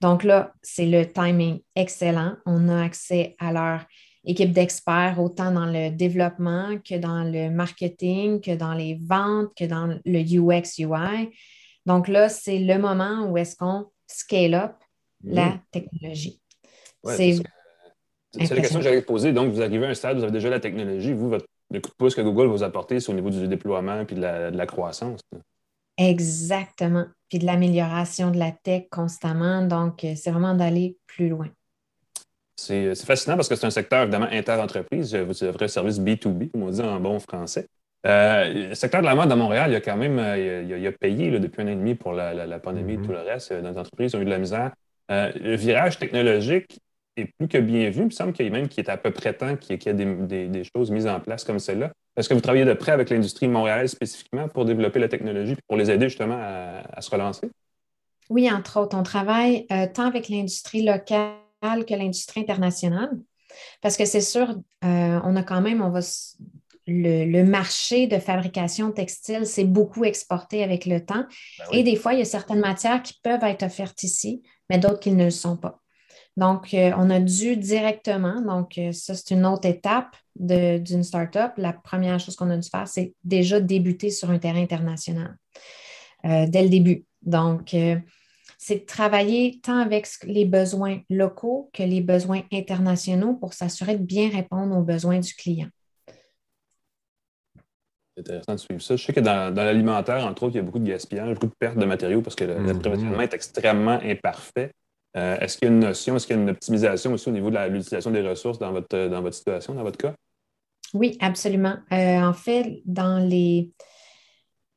Donc 0.01 0.23
là, 0.23 0.53
c'est 0.61 0.85
le 0.85 1.11
timing 1.11 1.61
excellent. 1.75 2.35
On 2.45 2.67
a 2.69 2.83
accès 2.83 3.35
à 3.39 3.51
leur 3.53 3.85
équipe 4.25 4.51
d'experts 4.51 5.19
autant 5.19 5.51
dans 5.51 5.65
le 5.65 5.89
développement 5.89 6.77
que 6.77 6.97
dans 6.97 7.23
le 7.23 7.49
marketing, 7.49 8.39
que 8.41 8.55
dans 8.55 8.73
les 8.73 8.99
ventes, 9.01 9.51
que 9.55 9.65
dans 9.65 9.99
le 10.05 10.19
UX, 10.19 10.79
UI. 10.79 11.29
Donc 11.85 12.07
là, 12.07 12.29
c'est 12.29 12.59
le 12.59 12.77
moment 12.77 13.25
où 13.29 13.37
est-ce 13.37 13.55
qu'on 13.55 13.87
scale 14.07 14.53
up 14.55 14.75
la 15.23 15.49
mmh. 15.49 15.61
technologie. 15.71 16.41
c'est 17.05 17.35
c'est 18.33 18.55
la 18.55 18.61
question 18.61 18.79
que 18.79 18.85
j'allais 18.85 19.01
poser. 19.01 19.31
Donc, 19.31 19.53
vous 19.53 19.61
arrivez 19.61 19.85
à 19.85 19.89
un 19.89 19.93
stade, 19.93 20.17
vous 20.17 20.23
avez 20.23 20.31
déjà 20.31 20.49
la 20.49 20.59
technologie. 20.59 21.13
Vous, 21.13 21.29
votre, 21.29 21.45
le 21.69 21.79
coup 21.79 21.89
de 21.89 21.95
pouce 21.95 22.15
que 22.15 22.21
Google 22.21 22.47
vous 22.47 22.63
apporter, 22.63 22.99
c'est 22.99 23.11
au 23.11 23.15
niveau 23.15 23.29
du 23.29 23.47
déploiement 23.47 24.05
puis 24.05 24.15
de 24.15 24.21
la, 24.21 24.65
croissance. 24.65 25.19
Exactement. 25.97 27.05
Puis 27.29 27.39
de 27.39 27.45
l'amélioration 27.45 28.31
de 28.31 28.39
la 28.39 28.51
tech 28.51 28.85
constamment. 28.89 29.61
Donc, 29.61 30.03
euh, 30.03 30.13
c'est 30.15 30.31
vraiment 30.31 30.55
d'aller 30.55 30.97
plus 31.05 31.29
loin. 31.29 31.49
C'est 32.55 32.95
fascinant 33.05 33.35
parce 33.35 33.49
que 33.49 33.55
c'est 33.55 33.65
un 33.65 33.71
secteur 33.71 34.03
évidemment 34.03 34.27
inter-entreprise. 34.31 35.15
Vous 35.15 35.43
avez 35.43 35.63
un 35.63 35.67
service 35.67 35.99
B2B, 35.99 36.51
comme 36.51 36.63
on 36.63 36.69
dit 36.69 36.81
en 36.81 36.99
bon 36.99 37.19
français. 37.19 37.67
Euh, 38.05 38.69
le 38.69 38.75
secteur 38.75 39.01
de 39.01 39.05
la 39.05 39.15
mode 39.15 39.31
à 39.31 39.35
Montréal, 39.35 39.71
il 39.71 39.75
a 39.75 39.81
quand 39.81 39.95
même 39.95 40.19
euh, 40.19 40.63
il 40.67 40.87
a, 40.87 40.91
payé 40.91 41.31
depuis 41.39 41.61
un 41.61 41.67
an 41.67 41.71
et 41.71 41.75
demi 41.75 41.95
pour 41.95 42.11
la, 42.13 42.59
pandémie 42.59 42.93
et 42.93 42.97
mm-hmm. 42.97 43.05
tout 43.05 43.11
le 43.11 43.19
reste. 43.19 43.51
Nos 43.51 43.77
entreprises 43.77 44.13
ont 44.13 44.21
eu 44.21 44.25
de 44.25 44.29
la 44.29 44.39
misère. 44.39 44.71
le 45.09 45.55
virage 45.55 45.97
technologique, 45.97 46.79
est 47.17 47.31
plus 47.37 47.47
que 47.47 47.57
bien 47.57 47.89
vu. 47.89 48.01
Il 48.01 48.05
me 48.05 48.11
semble 48.11 48.33
qu'il 48.33 48.45
y 48.45 48.49
a 48.49 48.51
même 48.51 48.67
qui 48.67 48.79
est 48.79 48.89
à 48.89 48.97
peu 48.97 49.11
près 49.11 49.33
temps 49.33 49.55
qu'il 49.55 49.81
y 49.81 49.89
ait 49.89 49.93
des, 49.93 50.63
choses 50.75 50.91
mises 50.91 51.07
en 51.07 51.19
place 51.19 51.43
comme 51.43 51.59
celle-là. 51.59 51.91
Est-ce 52.15 52.29
que 52.29 52.33
vous 52.33 52.41
travaillez 52.41 52.65
de 52.65 52.73
près 52.73 52.91
avec 52.91 53.09
l'industrie 53.09 53.47
montréalaise 53.47 53.91
spécifiquement 53.91 54.47
pour 54.47 54.65
développer 54.65 54.99
la 54.99 55.07
technologie 55.07 55.53
et 55.53 55.57
pour 55.67 55.77
les 55.77 55.89
aider 55.89 56.09
justement 56.09 56.39
à, 56.39 57.01
se 57.01 57.09
relancer? 57.09 57.49
Oui, 58.29 58.49
entre 58.51 58.79
autres. 58.79 58.97
On 58.97 59.03
travaille 59.03 59.65
euh, 59.71 59.87
tant 59.91 60.07
avec 60.07 60.29
l'industrie 60.29 60.83
locale 60.83 61.33
que 61.85 61.93
l'industrie 61.93 62.41
internationale. 62.41 63.11
Parce 63.81 63.97
que 63.97 64.05
c'est 64.05 64.21
sûr, 64.21 64.49
euh, 64.83 65.19
on 65.23 65.35
a 65.35 65.43
quand 65.43 65.61
même, 65.61 65.81
on 65.81 65.89
va 65.89 66.01
le, 66.85 67.43
marché 67.43 68.07
de 68.07 68.19
fabrication 68.19 68.91
textile 68.91 69.45
s'est 69.45 69.63
beaucoup 69.63 70.03
exporté 70.03 70.63
avec 70.63 70.85
le 70.85 71.05
temps. 71.05 71.25
Ben 71.59 71.65
et 71.71 71.83
des 71.83 71.95
fois, 71.95 72.13
il 72.13 72.19
y 72.19 72.21
a 72.21 72.25
certaines 72.25 72.59
matières 72.59 73.01
qui 73.01 73.19
peuvent 73.23 73.43
être 73.43 73.63
offertes 73.63 74.03
ici, 74.03 74.41
mais 74.69 74.77
d'autres 74.77 74.99
qui 74.99 75.11
ne 75.11 75.25
le 75.25 75.31
sont 75.31 75.57
pas. 75.57 75.79
Donc, 76.35 76.73
euh, 76.73 76.91
on 76.97 77.09
a 77.09 77.19
dû 77.19 77.57
directement, 77.57 78.41
donc 78.41 78.77
euh, 78.77 78.91
ça, 78.91 79.13
c'est 79.13 79.31
une 79.31 79.45
autre 79.45 79.67
étape 79.67 80.15
d'une 80.35 81.03
startup. 81.03 81.51
La 81.57 81.73
première 81.73 82.19
chose 82.19 82.35
qu'on 82.35 82.49
a 82.49 82.57
dû 82.57 82.67
faire, 82.67 82.87
c'est 82.87 83.13
déjà 83.23 83.59
débuter 83.59 84.09
sur 84.09 84.31
un 84.31 84.39
terrain 84.39 84.61
international 84.61 85.37
dès 86.23 86.63
le 86.63 86.69
début. 86.69 87.05
Donc, 87.21 87.75
c'est 88.63 88.79
de 88.79 88.85
travailler 88.85 89.59
tant 89.61 89.77
avec 89.77 90.07
les 90.23 90.45
besoins 90.45 90.99
locaux 91.09 91.69
que 91.73 91.83
les 91.83 91.99
besoins 91.99 92.43
internationaux 92.53 93.33
pour 93.33 93.53
s'assurer 93.53 93.97
de 93.97 94.03
bien 94.03 94.29
répondre 94.29 94.77
aux 94.77 94.83
besoins 94.83 95.19
du 95.19 95.33
client. 95.33 95.67
C'est 98.15 98.21
intéressant 98.21 98.53
de 98.53 98.59
suivre 98.59 98.81
ça. 98.81 98.95
Je 98.95 99.03
sais 99.03 99.11
que 99.11 99.19
dans, 99.19 99.53
l'alimentaire, 99.53 100.25
entre 100.25 100.43
autres, 100.43 100.53
il 100.53 100.57
y 100.57 100.61
a 100.61 100.63
beaucoup 100.63 100.79
de 100.79 100.87
gaspillage, 100.87 101.33
beaucoup 101.33 101.47
de 101.47 101.55
pertes 101.59 101.77
de 101.77 101.83
matériaux 101.83 102.21
parce 102.21 102.35
que 102.35 102.45
l'approvisionnement 102.45 103.21
est 103.21 103.33
extrêmement 103.33 103.99
imparfait. 104.01 104.71
Euh, 105.17 105.37
est-ce 105.39 105.57
qu'il 105.57 105.67
y 105.67 105.71
a 105.71 105.73
une 105.73 105.81
notion, 105.81 106.15
est-ce 106.15 106.25
qu'il 106.25 106.37
y 106.37 106.39
a 106.39 106.41
une 106.41 106.49
optimisation 106.49 107.11
aussi 107.11 107.27
au 107.27 107.33
niveau 107.33 107.49
de 107.49 107.57
l'utilisation 107.67 108.11
des 108.11 108.21
ressources 108.21 108.59
dans 108.59 108.71
votre, 108.71 109.09
dans 109.09 109.21
votre 109.21 109.35
situation, 109.35 109.73
dans 109.73 109.83
votre 109.83 109.97
cas? 109.97 110.15
Oui, 110.93 111.17
absolument. 111.19 111.75
Euh, 111.91 112.21
en 112.21 112.33
fait, 112.33 112.81
dans 112.85 113.17
les. 113.17 113.71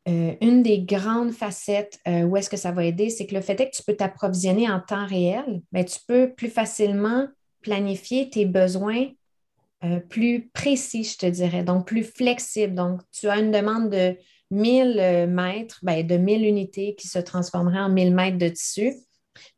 Euh, 0.09 0.35
une 0.41 0.63
des 0.63 0.81
grandes 0.81 1.33
facettes 1.33 1.99
où 2.07 2.37
est-ce 2.37 2.49
que 2.49 2.57
ça 2.57 2.71
va 2.71 2.85
aider, 2.85 3.11
c'est 3.11 3.27
que 3.27 3.35
le 3.35 3.41
fait 3.41 3.61
est 3.61 3.71
que 3.71 3.77
tu 3.77 3.83
peux 3.83 3.97
t'approvisionner 3.97 4.71
en 4.71 4.81
temps 4.81 5.07
réel, 5.07 5.63
mais 5.73 5.85
tu 5.85 5.99
peux 6.07 6.33
plus 6.33 6.49
facilement 6.49 7.27
planifier 7.63 8.31
tes 8.31 8.45
besoins 8.45 9.09
plus 10.09 10.49
précis, 10.53 11.05
je 11.05 11.19
te 11.19 11.27
dirais, 11.27 11.63
donc 11.63 11.87
plus 11.87 12.05
flexible. 12.05 12.75
Donc, 12.75 13.01
tu 13.13 13.29
as 13.29 13.39
une 13.39 13.51
demande 13.51 13.91
de 13.91 14.17
1000 14.51 15.27
mètres, 15.29 15.81
ben, 15.83 16.07
de 16.07 16.17
1000 16.17 16.45
unités 16.45 16.95
qui 16.95 17.09
se 17.09 17.19
transformeraient 17.19 17.81
en 17.81 17.89
1000 17.89 18.15
mètres 18.15 18.39
de 18.39 18.49
tissu 18.49 18.95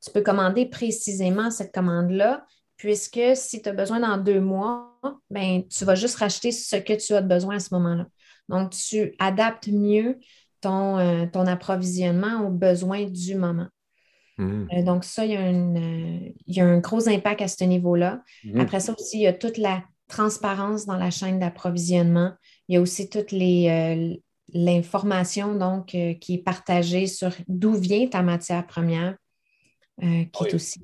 tu 0.02 0.10
peux 0.12 0.22
commander 0.22 0.66
précisément 0.66 1.50
cette 1.50 1.72
commande-là, 1.72 2.44
puisque 2.76 3.20
si 3.34 3.62
tu 3.62 3.68
as 3.68 3.72
besoin 3.72 4.00
dans 4.00 4.18
deux 4.18 4.40
mois, 4.40 4.96
ben, 5.30 5.66
tu 5.68 5.84
vas 5.84 5.94
juste 5.94 6.16
racheter 6.16 6.52
ce 6.52 6.76
que 6.76 6.92
tu 6.92 7.14
as 7.14 7.22
besoin 7.22 7.56
à 7.56 7.60
ce 7.60 7.74
moment-là. 7.74 8.06
Donc, 8.48 8.70
tu 8.70 9.14
adaptes 9.18 9.68
mieux 9.68 10.18
ton, 10.60 10.98
euh, 10.98 11.26
ton 11.26 11.46
approvisionnement 11.46 12.46
aux 12.46 12.50
besoins 12.50 13.04
du 13.04 13.34
moment. 13.34 13.68
Mmh. 14.38 14.66
Euh, 14.72 14.82
donc, 14.82 15.04
ça, 15.04 15.24
il 15.24 15.32
y, 15.32 15.36
a 15.36 15.40
euh, 15.40 16.18
il 16.46 16.60
un 16.60 16.78
gros 16.78 17.08
impact 17.08 17.42
à 17.42 17.48
ce 17.48 17.64
niveau-là. 17.64 18.22
Mmh. 18.44 18.60
Après 18.60 18.80
ça 18.80 18.94
aussi, 18.98 19.18
il 19.18 19.22
y 19.22 19.26
a 19.26 19.32
toute 19.32 19.58
la 19.58 19.82
transparence 20.08 20.86
dans 20.86 20.96
la 20.96 21.10
chaîne 21.10 21.38
d'approvisionnement. 21.38 22.32
Il 22.68 22.74
y 22.74 22.78
a 22.78 22.80
aussi 22.80 23.08
toute 23.10 23.32
l'information 24.54 25.54
donc 25.54 25.86
qui 25.86 26.34
est 26.34 26.42
partagée 26.42 27.06
sur 27.06 27.30
d'où 27.46 27.74
vient 27.74 28.06
ta 28.06 28.22
matière 28.22 28.66
première, 28.66 29.16
euh, 30.02 30.24
qui 30.24 30.44
est 30.44 30.54
aussi 30.54 30.80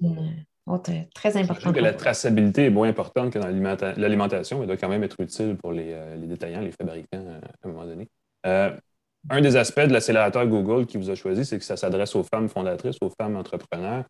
euh, 0.69 0.93
très 1.15 1.37
important. 1.37 1.73
que 1.73 1.81
la 1.81 1.93
traçabilité 1.93 2.67
est 2.67 2.71
moins 2.71 2.89
importante 2.89 3.33
que 3.33 3.39
dans 3.39 3.49
l'alimentation, 3.97 4.59
mais 4.59 4.67
doit 4.67 4.77
quand 4.77 4.89
même 4.89 5.05
être 5.05 5.21
utile 5.21 5.57
pour 5.57 5.73
les, 5.73 5.93
euh, 5.93 6.17
détaillants, 6.17 6.61
les 6.61 6.73
fabricants 6.73 7.25
à 7.43 7.69
un 7.69 7.71
moment 7.71 7.85
donné. 7.85 8.09
un 8.45 9.41
des 9.41 9.57
aspects 9.57 9.81
de 9.81 9.93
l'accélérateur 9.93 10.47
Google 10.47 10.87
qui 10.87 10.97
vous 10.97 11.11
a 11.11 11.15
choisi, 11.15 11.45
c'est 11.45 11.59
que 11.59 11.65
ça 11.65 11.77
s'adresse 11.77 12.15
aux 12.15 12.25
femmes 12.25 12.49
fondatrices, 12.49 12.97
aux 13.01 13.11
femmes 13.11 13.37
entrepreneurs. 13.37 14.05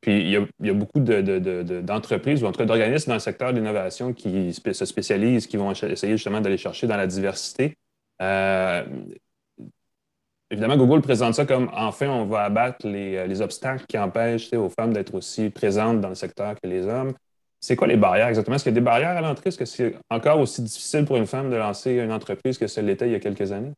puis 0.00 0.20
il 0.20 0.30
y, 0.30 0.70
a, 0.70 0.74
beaucoup 0.74 1.00
d'entreprises 1.00 2.42
ou 2.42 2.46
en 2.46 2.52
tout 2.52 2.58
cas 2.58 2.66
d'organismes 2.66 3.08
dans 3.08 3.14
le 3.14 3.20
secteur 3.20 3.52
de 3.52 3.58
l'innovation 3.58 4.12
qui 4.12 4.52
se 4.52 4.84
spécialisent, 4.84 5.46
qui 5.46 5.56
vont 5.56 5.72
essayer 5.72 6.12
justement 6.12 6.40
d'aller 6.40 6.58
chercher 6.58 6.86
dans 6.86 6.96
la 6.96 7.06
diversité. 7.06 7.76
Évidemment, 10.50 10.76
Google 10.76 11.00
présente 11.00 11.34
ça 11.34 11.46
comme 11.46 11.70
enfin, 11.72 12.08
on 12.08 12.26
va 12.26 12.44
abattre 12.44 12.86
les, 12.86 13.16
euh, 13.16 13.42
obstacles 13.42 13.86
qui 13.86 13.98
empêchent 13.98 14.52
aux 14.52 14.68
femmes 14.68 14.92
d'être 14.92 15.14
aussi 15.14 15.50
présentes 15.50 16.00
dans 16.00 16.10
le 16.10 16.14
secteur 16.14 16.54
que 16.60 16.68
les 16.68 16.86
hommes. 16.86 17.12
C'est 17.60 17.76
quoi 17.76 17.86
les 17.86 17.96
barrières 17.96 18.28
exactement? 18.28 18.56
Est-ce 18.56 18.64
qu'il 18.64 18.72
y 18.72 18.76
a 18.76 18.80
des 18.80 18.84
barrières 18.84 19.16
à 19.16 19.20
l'entrée? 19.22 19.48
Est-ce 19.48 19.56
que 19.56 19.64
c'est 19.64 19.96
encore 20.10 20.38
aussi 20.38 20.62
difficile 20.62 21.06
pour 21.06 21.16
une 21.16 21.26
femme 21.26 21.50
de 21.50 21.56
lancer 21.56 21.92
une 21.92 22.12
entreprise 22.12 22.58
que 22.58 22.66
ce 22.66 22.80
l'était 22.80 23.08
il 23.08 23.12
y 23.12 23.14
a 23.14 23.20
quelques 23.20 23.52
années? 23.52 23.72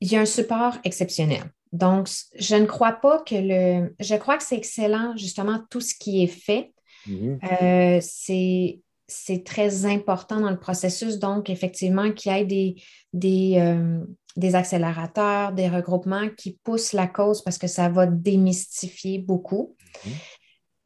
Il 0.00 0.12
y 0.12 0.16
a 0.16 0.20
un 0.20 0.26
support 0.26 0.76
exceptionnel. 0.84 1.42
Donc, 1.72 2.08
je 2.38 2.54
ne 2.54 2.66
crois 2.66 2.92
pas 2.92 3.22
que 3.22 3.34
le. 3.34 3.94
Je 3.98 4.14
crois 4.14 4.36
que 4.36 4.44
c'est 4.44 4.56
excellent, 4.56 5.16
justement, 5.16 5.60
tout 5.68 5.80
ce 5.80 5.94
qui 5.98 6.22
est 6.22 6.28
fait. 6.28 6.72
Mm-hmm. 7.08 7.38
Euh, 7.62 8.80
c'est 9.08 9.44
très 9.44 9.84
important 9.84 10.40
dans 10.40 10.50
le 10.50 10.58
processus. 10.58 11.18
Donc, 11.18 11.50
effectivement, 11.50 12.12
qu'il 12.12 12.32
y 12.32 12.36
ait 12.36 12.44
des, 12.44 12.76
des, 13.12 13.54
euh, 13.58 14.00
des 14.36 14.54
accélérateurs, 14.54 15.52
des 15.52 15.68
regroupements 15.68 16.28
qui 16.36 16.58
poussent 16.62 16.92
la 16.92 17.06
cause 17.06 17.42
parce 17.42 17.58
que 17.58 17.66
ça 17.66 17.88
va 17.88 18.06
démystifier 18.06 19.18
beaucoup. 19.18 19.74
Mhm. 20.04 20.12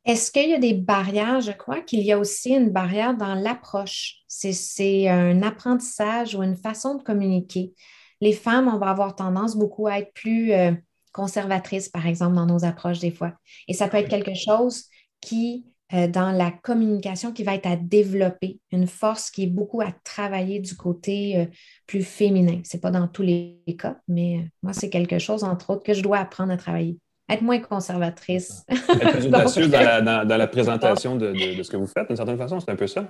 Est-ce 0.07 0.31
qu'il 0.33 0.49
y 0.49 0.55
a 0.55 0.59
des 0.59 0.75
barrières? 0.75 1.41
Je 1.41 1.53
crois 1.53 1.81
qu'il 1.83 2.01
y 2.01 2.13
a 2.13 2.19
aussi 2.19 2.51
une 2.51 2.71
barrière 2.71 3.17
dans 3.17 3.35
l'approche. 3.35 4.17
C'est 4.27 5.09
un 5.09 5.43
apprentissage 5.43 6.35
ou 6.35 6.43
une 6.43 6.57
façon 6.57 6.95
de 6.95 7.03
communiquer. 7.03 7.75
Les 8.21 8.33
femmes, 8.33 8.69
on 8.69 8.79
va 8.79 8.89
avoir 8.89 9.15
tendance 9.15 9.57
beaucoup 9.57 9.87
à 9.87 9.99
être 9.99 10.13
plus 10.15 10.53
euh, 10.53 10.73
conservatrices, 11.13 11.89
par 11.89 12.07
exemple, 12.07 12.35
dans 12.35 12.47
nos 12.47 12.65
approches 12.65 12.99
des 12.99 13.11
fois. 13.11 13.35
Et 13.69 13.75
ça 13.75 13.89
peut 13.89 13.99
être 13.99 14.09
quelque 14.09 14.35
chose 14.35 14.85
qui 15.21 15.67
euh, 15.93 16.07
dans 16.07 16.31
la 16.31 16.53
communication 16.53 17.33
qui 17.33 17.43
va 17.43 17.55
être 17.55 17.67
à 17.67 17.75
développer, 17.75 18.61
une 18.71 18.87
force 18.87 19.31
qui 19.31 19.45
est 19.45 19.49
beaucoup 19.49 19.81
à 19.81 19.93
travailler 20.05 20.61
du 20.61 20.77
côté 20.77 21.37
euh, 21.37 21.47
plus 21.87 22.05
féminin. 22.05 22.61
Ce 22.65 22.77
n'est 22.77 22.81
pas 22.81 22.93
dans 22.93 23.09
tous 23.09 23.23
les 23.23 23.61
cas, 23.77 23.97
mais 24.07 24.37
euh, 24.37 24.43
moi, 24.63 24.73
c'est 24.73 24.89
quelque 24.89 25.19
chose, 25.19 25.43
entre 25.43 25.71
autres, 25.71 25.83
que 25.83 25.93
je 25.93 26.03
dois 26.03 26.19
apprendre 26.19 26.53
à 26.53 26.57
travailler. 26.57 26.97
Être 27.29 27.43
moins 27.43 27.59
conservatrice. 27.59 28.65
Être 28.69 29.11
plus 29.11 29.27
audacieuse 29.27 29.71
dans, 29.71 30.29
la, 30.29 30.47
présentation 30.47 31.17
de, 31.17 31.35
ce 31.35 31.71
que 31.71 31.77
vous 31.77 31.87
faites, 31.87 32.07
d'une 32.07 32.17
certaine 32.17 32.39
façon, 32.39 32.61
c'est 32.61 32.71
un 32.71 32.77
peu 32.77 32.87
ça? 32.87 33.09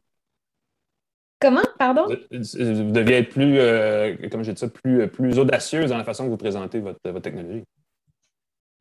Comment, 1.39 1.63
pardon? 1.79 2.07
Vous 2.31 2.93
deviez 2.93 3.17
être 3.17 3.31
plus, 3.31 3.59
euh, 3.59 4.17
comme 4.31 4.43
j'ai 4.43 4.53
dit 4.53 4.61
ça, 4.61 4.69
plus, 4.69 5.09
plus 5.09 5.39
audacieuse 5.39 5.91
dans 5.91 5.99
la 5.99 6.05
façon 6.05 6.25
que 6.25 6.31
vous 6.31 6.37
présentez 6.37 6.81
votre, 6.81 6.99
votre 7.05 7.23
technologie. 7.23 7.65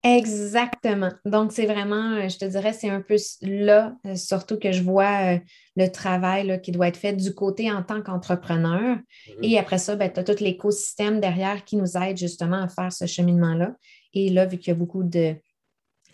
Exactement. 0.03 1.09
Donc, 1.25 1.51
c'est 1.51 1.65
vraiment, 1.65 2.13
euh, 2.13 2.29
je 2.29 2.37
te 2.37 2.45
dirais, 2.45 2.71
c'est 2.71 2.89
un 2.89 3.01
peu 3.01 3.17
là, 3.41 3.95
euh, 4.05 4.15
surtout 4.15 4.57
que 4.57 4.71
je 4.71 4.81
vois 4.81 5.35
euh, 5.35 5.39
le 5.75 5.87
travail 5.87 6.61
qui 6.61 6.71
doit 6.71 6.87
être 6.87 6.97
fait 6.97 7.13
du 7.13 7.33
côté 7.33 7.69
en 7.69 7.83
tant 7.83 8.01
qu'entrepreneur. 8.01 8.97
Mm-hmm. 8.97 9.43
Et 9.43 9.59
après 9.59 9.77
ça, 9.77 9.97
ben, 9.97 10.09
tu 10.11 10.19
as 10.21 10.23
tout 10.23 10.41
l'écosystème 10.41 11.19
derrière 11.19 11.65
qui 11.65 11.75
nous 11.75 11.97
aide 11.97 12.17
justement 12.17 12.63
à 12.63 12.69
faire 12.69 12.93
ce 12.93 13.07
cheminement-là. 13.07 13.75
Et 14.13 14.29
là, 14.29 14.45
vu 14.45 14.57
qu'il 14.57 14.69
y 14.69 14.71
a 14.71 14.79
beaucoup 14.79 15.03
de, 15.03 15.35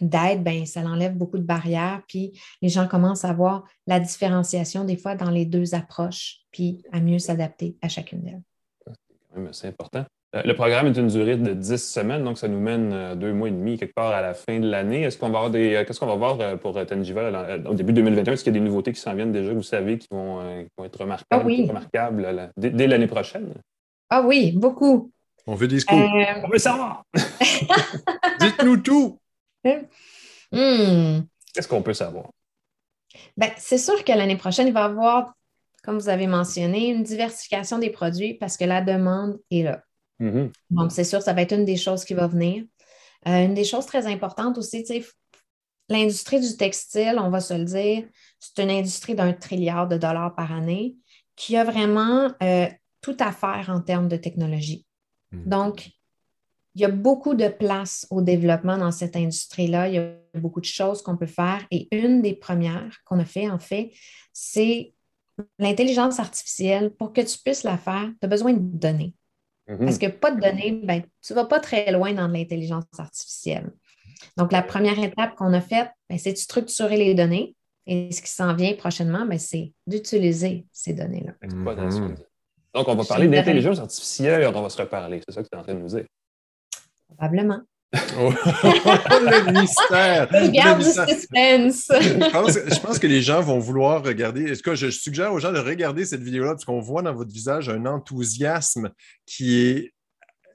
d'aide, 0.02 0.44
ben, 0.44 0.66
ça 0.66 0.82
enlève 0.82 1.16
beaucoup 1.16 1.38
de 1.38 1.44
barrières, 1.44 2.02
puis 2.08 2.40
les 2.64 2.70
gens 2.70 2.88
commencent 2.88 3.26
à 3.26 3.34
voir 3.34 3.66
la 3.86 4.00
différenciation 4.00 4.84
des 4.84 4.98
fois 4.98 5.16
dans 5.16 5.30
les 5.30 5.46
deux 5.46 5.76
approches, 5.76 6.40
puis 6.52 6.84
à 6.92 7.00
mieux 7.00 7.20
s'adapter 7.20 7.78
à 7.84 7.88
chacune 7.88 8.24
d'elles. 8.24 8.42
C'est 8.88 8.94
quand 9.30 9.38
même 9.38 9.48
assez 9.48 9.68
important. 9.68 10.06
Euh, 10.36 10.42
le 10.44 10.54
programme 10.54 10.88
est 10.88 10.98
une 10.98 11.08
durée 11.08 11.38
de 11.38 11.54
10 11.54 11.78
semaines, 11.78 12.24
donc 12.24 12.38
ça 12.38 12.48
nous 12.48 12.60
mène 12.60 12.92
euh, 12.94 13.16
deux 13.16 13.32
mois 13.32 13.48
et 13.48 13.52
demi 13.52 13.78
quelque 13.78 13.94
part 13.94 14.12
à 14.12 14.22
la 14.22 14.34
fin 14.34 14.60
de 14.60 14.68
l'année. 14.68 15.04
Est-ce 15.04 15.18
qu'on 15.18 15.30
va 15.30 15.38
avoir 15.38 15.52
des. 15.52 15.76
Euh, 15.76 15.86
qu'est-ce 15.86 16.00
qu'on 16.00 16.08
va 16.08 16.16
voir 16.16 16.60
pour 16.60 16.74
Tangiva 16.86 17.58
au 17.66 17.74
début 17.74 17.94
2021? 17.94 18.34
Est-ce 18.34 18.44
qu'il 18.44 18.54
y 18.54 18.58
a 18.58 18.60
des 18.60 18.66
nouveautés 18.66 18.92
qui 18.92 19.00
s'en 19.00 19.14
viennent 19.14 19.32
déjà, 19.32 19.54
vous 19.54 19.64
savez, 19.64 19.98
qui 19.98 20.08
vont, 20.12 20.42
être 20.84 21.00
remarquables, 21.00 21.52
ah 21.52 21.68
remarquables 21.68 22.52
dès, 22.58 22.88
l'année 22.88 23.08
prochaine? 23.08 23.54
Ah 24.10 24.22
oui, 24.22 24.52
beaucoup. 24.52 25.12
On 25.48 25.56
veut 25.56 25.68
des 25.68 25.80
scoops. 25.80 26.02
On 26.44 26.50
veut 26.50 26.58
savoir. 26.58 27.04
Dites-nous 28.40 28.78
tout. 28.78 29.20
Hmm. 30.52 31.22
Qu'est-ce 31.54 31.68
qu'on 31.68 31.82
peut 31.82 31.94
savoir? 31.94 32.30
Ben, 33.38 33.50
c'est 33.58 33.78
sûr 33.78 34.04
que 34.04 34.12
l'année 34.12 34.38
prochaine, 34.38 34.68
il 34.68 34.74
va 34.74 34.82
y 34.82 34.84
avoir, 34.84 35.34
comme 35.84 35.98
vous 35.98 36.10
avez 36.10 36.28
mentionné, 36.28 36.90
une 36.90 37.04
diversification 37.04 37.80
des 37.80 37.90
produits 37.90 38.34
parce 38.34 38.58
que 38.58 38.66
la 38.66 38.82
demande 38.82 39.40
est 39.52 39.64
là. 39.64 39.82
Mm-hmm. 40.20 40.52
Donc, 40.72 40.92
c'est 40.92 41.04
sûr, 41.04 41.22
ça 41.22 41.34
va 41.34 41.42
être 41.42 41.54
une 41.54 41.66
des 41.66 41.78
choses 41.78 42.06
qui 42.06 42.14
va 42.14 42.28
venir. 42.28 42.64
Euh, 43.28 43.46
une 43.46 43.54
des 43.54 43.64
choses 43.64 43.86
très 43.86 44.06
importantes 44.06 44.58
aussi, 44.58 44.84
l'industrie 45.90 46.40
du 46.40 46.56
textile, 46.58 47.18
on 47.20 47.30
va 47.30 47.40
se 47.40 47.54
le 47.54 47.66
dire, 47.66 48.08
c'est 48.40 48.64
une 48.64 48.70
industrie 48.70 49.16
d'un 49.16 49.34
trilliard 49.34 49.88
de 49.88 49.98
dollars 49.98 50.36
par 50.36 50.52
année 50.52 50.96
qui 51.36 51.58
a 51.58 51.64
vraiment 51.64 52.32
euh, 52.42 52.68
tout 53.02 53.18
à 53.20 53.32
faire 53.32 53.70
en 53.70 53.82
termes 53.82 54.08
de 54.08 54.18
technologie. 54.18 54.86
Mm-hmm. 55.34 55.50
Donc, 55.50 55.90
il 56.76 56.82
y 56.82 56.86
a 56.86 56.90
beaucoup 56.90 57.36
de 57.36 57.48
place 57.48 58.06
au 58.10 58.22
développement 58.22 58.78
dans 58.78 58.92
cette 58.92 59.16
industrie-là. 59.16 59.88
Il 59.88 59.96
y 59.96 59.98
a 59.98 60.14
beaucoup 60.40 60.60
de 60.60 60.66
choses 60.66 61.02
qu'on 61.02 61.16
peut 61.16 61.26
faire. 61.26 61.66
Et 61.72 61.88
une 61.96 62.22
des 62.22 62.34
premières 62.34 62.98
qu'on 63.06 63.18
a 63.20 63.26
fait, 63.26 63.50
en 63.50 63.60
fait, 63.60 63.92
c'est 64.34 64.94
l'intelligence 65.58 66.20
artificielle. 66.20 66.94
Pour 66.94 67.14
que 67.14 67.22
tu 67.22 67.38
puisses 67.38 67.64
la 67.64 67.78
faire, 67.78 68.12
tu 68.20 68.26
as 68.26 68.28
besoin 68.28 68.52
de 68.54 68.60
données. 68.60 69.14
Mhm. 69.68 69.86
Parce 69.86 69.98
que 69.98 70.08
pas 70.08 70.32
de 70.32 70.40
données, 70.40 70.80
ben, 70.84 71.02
tu 71.22 71.34
ne 71.34 71.36
vas 71.36 71.46
pas 71.46 71.60
très 71.60 71.92
loin 71.92 72.14
dans 72.14 72.28
l'intelligence 72.28 72.86
artificielle. 72.98 73.72
Donc, 74.38 74.52
la 74.52 74.62
première 74.62 75.00
étape 75.00 75.36
qu'on 75.36 75.54
a 75.54 75.62
faite, 75.62 75.90
ben, 76.10 76.18
c'est 76.18 76.34
de 76.34 76.38
structurer 76.38 76.98
les 76.98 77.14
données. 77.14 77.56
Et 77.88 78.12
ce 78.12 78.22
qui 78.22 78.30
s'en 78.30 78.56
vient 78.56 78.74
prochainement, 78.74 79.26
ben, 79.26 79.38
c'est 79.38 79.74
d'utiliser 79.88 80.66
ces 80.72 80.94
données-là. 80.94 81.34
Mhm. 81.44 82.16
Donc, 82.74 82.88
on 82.88 82.96
va 82.96 83.04
parler 83.06 83.28
d'intelligence 83.28 83.80
artificielle, 83.80 84.52
on 84.54 84.62
va 84.62 84.70
se 84.70 84.82
reparler. 84.82 85.22
C'est 85.28 85.34
ça 85.34 85.42
que 85.44 85.48
tu 85.48 85.56
es 85.56 85.60
en 85.60 85.64
train 85.64 85.74
de 85.74 85.80
nous 85.80 85.88
dire. 85.88 86.06
Probablement. 87.08 87.62
le 88.18 89.52
mystère. 89.52 90.28
Je 90.32 90.52
garde 90.52 90.80
du 90.80 90.86
suspense. 90.86 91.88
je, 91.90 92.80
pense, 92.80 93.00
que 93.00 93.08
les 93.08 93.22
gens 93.22 93.42
vont 93.42 93.60
vouloir 93.60 94.04
regarder. 94.04 94.52
En 94.52 94.56
tout 94.56 94.62
cas, 94.62 94.76
je 94.76 94.90
suggère 94.90 95.34
aux 95.34 95.40
gens 95.40 95.52
de 95.52 95.60
regarder 95.60 96.06
cette 96.06 96.22
vidéo-là? 96.22 96.52
Parce 96.52 96.66
qu'on 96.66 96.80
voit 96.80 97.02
dans 97.02 97.14
votre 97.14 97.32
visage 97.32 97.70
un 97.70 97.86
enthousiasme 97.86 98.90
qui 99.26 99.60
est 99.60 99.94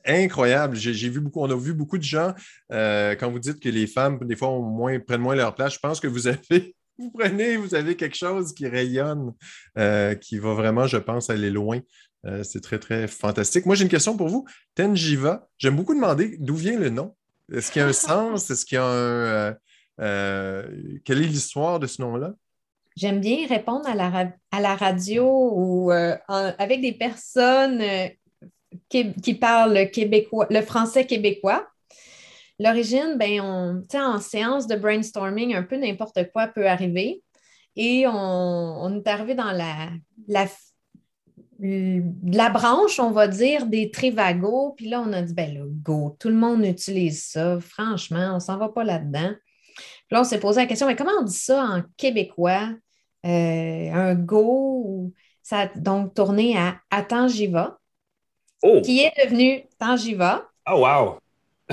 incroyable. 0.07 0.77
J'ai 0.77 1.09
vu 1.09 1.21
beaucoup, 1.21 1.41
on 1.41 1.51
a 1.51 1.57
vu 1.57 1.75
beaucoup 1.75 1.99
de 1.99 2.03
gens, 2.03 2.35
euh, 2.73 3.15
quand 3.17 3.31
vous 3.31 3.39
dites 3.39 3.61
que 3.61 3.69
les 3.69 3.87
femmes, 3.87 4.19
des 4.23 4.37
fois, 4.37 4.51
moins, 4.59 4.99
prennent 5.01 5.21
moins 5.21 5.35
leur 5.35 5.55
place, 5.55 5.75
je 5.75 5.79
pense 5.79 6.01
que 6.01 6.07
vous 6.07 6.27
avez, 6.27 6.75
vous 6.99 7.11
prenez, 7.11 7.57
vous 7.57 7.75
avez 7.75 7.97
quelque 7.97 8.17
chose 8.17 8.53
qui 8.55 8.67
rayonne, 8.67 9.33
euh, 9.79 10.15
qui 10.15 10.39
va 10.39 10.55
vraiment, 10.55 10.87
je 10.87 10.99
pense, 10.99 11.31
aller 11.31 11.51
loin. 11.51 11.81
Euh, 12.27 12.43
c'est 12.43 12.61
très, 12.61 12.79
très 12.79 13.09
fantastique. 13.09 13.67
Moi, 13.67 13.75
j'ai 13.75 13.85
une 13.85 13.91
question 13.91 14.17
pour 14.17 14.29
vous. 14.29 14.47
Tenjiva, 14.75 15.49
j'aime 15.59 15.77
beaucoup 15.77 15.95
demander 15.95 16.37
d'où 16.39 16.55
vient 16.55 16.79
le 16.79 16.91
nom. 16.91 17.17
Est-ce 17.53 17.73
qu'il 17.73 17.83
y 17.83 17.85
a 17.85 17.89
un 17.89 17.93
sens? 17.93 18.51
Est-ce 18.51 18.65
qu'il 18.65 18.77
y 18.77 18.79
a 18.79 18.85
un. 18.85 18.95
Euh, 18.95 19.55
euh, 20.01 20.99
quelle 21.05 21.23
est 21.23 21.27
l'histoire 21.27 21.79
de 21.79 21.87
ce 21.87 22.01
nom-là? 22.03 22.33
J'aime 22.97 23.21
bien 23.21 23.47
répondre 23.47 23.87
à 23.89 23.95
la, 23.95 24.33
à 24.51 24.61
la 24.61 24.75
radio 24.75 25.53
ou 25.55 25.93
euh, 25.93 26.17
avec 26.29 26.81
des 26.81 26.93
personnes 26.93 27.83
qui, 28.89 29.35
parlent 29.35 29.75
le, 29.75 29.85
québécois, 29.87 30.47
le 30.51 30.63
français 30.63 31.07
québécois. 31.07 31.67
L'origine, 32.59 33.17
ben, 33.19 33.41
on, 33.41 33.83
en 33.95 34.21
séance 34.21 34.67
de 34.67 34.77
brainstorming, 34.77 35.55
un 35.55 35.63
peu 35.63 35.77
n'importe 35.77 36.31
quoi 36.33 36.49
peut 36.49 36.69
arriver. 36.69 37.23
Et 37.77 38.07
on, 38.07 38.13
on 38.13 38.99
est 38.99 39.07
arrivé 39.07 39.35
dans 39.35 39.53
la, 39.53 39.91
la 40.29 40.47
la 41.63 42.51
branche, 42.51 42.99
on 42.99 43.11
va 43.11 43.29
dire, 43.29 43.67
des 43.67 43.91
Trivago. 43.91 44.75
Puis 44.77 44.89
là, 44.89 45.03
on 45.07 45.13
a 45.13 45.23
dit, 45.23 45.35
ben 45.35 45.55
là, 45.55 45.61
go, 45.67 46.17
tout 46.19 46.29
le 46.29 46.35
monde 46.35 46.65
utilise 46.65 47.25
ça. 47.25 47.59
Franchement, 47.61 48.31
on 48.33 48.35
ne 48.35 48.41
s'en 48.41 48.57
va 48.57 48.69
pas 48.69 48.85
là-dedans. 48.85 49.33
Puis 49.77 50.17
là, 50.17 50.21
on 50.21 50.25
s'est 50.25 50.41
posé 50.41 50.61
la 50.61 50.67
question, 50.67 50.87
mais 50.87 50.97
comment 50.97 51.13
on 51.21 51.25
dit 51.25 51.37
ça 51.37 51.63
en 51.63 51.83
québécois? 51.97 52.71
Euh, 53.27 53.93
un 53.93 54.15
go, 54.15 55.13
ça 55.43 55.61
a 55.61 55.67
donc 55.67 56.15
tourné 56.15 56.57
à 56.57 56.81
Attends, 56.91 57.29
j'y 57.29 57.47
va, 57.47 57.79
oh! 58.63 58.81
qui 58.83 59.01
est 59.01 59.13
devenu 59.23 59.63
Tangiva. 59.79 60.49
Oh, 60.67 60.81
wow! 60.81 61.20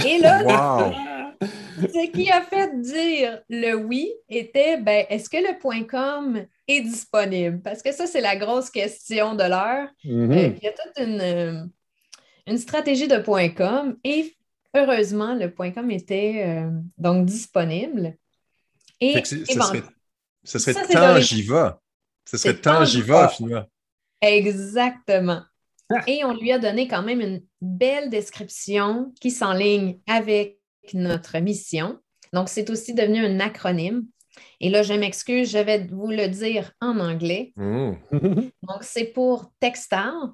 Et 0.06 0.20
là, 0.20 0.92
ce 1.42 2.12
qui 2.12 2.30
a 2.30 2.42
fait 2.42 2.80
dire 2.82 3.42
le 3.50 3.74
oui 3.76 4.12
était 4.30 4.78
ben, 4.78 5.06
est-ce 5.10 5.30
que 5.30 5.38
le 5.38 5.86
.com 5.86 6.46
est 6.68 6.82
disponible? 6.82 7.62
Parce 7.62 7.82
que 7.82 7.92
ça, 7.92 8.08
c'est 8.08 8.22
la 8.22 8.36
grosse 8.36 8.70
question 8.70 9.36
de 9.36 9.44
l'heure. 9.44 9.90
Mm-hmm. 10.04 10.32
Euh, 10.32 10.54
il 10.58 10.64
y 10.64 10.68
a 10.68 10.72
toute 10.72 11.08
une, 11.08 11.22
euh, 11.22 11.64
une 12.48 12.58
stratégie 12.58 13.08
de 13.08 13.18
.com 13.50 13.98
et 14.04 14.36
heureusement, 14.76 15.36
le 15.36 15.50
.com 15.50 15.92
était 15.92 16.44
euh, 16.46 16.70
donc 16.98 17.26
disponible. 17.26 18.16
Et, 19.00 19.24
ce 19.24 19.44
serait, 19.46 19.84
ce 20.44 20.60
serait 20.60 20.88
Tangiva. 20.88 21.80
Ce 22.26 22.38
serait 22.38 22.56
Tangiva, 22.56 23.30
finalement. 23.30 23.68
Exactement. 24.22 25.44
Et 26.08 26.24
on 26.26 26.34
lui 26.34 26.52
a 26.52 26.60
donné 26.60 26.88
quand 26.88 27.02
même 27.02 27.22
une 27.22 27.44
belle 27.62 28.10
description 28.10 29.14
qui 29.22 29.32
s'enligne 29.32 30.00
avec 30.08 30.60
notre 30.94 31.40
mission. 31.40 32.00
Donc, 32.34 32.50
c'est 32.50 32.70
aussi 32.70 32.94
devenu 32.94 33.26
un 33.26 33.40
acronyme. 33.40 34.06
Et 34.60 34.70
là, 34.70 34.84
je 34.84 34.94
m'excuse, 34.94 35.50
je 35.50 35.58
vais 35.58 35.86
vous 35.86 36.08
le 36.08 36.28
dire 36.28 36.72
en 36.82 37.00
anglais. 37.00 37.54
Mmh. 37.56 37.94
Donc, 38.12 38.82
c'est 38.82 39.06
pour 39.06 39.52
Textile, 39.60 40.34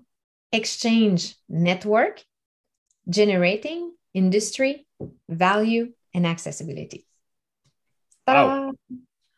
Exchange 0.51 1.35
Network, 1.49 2.27
Generating, 3.07 3.91
Industry, 4.15 4.87
Value 5.29 5.91
and 6.15 6.25
Accessibility. 6.25 7.05
un, 8.27 8.71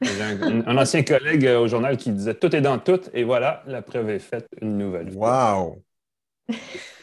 un, 0.01 0.77
ancien 0.77 1.03
collègue 1.03 1.45
au 1.45 1.67
journal 1.67 1.97
qui 1.97 2.11
disait 2.11 2.35
tout 2.35 2.55
est 2.55 2.61
dans 2.61 2.79
tout, 2.79 3.01
et 3.13 3.23
voilà, 3.23 3.63
la 3.65 3.81
preuve 3.81 4.09
est 4.09 4.19
faite, 4.19 4.47
une 4.61 4.77
nouvelle. 4.77 5.11
Wow! 5.13 5.81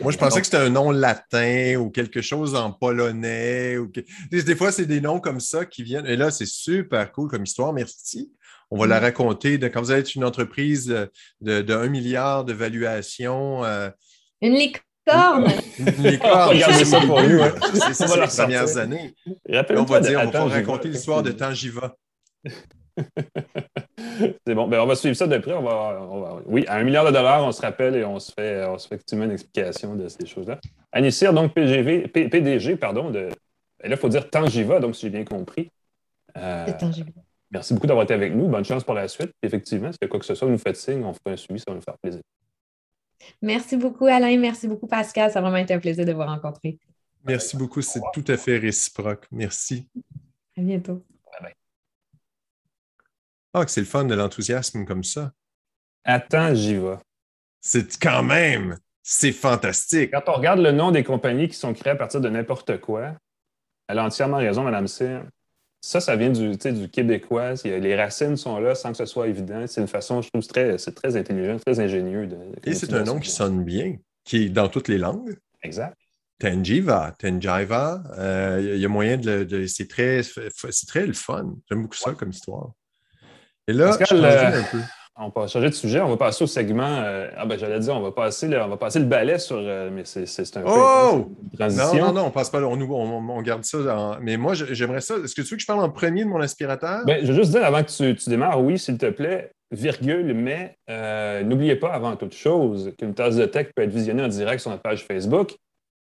Moi, 0.00 0.12
je 0.12 0.18
pensais 0.18 0.40
que 0.40 0.46
c'était 0.46 0.58
un 0.58 0.70
nom 0.70 0.90
latin 0.90 1.76
ou 1.76 1.90
quelque 1.90 2.22
chose 2.22 2.54
en 2.54 2.72
polonais. 2.72 3.76
Ou 3.76 3.90
Des 4.30 4.56
fois, 4.56 4.72
c'est 4.72 4.86
des 4.86 5.00
noms 5.00 5.20
comme 5.20 5.40
ça 5.40 5.64
qui 5.64 5.82
viennent. 5.82 6.06
Et 6.06 6.16
là, 6.16 6.30
c'est 6.30 6.46
super 6.46 7.10
cool 7.12 7.28
comme 7.28 7.44
histoire. 7.44 7.72
Merci. 7.72 8.32
On 8.70 8.78
va 8.78 8.86
la 8.86 9.00
mm. 9.00 9.02
raconter. 9.02 9.58
Quand 9.58 9.82
vous 9.82 9.92
êtes 9.92 10.14
une 10.14 10.24
entreprise 10.24 10.86
de, 11.40 11.72
1 11.72 11.88
milliard 11.88 12.44
de 12.44 12.52
valuation. 12.52 13.64
Euh, 13.64 13.90
une 14.40 14.54
licorne. 14.54 15.52
Une 15.78 16.02
licorne. 16.02 16.48
Regardez 16.54 16.84
ça 16.84 17.00
pour 17.00 17.22
nous. 17.22 17.40
C'est 17.74 17.94
ça, 17.94 18.20
les 18.20 18.28
premières 18.28 18.76
années. 18.78 19.14
On 19.48 19.82
va 19.84 20.00
dire, 20.00 20.20
on 20.24 20.30
va 20.30 20.44
raconter 20.44 20.88
l'histoire 20.88 21.22
de 21.22 21.32
Tangiva. 21.32 21.96
c'est 24.46 24.54
bon. 24.54 24.68
Ben, 24.68 24.80
on 24.80 24.86
va 24.86 24.94
suivre 24.94 25.16
ça 25.16 25.26
de 25.26 25.38
près. 25.38 25.52
On 25.52 25.62
va, 25.62 26.42
Oui, 26.46 26.64
à 26.68 26.76
un 26.76 26.84
milliard 26.84 27.04
de 27.04 27.10
dollars, 27.10 27.44
on 27.44 27.52
se 27.52 27.60
rappelle 27.60 27.96
et 27.96 28.04
on 28.04 28.18
se 28.18 28.32
fait, 28.32 28.64
on 28.66 28.78
se 28.78 28.88
fait 28.88 28.96
effectivement 28.96 29.24
une 29.24 29.32
explication 29.32 29.94
de 29.94 30.08
ces 30.08 30.26
choses-là. 30.26 30.58
Anissir, 30.92 31.32
donc 31.32 31.54
PGV, 31.54 32.08
PDG, 32.08 32.76
pardon, 32.76 33.10
de. 33.10 33.28
Et 33.84 33.88
là, 33.88 33.96
il 33.96 33.96
faut 33.96 34.08
dire 34.08 34.30
Tangiva, 34.30 34.78
donc 34.80 34.94
si 34.94 35.02
j'ai 35.02 35.10
bien 35.10 35.24
compris. 35.24 35.70
Euh, 36.36 36.66
merci 37.50 37.74
beaucoup 37.74 37.86
d'avoir 37.86 38.04
été 38.04 38.14
avec 38.14 38.34
nous. 38.34 38.48
Bonne 38.48 38.64
chance 38.64 38.84
pour 38.84 38.94
la 38.94 39.08
suite. 39.08 39.32
effectivement, 39.42 39.90
si 39.92 40.08
quoi 40.08 40.20
que 40.20 40.24
ce 40.24 40.34
soit, 40.34 40.46
vous 40.46 40.52
nous 40.52 40.58
faites 40.58 40.76
signe, 40.76 41.04
on 41.04 41.12
fera 41.12 41.32
un 41.32 41.36
suivi, 41.36 41.58
ça 41.58 41.66
va 41.68 41.74
nous 41.74 41.82
faire 41.82 41.98
plaisir. 41.98 42.22
Merci 43.40 43.76
beaucoup, 43.76 44.06
Alain. 44.06 44.36
Merci 44.38 44.68
beaucoup, 44.68 44.86
Pascal. 44.86 45.30
Ça 45.30 45.38
a 45.38 45.42
vraiment 45.42 45.56
été 45.56 45.74
un 45.74 45.78
plaisir 45.78 46.04
de 46.04 46.12
vous 46.12 46.22
rencontrer. 46.22 46.78
Merci 47.24 47.56
beaucoup. 47.56 47.82
C'est 47.82 48.00
tout 48.12 48.24
à 48.28 48.36
fait 48.36 48.58
réciproque. 48.58 49.26
Merci. 49.30 49.86
À 50.56 50.60
bientôt. 50.60 51.02
Ah, 53.54 53.64
que 53.64 53.70
c'est 53.70 53.80
le 53.80 53.86
fun 53.86 54.04
de 54.04 54.14
l'enthousiasme 54.14 54.84
comme 54.84 55.04
ça. 55.04 55.32
Attends, 56.04 56.54
j'y 56.54 56.74
vais. 56.74 56.96
C'est 57.60 57.98
quand 57.98 58.22
même, 58.22 58.78
c'est 59.02 59.32
fantastique. 59.32 60.10
Quand 60.12 60.22
on 60.28 60.32
regarde 60.32 60.60
le 60.60 60.72
nom 60.72 60.90
des 60.90 61.04
compagnies 61.04 61.48
qui 61.48 61.56
sont 61.56 61.74
créées 61.74 61.92
à 61.92 61.96
partir 61.96 62.20
de 62.20 62.28
n'importe 62.28 62.80
quoi, 62.80 63.14
elle 63.88 63.98
a 63.98 64.04
entièrement 64.04 64.38
raison, 64.38 64.64
Mme 64.64 64.88
Cyr. 64.88 65.24
Ça, 65.80 66.00
ça 66.00 66.14
vient 66.14 66.30
du, 66.30 66.56
du 66.56 66.88
québécois. 66.88 67.54
Les 67.64 67.96
racines 67.96 68.36
sont 68.36 68.58
là 68.58 68.74
sans 68.74 68.92
que 68.92 68.98
ce 68.98 69.04
soit 69.04 69.26
évident. 69.26 69.66
C'est 69.66 69.80
une 69.80 69.88
façon, 69.88 70.22
je 70.22 70.28
trouve, 70.28 70.46
très, 70.46 70.78
c'est 70.78 70.94
très 70.94 71.16
intelligent, 71.16 71.58
très 71.58 71.80
ingénieux. 71.80 72.28
Et 72.64 72.74
c'est 72.74 72.92
un 72.92 73.02
nom 73.02 73.18
qui 73.18 73.30
sonne 73.30 73.64
bien, 73.64 73.96
qui 74.24 74.44
est 74.44 74.48
dans 74.48 74.68
toutes 74.68 74.88
les 74.88 74.98
langues. 74.98 75.36
Exact. 75.60 75.96
Tenjiva, 76.38 77.14
Tenjiva, 77.18 78.02
il 78.14 78.20
euh, 78.20 78.76
y 78.76 78.84
a 78.84 78.88
moyen 78.88 79.16
de, 79.16 79.66
c'est 79.66 79.88
très, 79.88 80.22
c'est 80.22 80.86
très 80.86 81.06
le 81.06 81.12
fun. 81.12 81.54
J'aime 81.68 81.82
beaucoup 81.82 81.96
ça 81.96 82.12
comme 82.12 82.30
histoire. 82.30 82.72
Et 83.68 83.72
là, 83.72 83.96
euh, 84.12 84.60
un 84.60 84.62
peu. 84.64 84.78
On 85.14 85.28
va 85.28 85.46
changer 85.46 85.68
de 85.68 85.74
sujet, 85.74 86.00
on 86.00 86.08
va 86.08 86.16
passer 86.16 86.42
au 86.42 86.46
segment. 86.46 86.88
Euh, 87.04 87.28
ah 87.36 87.44
ben 87.44 87.58
j'allais 87.58 87.78
dire, 87.78 87.94
on 87.94 88.00
va 88.00 88.12
passer 88.12 88.48
le, 88.48 88.60
on 88.60 88.68
va 88.68 88.76
passer 88.78 88.98
le 88.98 89.04
balai 89.04 89.38
sur. 89.38 89.56
Euh, 89.58 89.90
mais 89.92 90.02
c'est 90.04 90.56
un 90.56 90.62
oh! 90.66 91.28
peu 91.50 91.56
transition. 91.58 91.98
Non, 91.98 92.06
non, 92.06 92.12
non, 92.12 92.26
on 92.26 92.30
passe 92.30 92.48
pas 92.50 92.60
là, 92.60 92.66
on, 92.66 92.80
on, 92.80 93.42
garde 93.42 93.64
ça. 93.64 94.18
Mais 94.22 94.36
moi, 94.36 94.54
j'aimerais 94.54 95.02
ça. 95.02 95.16
Est-ce 95.22 95.34
que 95.34 95.42
tu 95.42 95.48
veux 95.48 95.56
que 95.56 95.62
je 95.62 95.66
parle 95.66 95.80
en 95.80 95.90
premier 95.90 96.24
de 96.24 96.30
mon 96.30 96.40
aspirateur? 96.40 97.04
Ben, 97.04 97.20
je 97.22 97.30
veux 97.30 97.38
juste 97.38 97.50
dire 97.50 97.64
avant 97.64 97.84
que 97.84 97.90
tu, 97.90 98.16
tu 98.16 98.30
démarres, 98.30 98.62
oui, 98.62 98.78
s'il 98.78 98.96
te 98.96 99.10
plaît, 99.10 99.52
virgule, 99.72 100.34
mais 100.34 100.76
euh, 100.90 101.42
n'oubliez 101.42 101.76
pas 101.76 101.92
avant 101.92 102.16
toute 102.16 102.34
chose 102.34 102.92
qu'une 102.98 103.14
tasse 103.14 103.36
de 103.36 103.46
tech 103.46 103.68
peut 103.74 103.82
être 103.82 103.92
visionnée 103.92 104.22
en 104.22 104.28
direct 104.28 104.60
sur 104.60 104.70
notre 104.70 104.82
page 104.82 105.04
Facebook 105.04 105.56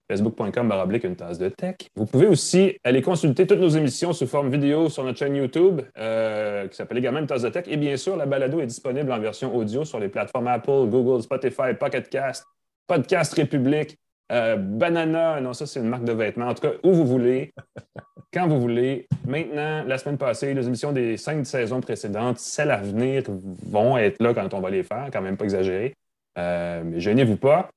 facebook.com 0.09 0.69
baroblique 0.69 1.05
une 1.05 1.17
tasse 1.17 1.39
de 1.39 1.49
tech. 1.49 1.77
Vous 1.95 2.07
pouvez 2.07 2.27
aussi 2.27 2.79
aller 2.85 3.03
consulter 3.03 3.47
toutes 3.47 3.61
nos 3.61 3.69
émissions 3.69 4.13
sous 4.13 4.27
forme 4.27 4.51
vidéo 4.51 4.89
sur 4.89 5.05
notre 5.05 5.19
chaîne 5.19 5.37
YouTube 5.37 5.83
euh, 5.99 6.67
qui 6.69 6.77
s'appelle 6.77 6.99
également 6.99 7.21
une 7.21 7.27
tasse 7.27 7.43
de 7.43 7.51
tech. 7.51 7.65
Et 7.69 7.77
bien 7.77 7.97
sûr, 7.97 8.17
la 8.17 8.27
balado 8.27 8.61
est 8.61 8.67
disponible 8.67 9.13
en 9.13 9.19
version 9.19 9.55
audio 9.55 9.85
sur 9.85 10.01
les 10.01 10.09
plateformes 10.09 10.49
Apple, 10.49 10.87
Google, 10.89 11.23
Spotify, 11.23 11.75
Pocket 11.79 12.09
Cast, 12.09 12.45
Podcast 12.87 13.35
République, 13.35 13.99
euh, 14.31 14.57
Banana, 14.57 15.41
non, 15.41 15.53
ça 15.53 15.67
c'est 15.67 15.81
une 15.81 15.89
marque 15.89 16.05
de 16.05 16.13
vêtements. 16.13 16.49
En 16.49 16.55
tout 16.55 16.63
cas, 16.63 16.73
où 16.83 16.93
vous 16.93 17.07
voulez, 17.07 17.53
quand 18.33 18.47
vous 18.47 18.61
voulez. 18.61 19.09
Maintenant, 19.27 19.85
la 19.85 19.99
semaine 19.99 20.19
passée, 20.19 20.55
les 20.55 20.67
émissions 20.67 20.93
des 20.93 21.17
cinq 21.17 21.47
saisons 21.47 21.81
précédentes, 21.81 22.39
celles 22.39 22.71
à 22.71 22.79
venir 22.79 23.25
vont 23.27 23.97
être 23.97 24.23
là 24.23 24.35
quand 24.35 24.53
on 24.55 24.61
va 24.61 24.71
les 24.71 24.83
faire, 24.83 25.09
quand 25.13 25.23
même 25.23 25.37
pas 25.37 25.45
exagéré. 25.45 25.95
Euh, 26.39 26.83
mais 26.85 27.01
gênez-vous 27.01 27.37
pas. 27.37 27.71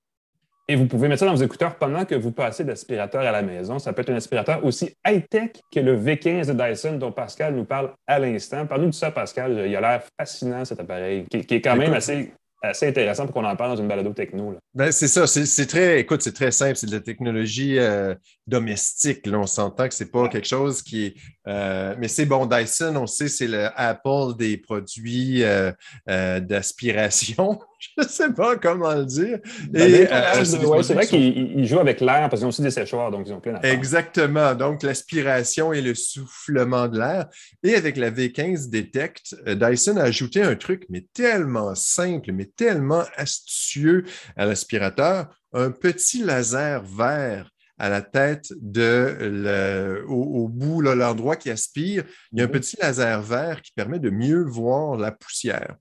Et 0.72 0.76
vous 0.78 0.86
pouvez 0.86 1.10
mettre 1.10 1.20
ça 1.20 1.26
dans 1.26 1.36
vos 1.36 1.44
écouteurs 1.44 1.76
pendant 1.76 2.06
que 2.06 2.16
vous 2.16 2.32
passez 2.32 2.64
d'aspirateur 2.64 3.20
à 3.24 3.32
la 3.34 3.42
maison. 3.42 3.78
Ça 3.78 3.92
peut 3.92 4.04
être 4.04 4.10
un 4.12 4.16
aspirateur 4.16 4.64
aussi 4.64 4.96
high-tech 5.06 5.50
que 5.70 5.82
le 5.82 5.98
V15 5.98 6.48
de 6.48 6.54
Dyson 6.54 6.94
dont 6.94 7.12
Pascal 7.12 7.56
nous 7.56 7.66
parle 7.66 7.92
à 8.08 8.20
l'instant. 8.20 8.66
Parle-nous 8.66 8.92
de 8.92 8.94
ça, 8.94 9.12
Pascal. 9.12 9.66
Il 9.68 9.76
a 9.76 9.82
l'air 9.82 10.04
fascinant, 10.18 10.64
cet 10.64 10.80
appareil, 10.80 11.26
qui, 11.30 11.40
est 11.40 11.60
quand 11.60 11.76
même 11.76 11.92
assez 11.92 12.32
assez 12.62 12.88
intéressant 12.88 13.26
pour 13.26 13.34
qu'on 13.34 13.44
en 13.44 13.56
parle 13.56 13.72
dans 13.72 13.82
une 13.82 13.88
balado 13.88 14.14
techno. 14.14 14.56
Ben, 14.74 14.92
c'est 14.92 15.08
ça, 15.08 15.26
c'est 15.28 15.66
très, 15.66 16.00
écoute, 16.00 16.22
c'est 16.22 16.32
très 16.32 16.52
simple, 16.52 16.76
c'est 16.76 16.88
de 16.88 16.96
la 16.96 17.02
technologie 17.02 17.80
euh, 17.80 18.14
domestique. 18.52 19.26
Là. 19.26 19.40
On 19.40 19.48
s'entend 19.48 19.88
que 19.88 19.94
c'est 19.94 20.12
pas 20.12 20.28
quelque 20.28 20.48
chose 20.48 20.84
qui 20.84 21.06
est. 21.06 21.16
Euh, 21.48 21.96
mais 21.98 22.08
c'est 22.08 22.26
bon, 22.26 22.46
Dyson, 22.46 22.96
on 22.98 23.08
sait, 23.08 23.30
c'est 23.30 23.48
le 23.48 23.70
Apple 23.76 24.36
des 24.38 24.58
produits 24.58 25.44
euh, 25.44 25.72
d'aspiration. 26.06 27.60
Je 27.98 28.04
ne 28.04 28.08
sais 28.08 28.32
pas 28.32 28.58
comment 28.58 28.94
le 28.94 29.06
dire. 29.06 29.40
Ben, 29.72 30.08
c'est 30.44 30.94
vrai 30.94 31.08
qu'ils 31.08 31.66
jouent 31.66 31.80
avec 31.80 32.00
l'air 32.00 32.30
parce 32.30 32.42
qu'ils 32.42 32.46
ont 32.46 32.50
aussi 32.50 32.62
des 32.62 32.70
séchoirs, 32.70 33.10
donc 33.10 33.26
ils 33.26 33.34
ont 33.34 33.40
plein 33.40 33.54
d'affaires. 33.54 33.74
Exactement. 33.74 34.54
Donc, 34.54 34.84
l'aspiration 34.84 35.74
et 35.74 35.82
le 35.82 35.96
soufflement 35.96 36.88
de 36.88 37.00
l'air. 37.00 37.28
Et 37.64 37.74
avec 37.74 37.98
la 37.98 38.12
V15 38.12 38.70
Detect, 38.70 39.36
Dyson 39.48 39.98
a 39.98 40.04
ajouté 40.04 40.44
un 40.44 40.56
truc, 40.56 40.86
mais 40.90 41.08
tellement 41.12 41.74
simple, 41.74 42.32
mais 42.34 42.46
tellement 42.46 43.04
astucieux 43.18 44.06
à 44.38 44.46
l'aspirateur, 44.46 45.28
un 45.52 45.72
petit 45.72 46.24
laser 46.24 46.84
vert 46.84 47.50
à 47.82 47.90
la 47.90 48.04
tête 48.04 48.54
de 48.62 50.06
au, 50.08 50.48
bout, 50.48 50.82
l'endroit 50.82 51.36
qui 51.36 51.50
aspire, 51.50 52.04
il 52.32 52.38
y 52.38 52.42
a 52.42 52.44
un 52.44 52.48
mhm. 52.48 52.54
petit 52.54 52.78
laser 52.80 53.22
vert 53.24 53.64
qui 53.64 53.72
permet 53.72 53.98
de 53.98 54.12
mieux 54.12 54.44
voir 54.44 54.98
la 54.98 55.12
poussière. 55.12 55.76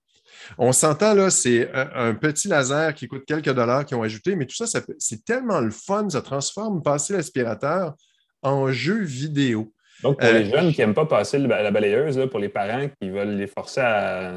On 0.57 0.73
s'entend 0.73 1.13
là, 1.13 1.29
c'est 1.29 1.71
un, 1.75 2.15
petit 2.15 2.49
laser 2.49 2.95
qui 2.95 3.07
coûte 3.07 3.27
quelques 3.27 3.53
dollars 3.53 3.85
qui 3.85 3.95
ont 3.95 4.03
ajouté, 4.03 4.35
mais 4.35 4.47
tout 4.47 4.57
ça, 4.57 4.81
c'est 4.99 5.25
tellement 5.27 5.61
le 5.61 5.71
fun, 5.71 6.09
ça 6.09 6.23
transforme 6.23 6.83
passer 6.83 7.13
l'aspirateur 7.13 7.93
en 8.41 8.73
jeu 8.73 9.03
vidéo. 9.03 9.71
Donc, 10.03 10.19
pour 10.19 10.31
les 10.31 10.51
euh, 10.51 10.57
jeunes 10.57 10.73
qui 10.73 10.81
n'aiment 10.81 10.95
pas 10.95 11.05
passer 11.05 11.39
la 11.39 11.71
balayeuse, 11.71 12.19
pour 12.31 12.41
les 12.41 12.49
parents 12.49 12.89
qui 12.99 13.11
veulent 13.11 13.37
les 13.37 13.47
forcer 13.47 13.83
à, 13.83 14.33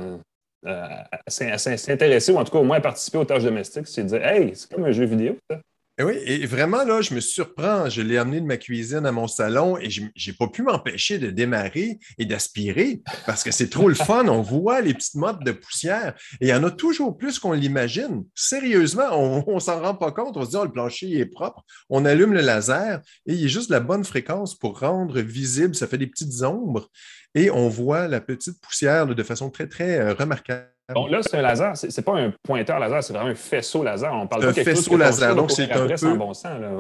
euh, 0.66 0.88
à, 1.16 1.58
s'intéresser 1.58 2.34
ou 2.34 2.38
en 2.38 2.44
tout 2.44 2.52
cas 2.52 2.60
au 2.60 2.66
moins 2.66 2.78
à 2.78 2.82
participer 2.82 3.20
aux 3.20 3.26
tâches 3.26 3.46
domestiques, 3.46 3.88
c'est 3.88 4.04
de 4.04 4.10
dire 4.10 4.26
Hey, 4.26 4.52
c'est 4.54 4.70
comme 4.70 4.84
un 4.84 4.92
jeu 4.92 5.06
vidéo, 5.06 5.38
ça. 5.50 5.62
Et 6.00 6.02
eh 6.02 6.06
oui, 6.06 6.16
et 6.26 6.46
vraiment, 6.48 6.84
là, 6.84 7.02
je 7.02 7.14
me 7.14 7.20
surprends. 7.20 7.88
Je 7.88 8.02
l'ai 8.02 8.18
amené 8.18 8.42
de 8.42 8.48
ma 8.48 8.58
cuisine 8.58 9.06
à 9.06 9.12
mon 9.12 9.28
salon 9.28 9.78
et 9.78 9.92
je 9.92 10.02
n'ai 10.02 10.34
pas 10.34 10.48
pu 10.48 10.64
m'empêcher 10.64 11.20
de 11.20 11.30
démarrer 11.30 12.00
et 12.18 12.26
d'aspirer 12.26 13.04
parce 13.28 13.44
que 13.44 13.52
c'est 13.52 13.70
trop 13.70 13.90
le 13.90 13.94
fun. 14.10 14.28
On 14.28 14.42
voit 14.42 14.82
les 14.82 14.96
petites 14.96 15.14
mottes 15.14 15.44
de 15.44 15.52
poussière 15.52 16.16
et 16.42 16.48
il 16.48 16.48
y 16.48 16.54
en 16.56 16.64
a 16.64 16.72
toujours 16.72 17.16
plus 17.16 17.38
qu'on 17.38 17.52
l'imagine. 17.52 18.24
Sérieusement, 18.34 19.12
on 19.12 19.54
ne 19.54 19.60
s'en 19.60 19.80
rend 19.82 19.94
pas 19.94 20.12
compte. 20.12 20.36
On 20.36 20.46
se 20.46 20.50
dit, 20.50 20.58
oh, 20.60 20.66
le 20.66 20.72
plancher 20.72 21.12
est 21.12 21.28
propre. 21.28 21.64
On 21.92 22.06
allume 22.06 22.34
le 22.34 22.42
laser 22.42 23.00
et 23.28 23.34
il 23.34 23.42
y 23.42 23.46
a 23.46 23.48
juste 23.48 23.70
la 23.70 23.80
bonne 23.80 24.04
fréquence 24.04 24.58
pour 24.58 24.80
rendre 24.80 25.22
visible. 25.22 25.76
Ça 25.76 25.86
fait 25.86 26.00
des 26.00 26.08
petites 26.08 26.42
ombres 26.42 26.90
et 27.36 27.52
on 27.52 27.70
voit 27.70 28.08
la 28.08 28.20
petite 28.20 28.60
poussière 28.62 29.06
de 29.06 29.24
façon 29.24 29.52
très, 29.52 29.68
très 29.68 30.00
euh, 30.00 30.16
remarquable. 30.16 30.73
Bon, 30.94 31.08
là, 31.08 31.22
c'est 31.24 31.38
un 31.38 31.42
laser. 31.42 31.78
C'est 31.78 32.02
pas 32.02 32.20
un 32.20 32.34
pointeur 32.44 32.78
laser, 32.78 33.02
c'est 33.02 33.14
vraiment 33.14 33.30
un 33.30 33.36
faisceau 33.36 33.84
laser. 33.84 34.14
On 34.14 34.28
parle 34.28 34.48
un 34.48 34.54
faisceau 34.54 34.98
laser. 34.98 35.34
Donc, 35.34 35.50
c'est 35.52 35.72
un 35.72 35.88
peu. 35.88 35.96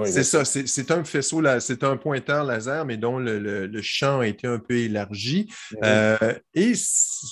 c'est 0.06 0.24
ça. 0.24 0.44
C'est 0.44 0.92
un 0.92 1.04
faisceau, 1.06 1.42
c'est 1.60 1.84
un 1.86 1.96
pointeur 1.96 2.44
laser, 2.44 2.86
mais 2.86 2.98
dont 2.98 3.18
le, 3.18 3.82
champ 3.82 4.20
a 4.20 4.28
été 4.28 4.46
un 4.48 4.60
peu 4.60 4.76
élargi. 4.76 5.50
Euh, 5.84 6.18
et 6.54 6.74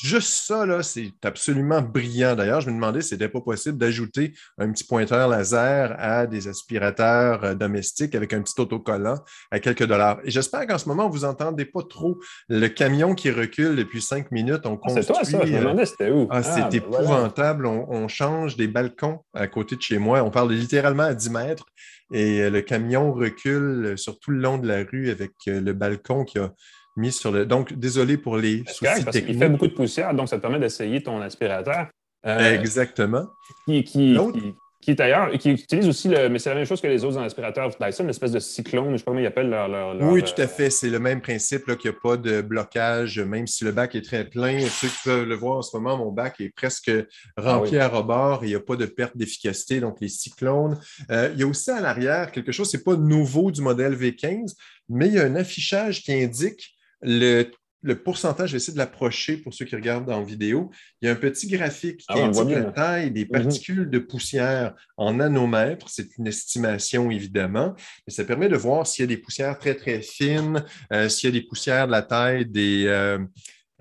juste 0.02 0.46
ça, 0.46 0.66
là, 0.66 0.82
c'est 0.82 1.12
absolument 1.24 1.82
brillant. 1.82 2.36
D'ailleurs, 2.36 2.62
je 2.62 2.70
me 2.70 2.76
demandais 2.76 3.02
si 3.02 3.10
c'était 3.10 3.30
pas 3.30 3.42
possible 3.42 3.78
d'ajouter 3.78 4.34
un 4.58 4.72
petit 4.72 4.84
pointeur 4.84 5.28
laser 5.28 5.96
à 6.00 6.26
des 6.26 6.48
aspirateurs 6.48 7.44
euh, 7.44 7.54
domestiques 7.54 8.16
avec 8.16 8.34
un 8.34 8.42
petit 8.42 8.60
autocollant 8.60 9.20
à 9.50 9.60
quelques 9.60 9.86
dollars. 9.86 10.20
Et 10.24 10.32
j'espère 10.32 10.68
qu'en 10.68 10.78
ce 10.78 10.88
moment, 10.88 11.10
vous 11.10 11.20
n'entendez 11.20 11.66
pas 11.66 11.84
trop 11.84 12.18
le 12.48 12.68
camion 12.68 13.14
qui 13.16 13.32
recule 13.32 13.76
depuis 13.76 14.02
cinq 14.02 14.32
minutes. 14.32 14.66
On 14.66 14.80
ah, 14.84 14.90
c'est 14.90 15.06
toi, 15.06 15.24
ça. 15.24 15.46
Je 15.46 15.52
me 15.54 15.60
demandais 15.60 15.86
c'était 15.86 16.12
où? 16.12 16.28
Ah, 16.30 16.42
ah, 16.44 16.61
c'est 16.70 16.78
épouvantable. 16.78 17.66
On, 17.66 18.08
change 18.08 18.58
des 18.58 18.68
balcons 18.68 19.20
à 19.34 19.48
côté 19.48 19.76
de 19.76 19.82
chez 19.82 19.98
moi. 19.98 20.22
On 20.24 20.32
parle 20.32 20.52
littéralement 20.52 21.04
à 21.04 21.14
10 21.14 21.30
mètres 21.30 21.66
et 22.14 22.42
euh, 22.42 22.50
le 22.50 22.62
camion 22.62 23.14
recule 23.14 23.98
sur 23.98 24.20
tout 24.20 24.32
le 24.32 24.40
long 24.40 24.58
de 24.58 24.68
la 24.68 24.84
rue 24.84 25.10
avec 25.10 25.32
euh, 25.48 25.62
le 25.62 25.74
balcon 25.74 26.26
qui 26.26 26.40
a 26.40 26.52
mis 26.98 27.12
sur 27.12 27.32
le. 27.32 27.46
Donc, 27.46 27.74
désolé 27.74 28.18
pour 28.18 28.38
les 28.38 28.64
soucis 28.68 29.06
techniques. 29.06 29.26
Il 29.30 29.38
fait 29.38 29.50
beaucoup 29.50 29.68
de 29.68 29.74
poussière, 29.74 30.14
donc 30.14 30.28
ça 30.28 30.38
te 30.38 30.42
permet 30.42 30.60
d'essayer 30.60 31.02
ton 31.02 31.22
aspirateur. 31.22 31.88
Euh, 32.26 32.60
Exactement. 32.60 33.28
Qui, 33.66 33.84
qui, 33.84 34.18
qui 34.34 34.54
est 34.90 35.00
ailleurs, 35.00 35.30
qui 35.38 35.52
utilise 35.52 35.88
aussi, 35.88 36.08
le, 36.08 36.28
mais 36.30 36.40
c'est 36.40 36.50
la 36.50 36.56
même 36.56 36.66
chose 36.66 36.82
que 36.82 36.88
les 36.88 37.04
autres 37.04 37.20
aspirateurs 37.20 37.70
Dyson, 37.80 38.04
une 38.04 38.10
espèce 38.10 38.32
de 38.32 38.40
cyclone, 38.40 38.86
je 38.86 38.92
ne 38.92 38.98
sais 38.98 39.04
pas 39.04 39.12
comment 39.12 39.22
ils 39.22 39.28
appellent 39.28 39.50
leur. 39.50 39.96
oui, 40.02 40.24
tout 40.24 40.42
à 40.42 40.48
fait. 40.48 40.72
C'est 40.72 40.90
le 40.90 40.98
même 40.98 41.22
principe 41.22 41.66
qu'il 41.78 41.92
n'y 41.92 41.96
a 41.96 42.00
pas 42.02 42.18
de 42.18 42.42
blocage, 42.42 43.20
même 43.20 43.46
si 43.46 43.64
le 43.64 43.72
bac 43.72 43.94
est 43.94 44.02
très 44.02 44.26
plein. 44.26 44.60
Ceux 44.68 44.88
qui 44.88 44.98
peuvent 45.04 45.28
le 45.28 45.36
voir 45.36 45.58
en 45.58 45.62
ce 45.62 45.78
moment, 45.78 45.98
mon 45.98 46.12
bac 46.12 46.42
est 46.42 46.50
presque 46.50 46.92
rempli 47.38 47.78
ah 47.78 47.86
à 47.86 47.88
rebord 47.90 48.44
et 48.44 48.48
il 48.48 48.50
n'y 48.50 48.56
a 48.56 48.60
pas 48.60 48.76
de 48.76 48.86
perte 48.86 49.16
d'efficacité, 49.16 49.80
donc 49.80 49.98
les 50.02 50.10
cyclones. 50.10 50.80
Euh, 51.12 51.30
il 51.34 51.40
y 51.40 51.44
a 51.44 51.48
aussi 51.48 51.70
à 51.70 51.80
l'arrière 51.80 52.32
quelque 52.32 52.52
chose, 52.52 52.72
ce 52.72 52.78
n'est 52.78 52.84
pas 52.84 52.96
nouveau 52.96 53.52
du 53.52 53.62
modèle 53.62 53.96
V15, 53.96 54.56
mais 54.90 55.08
il 55.08 55.14
y 55.14 55.20
a 55.20 55.26
un 55.26 55.36
affichage 55.36 56.02
qui 56.02 56.14
indique 56.14 56.76
le 57.02 57.44
le 57.84 57.96
pourcentage, 57.96 58.50
je 58.50 58.54
vais 58.54 58.58
essayer 58.58 58.74
de 58.74 58.78
l'approcher 58.78 59.38
pour 59.38 59.54
ceux 59.54 59.66
qui 59.66 59.76
regardent 59.76 60.10
en 60.10 60.24
vidéo. 60.24 60.70
Il 61.02 61.08
y 61.08 61.10
a 61.10 61.14
un 61.14 61.16
petit 61.16 61.48
graphique 61.48 61.98
qui 61.98 62.06
ah, 62.10 62.26
indique 62.26 62.50
la 62.50 62.66
taille 62.66 63.12
des 63.12 63.26
mhm. 63.26 63.32
particules 63.32 63.90
de 63.90 64.00
poussière 64.00 64.76
en 64.98 65.14
nanomètres. 65.16 65.90
C'est 65.90 66.18
une 66.18 66.28
estimation, 66.28 67.10
évidemment, 67.10 67.74
mais 68.06 68.14
ça 68.14 68.24
permet 68.24 68.50
de 68.50 68.56
voir 68.56 68.86
s'il 68.86 69.04
y 69.04 69.06
a 69.06 69.08
des 69.08 69.18
poussières 69.18 69.58
très, 69.58 69.76
très 69.76 70.02
fines, 70.02 70.64
euh, 70.94 71.10
s'il 71.10 71.30
y 71.30 71.38
a 71.38 71.40
des 71.40 71.46
poussières 71.46 71.88
de 71.88 71.92
la 71.92 72.02
taille 72.02 72.46
des. 72.46 72.86
Euh, 72.88 73.20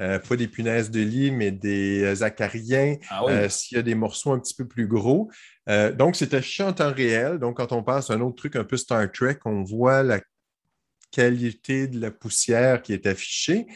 euh, 0.01 0.19
pas 0.19 0.35
des 0.35 0.49
punaises 0.49 0.91
de 0.91 1.03
lit, 1.03 1.31
mais 1.31 1.51
des 1.51 2.23
acariens, 2.23 2.97
ah 3.11 3.51
s'il 3.51 3.77
y 3.77 3.79
a 3.79 3.83
des 3.83 3.95
morceaux 3.95 4.33
un 4.33 4.39
petit 4.39 4.55
peu 4.55 4.67
plus 4.67 4.87
gros. 4.87 5.31
donc, 5.69 6.17
c'est 6.17 6.33
affiché 6.33 6.63
en 6.63 6.73
temps 6.73 6.91
réel. 6.91 7.39
Donc, 7.39 7.59
quand 7.59 7.73
on 7.73 7.83
passe 7.83 8.09
à 8.09 8.15
un 8.15 8.23
autre 8.23 8.37
truc 8.37 8.57
un 8.57 8.65
peu 8.65 8.79
Star 8.79 9.13
Trek, 9.13 9.37
on 9.45 9.63
voit 9.63 10.03
la 10.03 10.19
qualité 11.11 11.87
de 11.89 12.01
la 12.01 12.11
poussière 12.11 12.83
qui 12.83 12.93
est 12.93 13.07
affichée. 13.07 13.67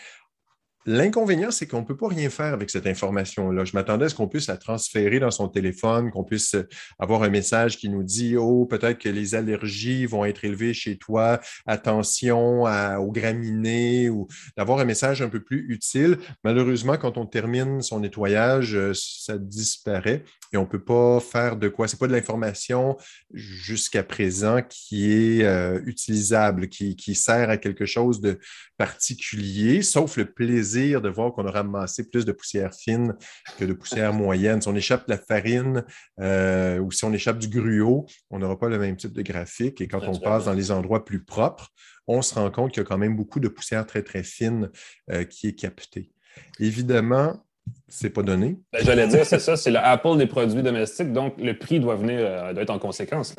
L'inconvénient, 0.87 1.51
c'est 1.51 1.67
qu'on 1.67 1.81
ne 1.81 1.87
peut 1.87 1.97
pas 1.97 2.09
rien 2.09 2.29
faire 2.29 2.53
avec 2.53 2.69
cette 2.69 2.87
information-là. 2.87 3.65
Je 3.65 3.73
m'attendais 3.73 4.05
à 4.05 4.09
ce 4.11 4.15
qu'on 4.15 4.29
puisse 4.29 4.49
la 4.49 4.59
transférer 4.59 5.19
dans 5.19 5.31
son 5.31 5.49
téléphone, 5.49 6.11
qu'on 6.11 6.25
puisse 6.25 6.57
avoir 6.99 7.23
un 7.23 7.31
message 7.31 7.79
qui 7.79 7.89
nous 7.89 8.03
dit 8.03 8.37
Oh, 8.37 8.67
peut-être 8.67 8.99
que 8.99 9.09
les 9.09 9.35
allergies 9.35 10.05
vont 10.05 10.27
être 10.27 10.45
élevées 10.45 10.75
chez 10.75 10.99
toi, 10.99 11.41
attention 11.67 12.65
aux 12.65 13.13
graminées, 13.13 14.11
ou 14.11 14.27
d'avoir 14.59 14.79
un 14.79 14.85
message 14.85 15.23
un 15.23 15.29
peu 15.29 15.41
plus 15.41 15.65
utile. 15.71 16.19
Malheureusement, 16.45 16.99
quand 16.99 17.17
on 17.17 17.25
termine 17.25 17.81
son 17.81 18.01
nettoyage, 18.01 18.75
euh, 18.75 18.93
ça 18.95 19.39
disparaît 19.39 20.23
et 20.53 20.57
on 20.57 20.63
ne 20.63 20.69
peut 20.69 20.85
pas 20.85 21.19
faire 21.21 21.57
de 21.57 21.69
quoi. 21.69 21.89
Ce 21.89 21.95
n'est 21.95 21.99
pas 21.99 22.07
de 22.07 22.13
l'information 22.13 22.97
jusqu'à 23.33 24.03
présent 24.03 24.61
qui 24.69 25.13
est 25.13 25.45
euh, 25.45 25.81
utilisable, 25.87 26.69
qui 26.69 27.15
sert 27.15 27.49
à 27.49 27.57
quelque 27.57 27.87
chose 27.87 28.21
de 28.21 28.39
particulier, 28.77 29.83
sauf 29.83 30.17
le 30.17 30.27
plaisir 30.27 31.01
de 31.01 31.09
voir 31.09 31.33
qu'on 31.33 31.47
a 31.47 31.51
ramassé 31.51 32.09
plus 32.09 32.25
de 32.25 32.33
poussière 32.33 32.75
fine 32.75 33.15
que 33.59 33.65
de 33.65 33.73
poussière 33.73 34.13
moyenne. 34.13 34.61
Si 34.61 34.69
on 34.69 34.75
échappe 34.75 35.07
de 35.07 35.13
la 35.13 35.19
farine 35.19 35.85
euh, 36.21 36.79
ou 36.79 36.91
si 36.91 37.05
on 37.05 37.13
échappe 37.13 37.39
du 37.39 37.49
gruau, 37.49 38.07
on 38.31 38.39
n'aura 38.39 38.59
pas 38.59 38.69
le 38.69 38.79
même 38.79 38.97
type 38.97 39.13
de 39.13 39.23
graphique. 39.23 39.81
Et 39.81 39.89
quand 39.89 40.03
on 40.07 40.19
passe 40.19 40.47
dans 40.47 40.53
les 40.53 40.71
endroits 40.71 41.05
plus 41.05 41.25
propres, 41.25 41.69
on 42.07 42.23
se 42.23 42.35
rend 42.35 42.51
compte 42.51 42.73
qu'il 42.73 42.83
y 42.83 42.87
a 42.87 42.89
quand 42.89 42.99
même 42.99 43.17
beaucoup 43.17 43.41
de 43.41 43.49
poussière 43.49 43.87
très, 43.87 44.03
très 44.03 44.23
fine 44.23 44.71
euh, 45.11 45.25
qui 45.25 45.49
est 45.49 45.55
captée. 45.55 46.13
Évidemment, 46.59 47.45
c'est 47.89 48.11
pas 48.11 48.23
donné. 48.23 48.59
Ben, 48.73 48.85
j'allais 48.85 49.09
dire, 49.09 49.25
c'est 49.25 49.39
ça, 49.39 49.57
c'est 49.57 49.71
le 49.71 49.79
Apple 49.79 50.19
des 50.19 50.27
produits 50.27 50.63
domestiques, 50.63 51.13
donc 51.13 51.35
le 51.39 51.57
prix 51.59 51.81
doit 51.81 51.97
venir, 51.97 52.19
euh, 52.21 52.53
doit 52.53 52.63
être 52.63 52.71
en 52.71 52.79
conséquence. 52.79 53.35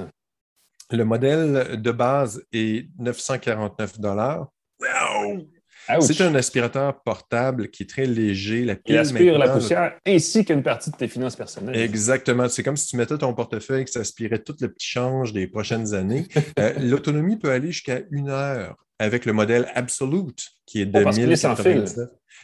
Le 0.92 1.04
modèle 1.04 1.82
de 1.82 1.92
base 1.92 2.46
est 2.54 2.90
949 3.00 4.00
Wow! 4.86 5.48
C'est 6.02 6.22
un 6.22 6.34
aspirateur 6.36 7.02
portable 7.04 7.70
qui 7.70 7.84
est 7.84 7.90
très 7.90 8.06
léger. 8.06 8.66
La 8.66 8.76
Il 8.88 8.98
aspire 8.98 9.38
la 9.38 9.50
poussière 9.50 10.00
ainsi 10.06 10.44
qu'une 10.44 10.64
partie 10.64 10.90
de 10.90 10.96
tes 10.96 11.08
finances 11.08 11.36
personnelles. 11.36 11.78
Exactement. 11.78 12.50
C'est 12.50 12.64
comme 12.64 12.78
si 12.78 12.88
tu 12.88 12.98
mettais 12.98 13.18
ton 13.18 13.34
portefeuille 13.34 13.82
et 13.82 13.86
que 13.86 13.92
ça 13.92 14.00
aspirait 14.00 14.40
tout 14.40 14.56
le 14.62 14.68
petit 14.68 14.88
change 14.88 15.34
des 15.34 15.48
prochaines 15.48 15.94
années. 15.94 16.28
Euh, 16.60 16.74
l'autonomie 16.80 17.38
peut 17.38 17.52
aller 17.52 17.72
jusqu'à 17.72 18.00
une 18.12 18.30
heure 18.30 18.85
avec 19.00 19.26
le 19.26 19.34
modèle 19.34 19.72
Absolute, 19.76 20.48
qui 20.66 20.82
est 20.82 20.86
de 20.86 21.04
oh, 21.04 21.10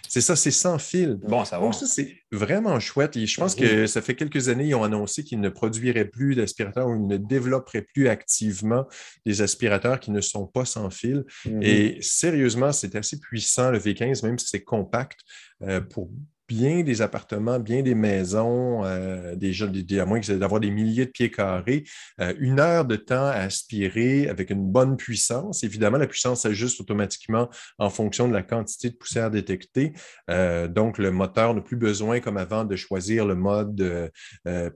c'est 0.07 0.21
ça, 0.21 0.35
c'est 0.35 0.51
sans 0.51 0.77
fil. 0.77 1.17
Bon, 1.27 1.45
ça 1.45 1.57
va. 1.57 1.63
Donc, 1.63 1.75
ça, 1.75 1.85
c'est 1.85 2.17
vraiment 2.31 2.79
chouette. 2.79 3.15
Et 3.15 3.25
je 3.25 3.39
pense 3.39 3.55
que 3.55 3.87
ça 3.87 4.01
fait 4.01 4.15
quelques 4.15 4.49
années, 4.49 4.67
ils 4.67 4.75
ont 4.75 4.83
annoncé 4.83 5.23
qu'ils 5.23 5.39
ne 5.39 5.49
produiraient 5.49 6.05
plus 6.05 6.35
d'aspirateurs 6.35 6.87
ou 6.87 6.95
ils 6.95 7.07
ne 7.07 7.17
développeraient 7.17 7.85
plus 7.93 8.09
activement 8.09 8.87
des 9.25 9.41
aspirateurs 9.41 9.99
qui 9.99 10.11
ne 10.11 10.19
sont 10.19 10.47
pas 10.47 10.65
sans 10.65 10.89
fil. 10.89 11.23
Mhm. 11.45 11.63
Et 11.63 11.97
sérieusement, 12.01 12.71
c'est 12.71 12.95
assez 12.95 13.19
puissant, 13.19 13.71
le 13.71 13.79
V15, 13.79 14.25
même 14.25 14.37
si 14.37 14.47
c'est 14.47 14.63
compact, 14.63 15.19
euh, 15.63 15.79
pour 15.79 16.09
bien 16.51 16.83
des 16.83 17.01
appartements, 17.01 17.59
bien 17.59 17.81
des 17.81 17.95
maisons, 17.95 18.83
euh, 18.83 19.35
des, 19.35 19.99
à 19.99 20.05
moins 20.05 20.19
d'avoir 20.19 20.59
des 20.59 20.69
milliers 20.69 21.05
de 21.05 21.11
pieds 21.11 21.31
carrés, 21.31 21.85
euh, 22.19 22.33
une 22.39 22.59
heure 22.59 22.83
de 22.83 22.97
temps 22.97 23.27
à 23.27 23.39
aspirer 23.47 24.27
avec 24.27 24.49
une 24.49 24.69
bonne 24.69 24.97
puissance. 24.97 25.63
Évidemment, 25.63 25.97
la 25.97 26.07
puissance 26.07 26.41
s'ajuste 26.41 26.81
automatiquement 26.81 27.49
en 27.79 27.89
fonction 27.89 28.27
de 28.27 28.33
la 28.33 28.43
quantité 28.43 28.89
de 28.89 28.95
poussière 28.95 29.31
détectée. 29.31 29.93
Euh, 30.29 30.67
donc, 30.67 30.97
le 30.97 31.11
moteur 31.11 31.55
n'a 31.55 31.61
plus 31.61 31.77
besoin, 31.77 32.19
comme 32.19 32.35
avant, 32.37 32.65
de 32.65 32.75
choisir 32.75 33.25
le 33.25 33.35
mode 33.35 34.11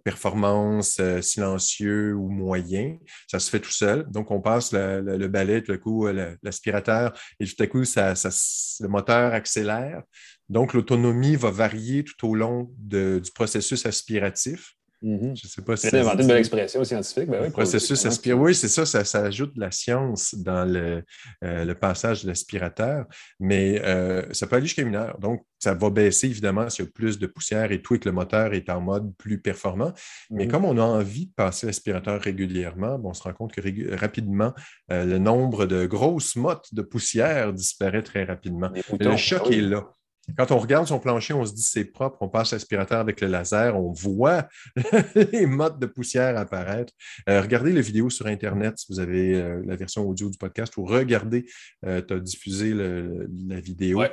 performance, 0.04 1.02
silencieux 1.22 2.14
ou 2.14 2.30
moyen. 2.30 2.98
Ça 3.28 3.40
se 3.40 3.50
fait 3.50 3.60
tout 3.60 3.72
seul. 3.72 4.10
Donc, 4.10 4.32
on 4.32 4.40
passe 4.40 4.72
le, 4.72 5.28
balai, 5.28 5.62
tout 5.62 5.74
à 5.74 5.78
coup, 5.78 6.08
l'aspirateur, 6.42 7.12
et 7.40 7.46
tout 7.46 7.62
à 7.62 7.68
coup, 7.68 7.80
le 7.80 8.88
moteur 8.88 9.34
accélère. 9.34 10.04
Donc, 10.50 10.74
l'autonomie 10.74 11.36
va 11.36 11.52
varier 11.52 12.04
tout 12.04 12.28
au 12.28 12.36
long 12.36 12.72
du 12.78 13.32
processus 13.34 13.86
aspiratif. 13.86 14.76
Mm-hmm. 15.06 15.40
Je 15.40 15.46
ne 15.46 15.50
sais 15.50 15.62
pas 15.62 15.76
si. 15.76 15.90
C'est 15.90 16.00
inventé 16.00 16.22
une 16.22 16.28
belle 16.28 16.38
expression 16.38 16.84
scientifique. 16.84 17.30
Ben 17.30 17.44
oui, 17.44 17.50
processus 17.52 18.06
aspiratif. 18.06 18.44
Oui, 18.44 18.56
c'est 18.56 18.68
ça, 18.68 18.86
ça, 18.86 19.20
ajoute 19.20 19.54
de 19.56 19.60
la 19.60 19.70
science 19.70 20.34
dans 20.36 20.66
le, 20.66 21.04
euh, 21.44 21.76
passage 21.76 22.24
de 22.24 22.30
l'aspirateur, 22.30 23.06
mais 23.40 23.82
euh, 23.84 24.26
ça 24.32 24.48
peut 24.48 24.56
aller 24.56 24.66
jusqu'à 24.66 24.82
une 24.82 24.96
heure. 24.96 25.20
Donc, 25.20 25.46
ça 25.60 25.74
va 25.74 25.90
baisser 25.90 26.28
évidemment 26.28 26.70
s'il 26.70 26.86
y 26.86 26.88
a 26.88 26.92
plus 26.92 27.20
de 27.20 27.28
poussière 27.28 27.72
et 27.72 27.82
tout 27.82 27.96
et 27.96 28.00
que 28.00 28.10
le 28.10 28.14
moteur 28.14 28.54
est 28.54 28.70
en 28.70 28.82
mode 28.82 29.14
plus 29.18 29.40
performant. 29.40 29.94
Mais 30.32 30.46
mm-hmm. 30.46 30.50
comme 30.50 30.66
on 30.66 30.78
a 30.78 30.84
envie 30.84 31.28
de 31.28 31.34
passer 31.34 31.68
l'aspirateur 31.68 32.20
régulièrement, 32.22 33.00
on 33.04 33.14
se 33.14 33.22
rend 33.22 33.34
compte 33.34 33.54
que 33.54 33.96
rapidement, 33.96 34.54
euh, 34.92 35.06
le 35.06 35.20
nombre 35.20 35.66
de 35.66 35.86
grosses 35.86 36.36
mottes 36.36 36.74
de 36.74 36.82
poussière 36.82 37.54
disparaît 37.54 38.04
très 38.04 38.24
rapidement. 38.24 38.72
le 39.00 39.18
choc 39.18 39.44
ah 39.46 39.54
est 39.54 39.62
là. 39.62 39.92
Quand 40.38 40.52
on 40.52 40.58
regarde 40.58 40.88
son 40.88 41.00
plancher, 41.00 41.34
on 41.34 41.46
se 41.46 41.54
dit 41.54 41.62
c'est 41.62 41.86
propre, 41.86 42.18
on 42.22 42.30
passe 42.30 42.52
l'aspirateur 42.52 43.00
avec 43.00 43.22
le 43.22 43.28
laser, 43.28 43.78
on 43.80 43.92
voit 43.92 44.48
les 45.16 45.46
mottes 45.46 45.80
de 45.80 45.86
poussière 45.86 46.38
apparaître. 46.38 46.94
Euh, 47.30 47.42
regardez 47.42 47.72
les 47.72 47.82
vidéos 47.82 48.10
sur 48.10 48.28
Internet 48.28 48.78
si 48.78 48.88
vous 48.90 49.00
avez 49.00 49.36
euh, 49.36 49.62
la 49.66 49.76
version 49.76 50.08
audio 50.08 50.30
du 50.30 50.38
podcast 50.38 50.76
ou 50.78 50.86
regardez, 50.86 51.46
euh, 51.86 52.02
tu 52.02 52.14
as 52.14 52.20
diffusé 52.20 52.74
la 52.74 53.60
vidéo. 53.60 54.04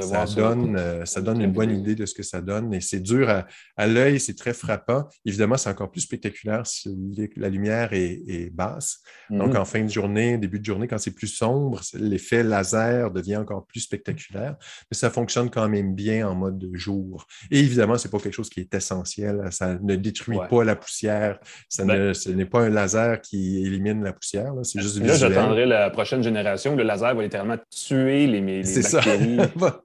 ça, 0.00 0.26
donne, 0.26 1.06
ça 1.06 1.20
donne 1.20 1.40
une 1.40 1.52
bonne 1.52 1.70
idée 1.70 1.94
de 1.94 2.06
ce 2.06 2.14
que 2.14 2.22
ça 2.22 2.40
donne 2.40 2.72
et 2.74 2.80
c'est 2.80 3.00
dur 3.00 3.44
à, 3.76 3.86
l'œil, 3.86 4.20
c'est 4.20 4.36
très 4.36 4.54
frappant. 4.54 5.08
Évidemment, 5.24 5.56
c'est 5.56 5.70
encore 5.70 5.90
plus 5.90 6.02
spectaculaire 6.02 6.66
si 6.66 6.88
la 7.36 7.48
lumière 7.48 7.90
est, 7.92 8.50
basse. 8.52 9.00
Donc, 9.30 9.54
mm-hmm. 9.54 9.58
en 9.58 9.64
fin 9.64 9.82
de 9.82 9.88
journée, 9.88 10.38
début 10.38 10.60
de 10.60 10.64
journée, 10.64 10.86
quand 10.86 10.98
c'est 10.98 11.14
plus 11.14 11.28
sombre, 11.28 11.80
l'effet 11.94 12.42
laser 12.42 13.10
devient 13.10 13.36
encore 13.36 13.66
plus 13.66 13.80
spectaculaire. 13.80 14.56
Mais 14.90 14.96
ça 14.96 15.10
fonctionne 15.10 15.50
quand 15.54 15.68
même 15.68 15.94
bien 15.94 16.28
en 16.28 16.34
mode 16.34 16.58
de 16.58 16.76
jour. 16.76 17.26
Et 17.50 17.60
évidemment, 17.60 17.96
ce 17.96 18.06
n'est 18.06 18.10
pas 18.10 18.18
quelque 18.18 18.34
chose 18.34 18.50
qui 18.50 18.60
est 18.60 18.74
essentiel. 18.74 19.40
Ça 19.50 19.78
ne 19.80 19.96
détruit 19.96 20.38
pas 20.50 20.64
la 20.64 20.76
poussière. 20.76 21.38
Ben 21.78 22.12
ce 22.14 22.30
n'est 22.30 22.44
pas 22.44 22.62
un 22.62 22.70
laser 22.70 23.20
qui 23.20 23.64
élimine 23.64 24.02
la 24.02 24.12
poussière. 24.12 24.52
C'est 24.62 24.80
juste 24.80 24.98
Là, 25.04 25.14
j'attendrai 25.14 25.66
la 25.66 25.90
prochaine 25.90 26.22
génération. 26.22 26.76
Le 26.76 26.82
laser 26.82 27.14
va 27.14 27.22
littéralement 27.22 27.56
tuer 27.70 28.26
les, 28.26 28.40
les 28.40 28.62
bactéries. 28.62 29.38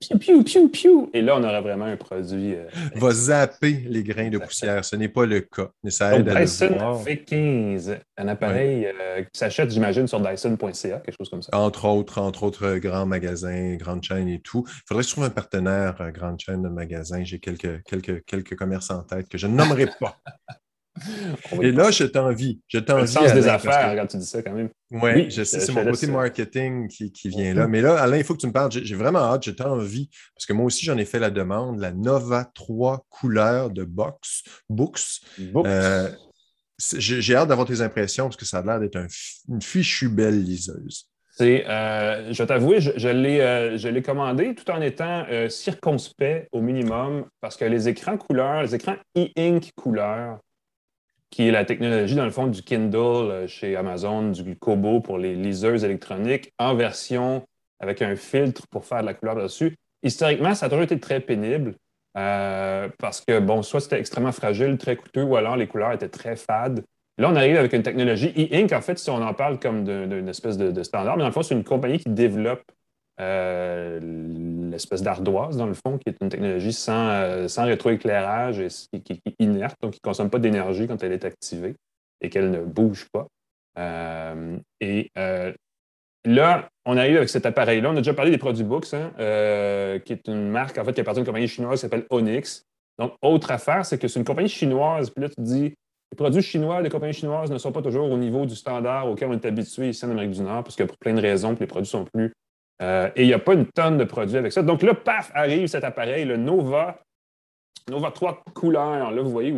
piou, 0.20 0.44
piou, 0.44 0.70
piou, 0.70 1.10
Et 1.14 1.22
là, 1.22 1.36
on 1.38 1.44
aura 1.44 1.62
vraiment 1.62 1.86
un 1.86 1.98
produit. 1.98 2.56
Euh, 2.56 2.66
va 2.96 3.12
zapper 3.12 3.84
les 3.88 4.04
grains 4.04 4.30
de 4.30 4.38
poussière. 4.38 4.84
Ce 4.86 4.96
n'est 4.96 5.10
pas 5.10 5.26
le 5.26 5.42
cas. 5.42 5.70
Mais 5.84 5.92
ça 5.92 6.16
aide 6.16 6.30
à 6.30 6.42
Dyson 6.42 6.68
V15, 7.06 7.98
un 8.18 8.28
appareil 8.28 8.88
euh, 8.88 9.22
qui 9.24 9.40
s'achète, 9.40 9.72
j'imagine, 9.72 10.08
sur 10.08 10.20
Dyson.ca, 10.20 11.00
quelque 11.00 11.16
chose 11.18 11.30
comme 11.30 11.42
ça. 11.42 11.56
Entre 11.56 11.86
autres, 11.86 12.20
entre 12.20 12.44
autres 12.44 12.66
euh, 12.66 12.80
grands 12.80 13.06
magasins, 13.06 13.76
grandes 13.76 14.04
chaînes 14.04 14.30
et 14.30 14.40
tout. 14.40 14.64
Il 14.68 14.82
faudrait 14.88 15.04
que 15.04 15.10
je 15.10 15.14
trouve 15.14 15.26
un 15.26 15.30
partenaire 15.30 15.59
euh, 15.68 16.12
grande 16.12 16.39
chaîne 16.39 16.64
de 16.64 16.70
magasins. 16.70 17.24
J'ai 17.24 17.39
quelques, 17.39 17.84
quelques, 17.84 18.24
quelques 18.26 18.55
commerces 18.55 18.91
en 18.91 19.03
tête 19.03 19.28
que 19.30 19.38
je 19.38 19.47
ne 19.47 19.55
nommerai 19.55 19.88
pas. 19.99 20.18
Et 21.62 21.72
là, 21.72 21.91
je 21.91 22.03
t'envie. 22.03 22.62
Je 22.68 22.80
t'envie. 22.80 23.01
Le 23.01 23.07
sens 23.07 23.34
des 23.34 23.47
affaires, 23.47 23.95
quand 23.95 24.07
tu 24.07 24.18
dis 24.18 24.26
ça, 24.26 24.41
quand 24.41 24.53
même. 24.53 24.70
oui, 24.91 25.30
je 25.30 25.43
sais, 25.43 25.60
c'est 25.60 25.72
mon 25.72 25.86
côté 25.86 26.07
marketing 26.07 26.88
qui, 26.88 27.12
qui 27.12 27.30
vient 27.30 27.53
là. 27.53 27.68
Mais 27.68 27.82
là, 27.82 28.01
Alain, 28.01 28.18
il 28.18 28.24
faut 28.24 28.36
que 28.36 28.41
tu 28.41 28.47
me 28.47 28.51
parles. 28.51 28.72
J'ai 28.72 28.95
vraiment 28.95 29.20
hâte, 29.20 29.43
j'ai 29.43 29.55
envie, 29.62 30.10
parce 30.36 30.45
que 30.45 30.53
moi 30.53 30.66
aussi, 30.66 30.86
j'en 30.86 30.97
ai 30.97 31.05
fait 31.05 31.20
la 31.20 31.30
demande, 31.30 31.80
la 31.80 31.91
Nova 31.91 32.49
3 32.53 33.05
couleurs 33.10 33.70
de 33.70 33.84
box, 33.84 34.43
Books. 34.70 35.22
Euh, 35.55 36.10
j'ai 36.78 37.36
hâte 37.36 37.49
d'avoir 37.49 37.68
tes 37.68 37.82
impressions, 37.82 38.26
parce 38.26 38.38
que 38.38 38.45
ça 38.45 38.60
a 38.60 38.64
l'air 38.64 38.80
d'être 38.80 38.97
une 39.47 39.62
fichue 39.62 40.10
belle 40.10 40.43
liseuse. 40.43 41.09
Euh, 41.42 42.34
je 42.34 42.44
t'avouer, 42.44 42.82
je, 42.82 42.92
euh, 42.92 43.78
je 43.78 43.88
l'ai 43.88 44.02
commandé 44.02 44.56
tout 44.56 44.70
en 44.72 44.82
étant 44.82 45.26
euh, 45.30 45.48
circonspect 45.48 46.50
au 46.52 46.62
minimum 46.62 47.26
parce 47.40 47.56
que 47.56 47.66
les 47.66 47.88
écrans 47.88 48.18
couleurs, 48.18 48.64
les 48.64 48.76
écrans 48.76 48.96
e-ink 49.18 49.72
couleur, 49.76 50.40
qui 51.30 51.48
est 51.48 51.52
la 51.52 51.64
technologie 51.64 52.16
dans 52.16 52.26
le 52.26 52.32
fond 52.32 52.48
du 52.48 52.62
Kindle 52.62 53.48
chez 53.48 53.76
Amazon, 53.76 54.32
du 54.32 54.58
Kobo 54.58 55.00
pour 55.00 55.18
les 55.18 55.36
liseuses 55.36 55.84
électroniques, 55.84 56.52
en 56.58 56.76
version 56.76 57.46
avec 57.80 58.02
un 58.02 58.16
filtre 58.16 58.68
pour 58.70 58.86
faire 58.86 59.02
de 59.02 59.06
la 59.06 59.14
couleur 59.14 59.36
dessus. 59.36 59.78
Historiquement, 60.04 60.56
ça 60.56 60.66
a 60.66 60.70
toujours 60.70 60.84
été 60.84 61.00
très 61.00 61.20
pénible 61.20 61.76
parce 62.14 63.22
que, 63.26 63.40
bon, 63.40 63.62
soit 63.62 63.80
c'était 63.80 64.00
extrêmement 64.00 64.34
fragile, 64.34 64.78
très 64.78 64.98
coûteux, 64.98 65.24
ou 65.24 65.38
alors 65.38 65.56
les 65.56 65.68
couleurs 65.68 65.94
étaient 65.94 66.10
très 66.10 66.36
fades. 66.36 66.84
Là, 67.20 67.30
on 67.30 67.36
arrive 67.36 67.58
avec 67.58 67.74
une 67.74 67.84
technologie 67.84 68.30
e-ink, 68.30 68.72
en 68.72 68.80
fait, 68.80 68.98
si 68.98 69.10
on 69.10 69.22
en 69.22 69.34
parle 69.34 69.60
comme 69.60 69.84
d'une 69.84 70.30
espèce 70.30 70.58
de, 70.58 70.84
standard, 70.84 71.18
mais 71.18 71.24
dans 71.24 71.28
le 71.28 71.34
fond, 71.34 71.44
c'est 71.44 71.54
une 71.54 71.66
compagnie 71.66 72.00
qui 72.00 72.10
développe 72.10 72.64
euh, 73.20 74.00
l'espèce 74.72 75.02
d'ardoise, 75.02 75.58
dans 75.58 75.66
le 75.66 75.74
fond, 75.74 75.98
qui 75.98 76.08
est 76.08 76.16
une 76.22 76.30
technologie 76.30 76.72
sans, 76.72 77.10
euh, 77.10 77.50
sans 77.50 77.66
rétroéclairage 77.66 78.62
et 78.62 79.02
qui, 79.02 79.22
est 79.26 79.36
inerte, 79.40 79.76
donc 79.82 79.92
qui 79.92 80.00
ne 80.02 80.10
consomme 80.10 80.30
pas 80.30 80.40
d'énergie 80.40 80.88
quand 80.88 81.04
elle 81.04 81.12
est 81.12 81.26
activée 81.26 81.76
et 82.22 82.30
qu'elle 82.30 82.52
ne 82.52 82.64
bouge 82.64 83.10
pas. 83.12 83.28
Euh, 83.78 84.58
et 84.80 85.12
là, 86.24 86.70
on 86.86 86.96
a 86.96 87.06
eu 87.10 87.18
avec 87.18 87.28
cet 87.28 87.46
appareil-là, 87.46 87.90
on 87.90 87.94
a 87.94 87.98
déjà 87.98 88.14
parlé 88.14 88.32
des 88.32 88.38
produits 88.38 88.64
Books, 88.64 88.94
hein, 88.94 89.12
qui 90.06 90.14
est 90.14 90.26
une 90.30 90.48
marque 90.48 90.78
en 90.78 90.86
fait 90.86 90.94
qui 90.94 91.02
appartient 91.02 91.20
à 91.20 91.24
une 91.24 91.28
compagnie 91.28 91.50
chinoise 91.50 91.80
qui 91.80 91.82
s'appelle 91.82 92.06
Onyx. 92.12 92.64
Donc, 92.98 93.14
autre 93.22 93.52
affaire, 93.52 93.86
c'est 93.86 93.98
que 93.98 94.08
c'est 94.08 94.20
une 94.20 94.26
compagnie 94.26 94.48
chinoise, 94.48 95.10
puis 95.10 95.22
là, 95.22 95.30
tu 95.30 95.42
dis, 95.42 95.76
les 96.12 96.16
produits 96.16 96.41
chinois, 96.41 96.82
les 96.82 96.89
compagnies 96.89 97.14
chinoises 97.14 97.51
ne 97.51 97.57
sont 97.57 97.72
pas 97.72 97.82
toujours 97.82 98.12
au 98.12 98.18
niveau 98.18 98.45
du 98.45 98.55
standard 98.55 99.07
auquel 99.07 99.30
on 99.30 99.34
est 99.34 99.45
habitué 99.45 99.89
ici 99.89 100.05
en 100.05 100.12
Amérique 100.12 100.32
du 100.32 100.41
Nord, 100.41 100.64
parce 100.64 100.76
que 100.76 100.84
pour 100.84 100.97
plein 100.97 101.14
de 101.14 101.22
raisons, 101.22 101.55
les 101.60 101.68
produits 101.68 101.89
sont 101.89 102.05
plus 102.05 102.34
et 102.82 103.24
il 103.24 103.28
n'y 103.28 103.34
a 103.34 103.39
pas 103.39 103.55
une 103.55 103.66
tonne 103.66 103.97
de 103.97 104.05
produits 104.05 104.38
avec 104.38 104.53
ça. 104.53 104.64
Donc 104.64 104.84
là, 104.84 104.93
paf, 104.93 105.32
arrive 105.34 105.68
cet 105.68 105.84
appareil, 105.84 106.24
le 106.24 106.38
Nova, 106.38 107.01
Nova 107.89 108.12
3 108.12 108.43
couleurs. 108.53 109.12
Là, 109.12 109.22
vous 109.22 109.32
voyez, 109.32 109.53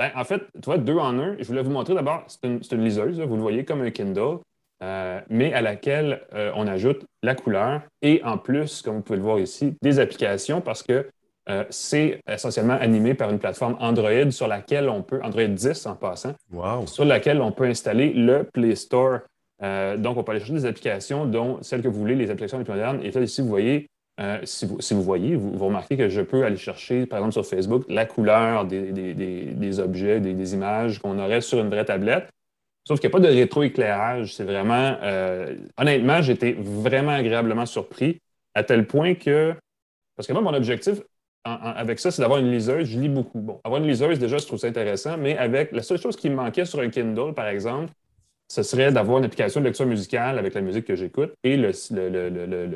ben, 0.00 0.10
en 0.14 0.24
fait, 0.24 0.42
tu 0.54 0.64
vois, 0.64 0.78
deux 0.78 0.96
en 0.96 1.18
un. 1.18 1.36
Je 1.38 1.44
voulais 1.44 1.62
vous 1.62 1.70
montrer 1.70 1.94
d'abord, 1.94 2.24
c'est 2.26 2.46
une, 2.46 2.82
liseuse, 2.82 3.20
vous 3.20 3.36
le 3.36 3.42
voyez 3.42 3.66
comme 3.66 3.82
un 3.82 3.90
Kindle, 3.90 4.38
euh, 4.82 5.20
mais 5.28 5.52
à 5.52 5.60
laquelle 5.60 6.22
euh, 6.32 6.52
on 6.54 6.66
ajoute 6.66 7.04
la 7.22 7.34
couleur 7.34 7.82
et 8.00 8.22
en 8.24 8.38
plus, 8.38 8.80
comme 8.80 8.96
vous 8.96 9.02
pouvez 9.02 9.18
le 9.18 9.22
voir 9.22 9.38
ici, 9.38 9.76
des 9.82 9.98
applications 9.98 10.62
parce 10.62 10.82
que 10.82 11.06
euh, 11.50 11.64
c'est 11.68 12.20
essentiellement 12.26 12.78
animé 12.80 13.14
par 13.14 13.30
une 13.30 13.38
plateforme 13.38 13.76
Android 13.80 14.30
sur 14.30 14.48
laquelle 14.48 14.88
on 14.88 15.02
peut, 15.02 15.20
Android 15.22 15.44
10 15.44 15.86
en 15.86 15.96
passant, 15.96 16.34
sur 16.86 17.04
laquelle 17.04 17.40
on 17.42 17.52
peut 17.52 17.64
installer 17.64 18.12
le 18.12 18.44
Play 18.44 18.74
Store. 18.76 19.20
donc, 19.60 20.16
on 20.16 20.22
peut 20.22 20.32
aller 20.32 20.40
chercher 20.40 20.54
des 20.54 20.66
applications, 20.66 21.26
dont 21.26 21.58
celles 21.62 21.82
que 21.82 21.88
vous 21.88 21.98
voulez, 22.00 22.14
les 22.14 22.30
applications 22.30 22.58
les 22.58 22.64
plus 22.64 22.72
modernes. 22.72 23.00
Et 23.02 23.10
là, 23.10 23.20
ici, 23.20 23.42
vous 23.42 23.48
voyez, 23.48 23.90
euh, 24.20 24.38
si, 24.44 24.66
vous, 24.66 25.02
voyez, 25.02 25.34
vous, 25.34 25.64
remarquez 25.64 25.96
que 25.96 26.10
je 26.10 26.20
peux 26.20 26.44
aller 26.44 26.58
chercher, 26.58 27.06
par 27.06 27.20
exemple 27.20 27.32
sur 27.32 27.46
Facebook, 27.46 27.84
la 27.88 28.04
couleur 28.04 28.66
des, 28.66 29.80
objets, 29.80 30.20
des, 30.20 30.54
images 30.54 30.98
qu'on 30.98 31.18
aurait 31.18 31.40
sur 31.40 31.58
une 31.58 31.70
vraie 31.70 31.86
tablette. 31.86 32.28
Sauf 32.86 33.00
qu'il 33.00 33.08
n'y 33.08 33.12
a 33.12 33.18
pas 33.18 33.26
de 33.26 33.32
rétroéclairage. 33.34 34.34
C'est 34.34 34.44
vraiment. 34.44 34.96
Euh, 35.02 35.54
honnêtement, 35.78 36.20
j'étais 36.20 36.52
vraiment 36.52 37.12
agréablement 37.12 37.64
surpris 37.64 38.20
à 38.54 38.62
tel 38.62 38.86
point 38.86 39.14
que. 39.14 39.54
Parce 40.16 40.26
que 40.26 40.34
moi, 40.34 40.42
mon 40.42 40.52
objectif 40.52 41.00
avec 41.44 41.98
ça, 41.98 42.10
c'est 42.10 42.22
d'avoir 42.22 42.38
une 42.38 42.50
liseuse. 42.50 42.88
Je 42.88 42.98
lis 42.98 43.08
beaucoup. 43.08 43.40
Bon, 43.40 43.60
avoir 43.64 43.80
une 43.80 43.88
liseuse, 43.88 44.18
déjà, 44.18 44.38
je 44.38 44.46
trouve 44.46 44.58
ça 44.58 44.66
intéressant, 44.66 45.16
mais 45.16 45.36
avec 45.36 45.72
la 45.72 45.82
seule 45.82 45.98
chose 45.98 46.16
qui 46.16 46.28
me 46.28 46.34
manquait 46.34 46.64
sur 46.64 46.80
un 46.80 46.90
Kindle, 46.90 47.34
par 47.34 47.48
exemple, 47.48 47.92
ce 48.50 48.64
serait 48.64 48.90
d'avoir 48.90 49.18
une 49.18 49.24
application 49.24 49.60
de 49.60 49.66
lecture 49.66 49.86
musicale 49.86 50.38
avec 50.38 50.54
la 50.54 50.60
musique 50.60 50.84
que 50.84 50.96
j'écoute 50.96 51.32
et 51.44 51.56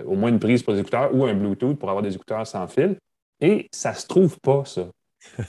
au 0.06 0.14
moins 0.14 0.28
une 0.30 0.38
prise 0.38 0.62
pour 0.62 0.72
les 0.72 0.80
écouteurs 0.80 1.12
ou 1.12 1.24
un 1.24 1.34
Bluetooth 1.34 1.76
pour 1.76 1.90
avoir 1.90 2.02
des 2.02 2.14
écouteurs 2.14 2.46
sans 2.46 2.68
fil. 2.68 2.96
Et 3.40 3.66
ça 3.72 3.92
se 3.92 4.06
trouve 4.06 4.38
pas, 4.38 4.64
ça. 4.64 4.86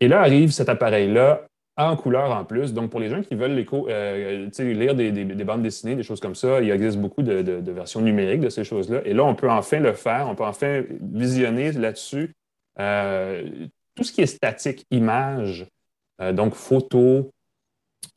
et 0.00 0.08
là 0.08 0.20
arrive 0.20 0.50
cet 0.50 0.68
appareil-là 0.68 1.46
en 1.88 1.96
couleur 1.96 2.30
en 2.30 2.44
plus. 2.44 2.74
Donc, 2.74 2.90
pour 2.90 3.00
les 3.00 3.08
gens 3.08 3.22
qui 3.22 3.34
veulent 3.34 3.64
euh, 3.72 4.48
lire 4.58 4.94
des, 4.94 5.44
bandes 5.44 5.62
dessinées, 5.62 5.94
des 5.94 6.02
choses 6.02 6.20
comme 6.20 6.34
ça, 6.34 6.60
il 6.60 6.70
existe 6.70 6.98
beaucoup 6.98 7.22
de, 7.22 7.70
versions 7.72 8.00
numériques 8.00 8.40
de 8.40 8.48
ces 8.48 8.64
choses-là. 8.64 9.00
Et 9.04 9.14
là, 9.14 9.24
on 9.24 9.34
peut 9.34 9.50
enfin 9.50 9.78
le 9.78 9.92
faire, 9.92 10.28
on 10.28 10.34
peut 10.34 10.44
enfin 10.44 10.82
visionner 11.00 11.72
là-dessus 11.72 12.34
euh, 12.78 13.66
tout 13.94 14.04
ce 14.04 14.12
qui 14.12 14.22
est 14.22 14.26
statique, 14.26 14.86
image, 14.90 15.66
euh, 16.22 16.32
donc 16.32 16.54
photos, 16.54 17.26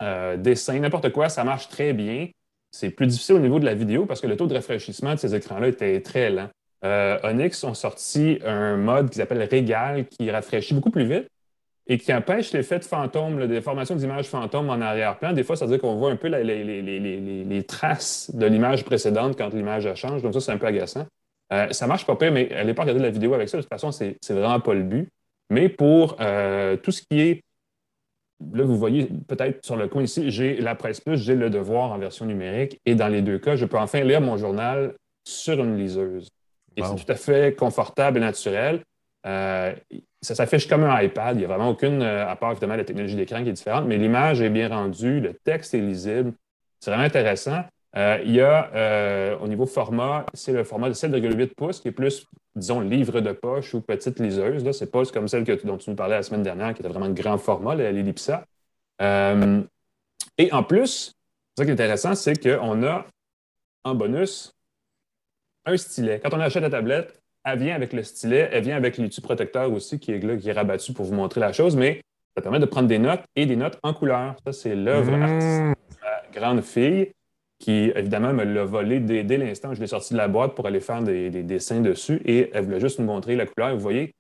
euh, 0.02 0.38
dessin, 0.38 0.80
n'importe 0.80 1.12
quoi, 1.12 1.30
ça 1.30 1.44
marche 1.44 1.68
très 1.68 1.94
bien. 1.94 2.28
C'est 2.72 2.90
plus 2.90 3.08
difficile 3.08 3.36
au 3.36 3.40
niveau 3.40 3.60
de 3.60 3.66
la 3.66 3.76
vidéo 3.76 4.06
parce 4.06 4.22
que 4.22 4.28
le 4.28 4.38
taux 4.38 4.48
de 4.48 4.54
rafraîchissement 4.54 5.14
de 5.14 5.20
ces 5.20 5.36
écrans-là 5.36 5.68
était 5.68 6.02
très 6.02 6.30
lent. 6.30 6.50
Onyx 7.24 7.64
ont 7.64 7.76
sorti 7.76 8.40
un 8.44 8.76
mode 8.76 9.10
qui 9.10 9.18
s'appelle 9.18 9.42
Régal 9.44 10.06
qui 10.08 10.30
rafraîchit 10.30 10.74
beaucoup 10.74 10.92
plus 10.92 11.06
vite 11.06 11.30
et 11.88 11.98
qui 11.98 12.14
empêche 12.14 12.54
l'effet 12.54 12.80
de 12.80 12.86
fantôme, 12.86 13.46
des 13.48 13.62
formations 13.62 13.96
d'images 13.96 14.28
fantômes 14.28 14.70
en 14.70 14.80
arrière-plan. 14.80 15.34
Des 15.34 15.44
fois, 15.44 15.56
ça 15.56 15.66
veut 15.66 15.72
dire 15.72 15.82
qu'on 15.82 15.96
voit 15.96 16.12
un 16.12 16.16
peu 16.16 16.30
les, 16.30 17.64
traces 17.68 18.32
de 18.34 18.46
l'image 18.46 18.86
précédente 18.86 19.38
quand 19.38 19.54
l'image 19.54 19.94
change. 19.96 20.22
Donc, 20.22 20.34
ça, 20.34 20.40
c'est 20.40 20.52
un 20.52 20.58
peu 20.58 20.68
agaçant. 20.68 21.06
Euh, 21.52 21.68
ça 21.72 21.88
marche 21.88 22.06
pas 22.06 22.16
pire, 22.16 22.32
mais 22.32 22.48
n'allez 22.50 22.74
pas 22.74 22.84
regarder 22.84 23.02
la 23.02 23.10
vidéo 23.10 23.34
avec 23.34 23.50
ça. 23.50 23.58
De 23.58 23.64
toute 23.64 23.70
façon, 23.70 23.92
c'est 23.92 24.18
vraiment 24.30 24.62
pas 24.62 24.74
le 24.74 24.84
but. 24.84 25.10
Mais 25.50 25.68
pour 25.68 26.16
tout 26.16 26.92
ce 26.92 27.02
qui 27.02 27.20
est 27.20 27.44
Là, 28.52 28.64
vous 28.64 28.78
voyez 28.78 29.08
peut-être 29.28 29.64
sur 29.66 29.76
le 29.76 29.88
coin 29.88 30.04
ici, 30.04 30.30
j'ai 30.30 30.58
la 30.58 30.76
presse 30.76 31.00
plus, 31.00 31.18
j'ai 31.18 31.36
le 31.36 31.50
devoir 31.50 31.92
en 31.92 31.98
version 31.98 32.26
numérique. 32.26 32.80
Et 32.86 32.96
dans 32.96 33.08
les 33.08 33.22
deux 33.22 33.40
cas, 33.40 33.56
je 33.56 33.66
peux 33.66 33.78
enfin 33.78 34.04
lire 34.04 34.22
mon 34.22 34.38
journal 34.38 34.96
sur 35.26 35.64
une 35.64 35.78
liseuse. 35.78 36.30
Et 36.76 36.84
c'est 36.84 36.96
tout 36.96 37.12
à 37.12 37.16
fait 37.16 37.56
confortable 37.56 38.18
et 38.18 38.22
naturel. 38.22 38.84
Euh, 39.26 39.74
ça 40.22 40.36
s'affiche 40.36 40.68
comme 40.68 40.84
un 40.84 41.02
iPad. 41.02 41.36
Il 41.36 41.40
n'y 41.40 41.46
a 41.46 41.48
vraiment 41.48 41.70
aucune, 41.70 42.02
euh, 42.02 42.28
à 42.28 42.36
part 42.36 42.52
évidemment 42.52 42.76
la 42.76 42.84
technologie 42.84 43.16
d'écran 43.16 43.44
qui 43.44 43.50
est 43.50 43.54
différente, 43.54 43.86
mais 43.88 43.98
l'image 43.98 44.42
est 44.42 44.50
bien 44.50 44.70
rendue, 44.70 45.20
le 45.20 45.34
texte 45.34 45.74
est 45.74 45.80
lisible. 45.80 46.34
C'est 46.80 46.92
vraiment 46.92 47.06
intéressant. 47.06 47.64
Euh, 47.96 48.20
il 48.26 48.32
y 48.32 48.42
a 48.42 49.38
au 49.40 49.48
niveau 49.48 49.66
format, 49.66 50.26
c'est 50.34 50.52
le 50.52 50.64
format 50.64 50.90
de 50.90 50.94
7,8 50.94 51.54
pouces 51.56 51.80
qui 51.80 51.90
est 51.90 51.92
plus 51.92 52.26
disons, 52.56 52.82
livre 52.82 53.20
de 53.22 53.32
poche 53.32 53.74
ou 53.74 53.82
petite 53.82 54.20
liseuse. 54.20 54.70
Ce 54.72 54.84
n'est 54.84 54.92
pas 54.92 55.04
comme 55.06 55.28
celle 55.28 55.44
dont 55.44 55.78
tu 55.78 55.90
nous 55.90 55.96
parlais 55.96 56.16
la 56.16 56.24
semaine 56.24 56.44
dernière, 56.44 56.74
qui 56.74 56.82
était 56.82 56.90
vraiment 56.90 57.10
de 57.10 57.20
grand 57.20 57.38
format, 57.38 57.76
l'Ellipsa. 57.76 58.46
Et 59.00 60.52
en 60.52 60.64
plus, 60.64 61.14
ce 61.58 61.64
qui 61.64 61.70
est 61.70 61.74
intéressant, 61.74 62.16
c'est 62.16 62.42
qu'on 62.42 62.84
a 62.84 63.06
en 63.84 63.96
bonus 63.96 64.54
un 65.66 65.78
stylet. 65.78 66.20
Quand 66.20 66.34
on 66.34 66.40
achète 66.40 66.64
la 66.64 66.70
tablette, 66.70 67.23
elle 67.44 67.60
vient 67.60 67.76
avec 67.76 67.94
le 67.94 68.04
stylet, 68.04 68.50
elle 68.52 68.64
vient 68.64 68.76
avec 68.76 68.98
l'étui 68.98 69.22
protecteur 69.22 69.72
aussi 69.72 70.00
qui 70.00 70.12
est 70.12 70.20
là, 70.20 70.38
qui 70.38 70.50
est 70.50 70.54
rabattu 70.54 70.94
pour 70.94 71.06
vous 71.06 71.16
montrer 71.16 71.42
la 71.42 71.54
chose, 71.54 71.76
mais 71.76 72.02
ça 72.36 72.42
permet 72.42 72.60
de 72.60 72.66
prendre 72.66 72.88
des 72.88 73.00
notes 73.00 73.24
et 73.36 73.46
des 73.46 73.56
notes 73.56 73.78
en 73.84 73.94
couleur. 73.94 74.36
Ça, 74.46 74.54
c'est 74.54 74.76
l'œuvre 74.76 75.12
mmh. 75.12 75.22
artistique 75.22 75.78
de 75.92 76.06
la 76.06 76.40
grande 76.40 76.62
fille 76.62 77.12
qui, 77.60 77.92
évidemment, 77.96 78.34
me 78.34 78.44
l'a 78.44 78.66
volé 78.66 79.00
dès, 79.00 79.38
l'instant 79.38 79.70
où 79.70 79.74
je 79.74 79.80
l'ai 79.80 79.88
sorti 79.88 80.14
de 80.14 80.18
la 80.18 80.28
boîte 80.28 80.54
pour 80.54 80.66
aller 80.68 80.82
faire 80.82 81.02
des, 81.02 81.30
dessins 81.30 81.80
dessus. 81.80 82.22
Et 82.26 82.50
elle 82.54 82.66
voulait 82.66 82.80
juste 82.80 83.00
nous 83.00 83.06
montrer 83.06 83.36
la 83.36 83.46
couleur. 83.46 83.74
Vous 83.74 83.80
voyez, 83.80 84.14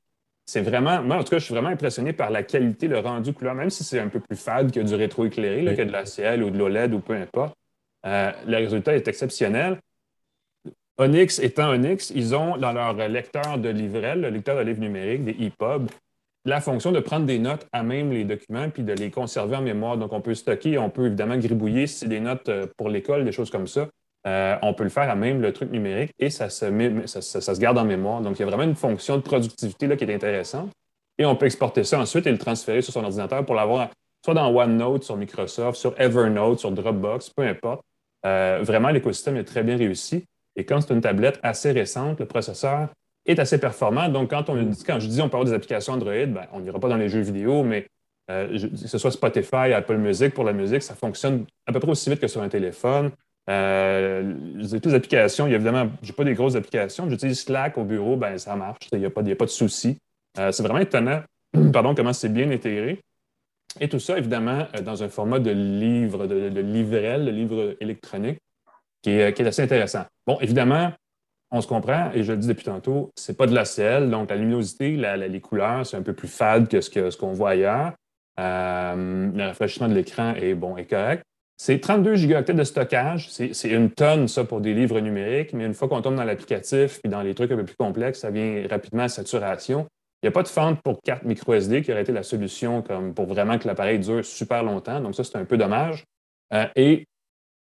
c'est 0.46 0.62
vraiment, 0.62 1.02
moi, 1.02 1.18
en 1.18 1.24
tout 1.24 1.32
cas, 1.32 1.40
je 1.40 1.46
suis 1.46 1.54
vraiment 1.54 1.70
impressionné 1.70 2.14
par 2.14 2.30
la 2.30 2.44
qualité, 2.44 2.88
le 2.88 3.00
rendu 3.00 3.34
couleur, 3.34 3.56
même 3.56 3.70
si 3.70 3.84
c'est 3.84 4.00
un 4.00 4.08
peu 4.08 4.20
plus 4.20 4.38
fade 4.38 4.72
que 4.72 4.80
du 4.80 4.96
rétroéclairé, 4.96 5.76
que 5.76 5.82
de 5.82 5.92
la 5.92 6.06
ciel 6.06 6.44
ou 6.44 6.52
de 6.52 6.58
l'OLED 6.58 6.94
ou 6.94 7.00
peu 7.00 7.14
importe. 7.16 7.56
Euh, 8.06 8.32
le 8.48 8.58
résultat 8.58 8.96
est 8.96 9.08
exceptionnel. 9.08 9.80
Onyx 10.98 11.40
étant 11.40 11.72
Onyx, 11.72 12.12
ils 12.12 12.36
ont 12.36 12.58
dans 12.58 12.72
leur 12.72 12.94
lecteur 12.94 13.58
de 13.58 13.70
livrel, 13.70 14.22
le 14.22 14.30
lecteur 14.30 14.58
de 14.58 14.62
livres 14.62 14.80
numériques, 14.80 15.24
des 15.24 15.32
EPUB, 15.32 15.90
la 16.46 16.62
fonction 16.62 16.92
de 16.92 17.00
prendre 17.00 17.26
des 17.26 17.40
notes 17.40 17.66
à 17.72 17.84
même 17.84 18.12
les 18.12 18.26
documents 18.26 18.70
puis 18.70 18.84
de 18.84 18.94
les 18.94 19.10
conserver 19.10 19.56
en 19.56 19.62
mémoire. 19.62 19.98
Donc, 19.98 20.14
on 20.14 20.22
peut 20.22 20.36
stocker, 20.36 20.78
on 20.78 20.90
peut 20.90 21.08
évidemment 21.08 21.38
gribouiller 21.38 21.88
si 21.88 22.00
c'est 22.00 22.08
des 22.08 22.20
notes 22.20 22.50
euh, 22.50 22.68
pour 22.78 22.90
l'école, 22.90 23.24
des 23.24 23.32
choses 23.32 23.50
comme 23.50 23.68
ça. 23.68 23.88
Euh, 24.26 24.56
on 24.62 24.74
peut 24.74 24.84
le 24.84 24.90
faire 24.90 25.10
à 25.10 25.16
même 25.16 25.42
le 25.42 25.52
truc 25.52 25.72
numérique 25.72 26.12
et 26.20 26.30
ça 26.30 26.50
se, 26.50 27.60
garde 27.60 27.78
en 27.78 27.86
mémoire. 27.86 28.22
Donc, 28.22 28.38
il 28.38 28.42
y 28.42 28.44
a 28.44 28.46
vraiment 28.46 28.64
une 28.64 28.76
fonction 28.76 29.18
de 29.18 29.22
productivité 29.22 29.96
qui 29.98 30.04
est 30.04 30.14
intéressante. 30.14 30.70
Et 31.18 31.26
on 31.26 31.36
peut 31.36 31.46
exporter 31.46 31.84
ça 31.84 32.00
ensuite 32.00 32.26
et 32.28 32.32
le 32.32 32.38
transférer 32.38 32.82
sur 32.82 32.94
son 32.94 33.04
ordinateur 33.04 33.46
pour 33.46 33.56
l'avoir 33.56 33.90
soit 34.24 34.34
dans 34.34 34.50
OneNote, 34.50 35.04
sur 35.04 35.18
Microsoft, 35.18 35.78
sur 35.78 36.00
Evernote, 36.00 36.60
sur 36.60 36.72
Dropbox, 36.72 37.30
peu 37.32 37.44
importe. 37.44 37.82
Euh, 38.26 38.60
vraiment, 38.64 38.90
l'écosystème 38.90 39.36
est 39.36 39.44
très 39.44 39.64
bien 39.64 39.76
réussi. 39.76 40.26
Et 40.56 40.66
comme 40.66 40.82
c'est 40.82 40.94
une 40.94 41.02
tablette 41.02 41.40
assez 41.44 41.72
récente, 41.72 42.20
le 42.20 42.26
processeur 42.26 42.90
est 43.26 43.40
assez 43.40 43.58
performant. 43.58 44.10
Donc, 44.10 44.30
quand, 44.30 44.50
on, 44.50 44.72
quand 44.86 45.00
je 45.00 45.08
dis 45.08 45.22
on 45.22 45.30
peut 45.30 45.38
avoir 45.38 45.46
des 45.46 45.54
applications 45.54 45.94
Android, 45.94 46.26
ben, 46.26 46.46
on 46.52 46.60
n'ira 46.60 46.80
pas 46.80 46.90
dans 46.90 46.98
les 46.98 47.10
jeux 47.10 47.22
vidéo, 47.22 47.64
mais 47.64 47.88
euh, 48.30 48.58
que 48.58 48.76
ce 48.78 48.98
soit 48.98 49.12
Spotify, 49.12 49.74
Apple 49.74 49.98
Music 49.98 50.34
pour 50.34 50.44
la 50.44 50.54
musique, 50.54 50.84
ça 50.84 50.96
fonctionne 50.96 51.46
à 51.66 51.74
peu 51.74 51.80
près 51.80 51.92
aussi 51.92 52.10
vite 52.10 52.20
que 52.20 52.28
sur 52.28 52.42
un 52.42 52.50
téléphone. 52.50 53.12
Euh, 53.50 54.34
toutes 54.72 54.86
les 54.86 54.94
applications, 54.94 55.48
il 55.48 55.52
y 55.52 55.54
a 55.54 55.56
évidemment, 55.56 55.90
je 56.02 56.08
n'ai 56.10 56.16
pas 56.16 56.24
des 56.24 56.34
grosses 56.34 56.56
applications. 56.56 57.10
J'utilise 57.10 57.42
Slack 57.42 57.78
au 57.78 57.84
bureau, 57.84 58.16
ben, 58.16 58.38
ça 58.38 58.56
marche, 58.56 58.88
il 58.92 59.00
n'y 59.00 59.06
a, 59.06 59.10
pas, 59.10 59.22
a 59.22 59.36
pas 59.36 59.46
de 59.46 59.50
souci. 59.50 59.98
Euh, 60.40 60.52
c'est 60.52 60.64
vraiment 60.64 60.80
étonnant 60.80 61.22
pardon, 61.74 61.94
comment 61.94 62.14
c'est 62.14 62.30
bien 62.30 62.50
intégré. 62.52 63.00
Et 63.80 63.90
tout 63.90 64.00
ça, 64.00 64.18
évidemment, 64.18 64.68
euh, 64.76 64.82
dans 64.82 65.04
un 65.04 65.10
format 65.10 65.40
de 65.40 65.52
livre, 65.52 66.28
de, 66.28 66.50
de 66.50 66.62
livrel, 66.62 67.26
de 67.26 67.32
livre 67.32 67.76
électronique, 67.80 68.40
qui 69.04 69.12
est, 69.12 69.34
qui 69.34 69.44
est 69.44 69.48
assez 69.48 69.62
intéressant. 69.62 70.06
Bon, 70.26 70.40
évidemment, 70.40 70.92
on 71.52 71.62
se 71.62 71.68
comprend, 71.68 72.10
et 72.16 72.24
je 72.24 72.32
le 72.32 72.40
dis 72.40 72.48
depuis 72.48 72.64
tantôt, 72.64 73.12
c'est 73.16 73.38
pas 73.38 73.46
de 73.46 73.54
la 73.54 73.66
ciel, 73.66 74.10
donc 74.10 74.32
la 74.32 74.38
luminosité, 74.38 74.98
les 74.98 75.42
couleurs, 75.42 75.86
c'est 75.86 75.96
un 75.96 76.02
peu 76.02 76.14
plus 76.14 76.28
fade 76.28 76.68
que 76.68 76.82
ce 77.12 77.18
qu'on 77.18 77.34
voit 77.34 77.52
ailleurs. 77.52 77.94
Euh, 78.40 79.32
le 79.32 79.44
rafraîchissement 79.44 79.88
de 79.88 79.94
l'écran 79.94 80.34
est 80.34 80.56
bon 80.56 80.76
correct. 80.90 81.24
C'est 81.58 81.80
32 81.80 82.16
gigaoctets 82.16 82.56
de 82.56 82.64
stockage. 82.64 83.30
C'est 83.30 83.70
une 83.70 83.92
tonne, 83.92 84.28
ça, 84.28 84.44
pour 84.44 84.60
des 84.60 84.74
livres 84.74 85.00
numériques, 85.00 85.54
mais 85.54 85.66
une 85.66 85.76
fois 85.76 85.88
qu'on 85.88 86.02
tombe 86.02 86.16
dans 86.16 86.24
l'applicatif 86.24 87.00
et 87.04 87.08
dans 87.08 87.22
les 87.22 87.36
trucs 87.36 87.52
un 87.52 87.56
peu 87.56 87.66
plus 87.66 87.76
complexes, 87.76 88.22
ça 88.22 88.32
vient 88.32 88.66
rapidement 88.68 89.04
à 89.04 89.08
saturation. 89.08 89.86
Il 90.22 90.26
n'y 90.26 90.30
a 90.30 90.32
pas 90.32 90.44
de 90.44 90.48
fente 90.48 90.82
pour 90.82 91.02
carte 91.02 91.24
micro 91.24 91.54
SD 91.54 91.84
qui 91.84 91.92
aurait 91.92 92.02
été 92.02 92.12
la 92.12 92.24
solution 92.24 92.82
comme 92.82 93.14
pour 93.14 93.28
vraiment 93.28 93.60
que 93.60 93.68
l'appareil 93.68 94.00
dure 94.00 94.26
super 94.26 94.64
longtemps. 94.64 95.00
Donc, 95.00 95.14
ça, 95.16 95.24
c'est 95.24 95.38
un 95.38 95.46
peu 95.46 95.58
dommage. 95.58 96.04
Euh, 96.54 96.66
et 96.76 97.06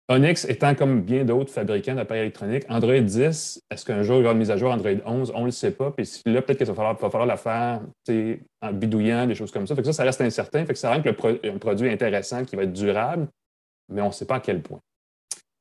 Onyx 0.08 0.44
étant 0.46 0.74
comme 0.74 1.02
bien 1.02 1.24
d'autres 1.24 1.52
fabricants 1.52 1.94
d'appareils 1.94 2.22
électroniques, 2.22 2.64
Android 2.68 2.98
10, 2.98 3.62
est-ce 3.70 3.84
qu'un 3.84 4.02
jour 4.02 4.16
il 4.16 4.22
y 4.22 4.24
aura 4.24 4.32
une 4.32 4.38
mise 4.38 4.50
à 4.50 4.56
jour 4.56 4.72
Android 4.72 4.90
11? 5.06 5.32
On 5.34 5.40
ne 5.40 5.44
le 5.46 5.50
sait 5.52 5.70
pas. 5.70 5.90
Puis 5.92 6.06
là, 6.26 6.42
peut-être 6.42 6.58
qu'il 6.58 6.66
va 6.66 6.74
falloir, 6.74 6.96
va 6.96 7.10
falloir 7.10 7.26
la 7.26 7.36
faire 7.36 7.80
en 8.60 8.72
bidouillant, 8.72 9.26
des 9.26 9.34
choses 9.34 9.52
comme 9.52 9.66
ça. 9.66 9.74
Fait 9.74 9.82
que 9.82 9.86
ça, 9.86 9.92
ça 9.92 10.04
reste 10.04 10.20
incertain. 10.20 10.64
Ça 10.74 10.92
rend 10.92 11.02
que 11.02 11.08
le 11.08 11.50
un 11.50 11.58
produit 11.58 11.88
intéressant 11.88 12.44
qui 12.44 12.56
va 12.56 12.64
être 12.64 12.72
durable, 12.72 13.28
mais 13.88 14.02
on 14.02 14.08
ne 14.08 14.12
sait 14.12 14.26
pas 14.26 14.36
à 14.36 14.40
quel 14.40 14.60
point. 14.60 14.80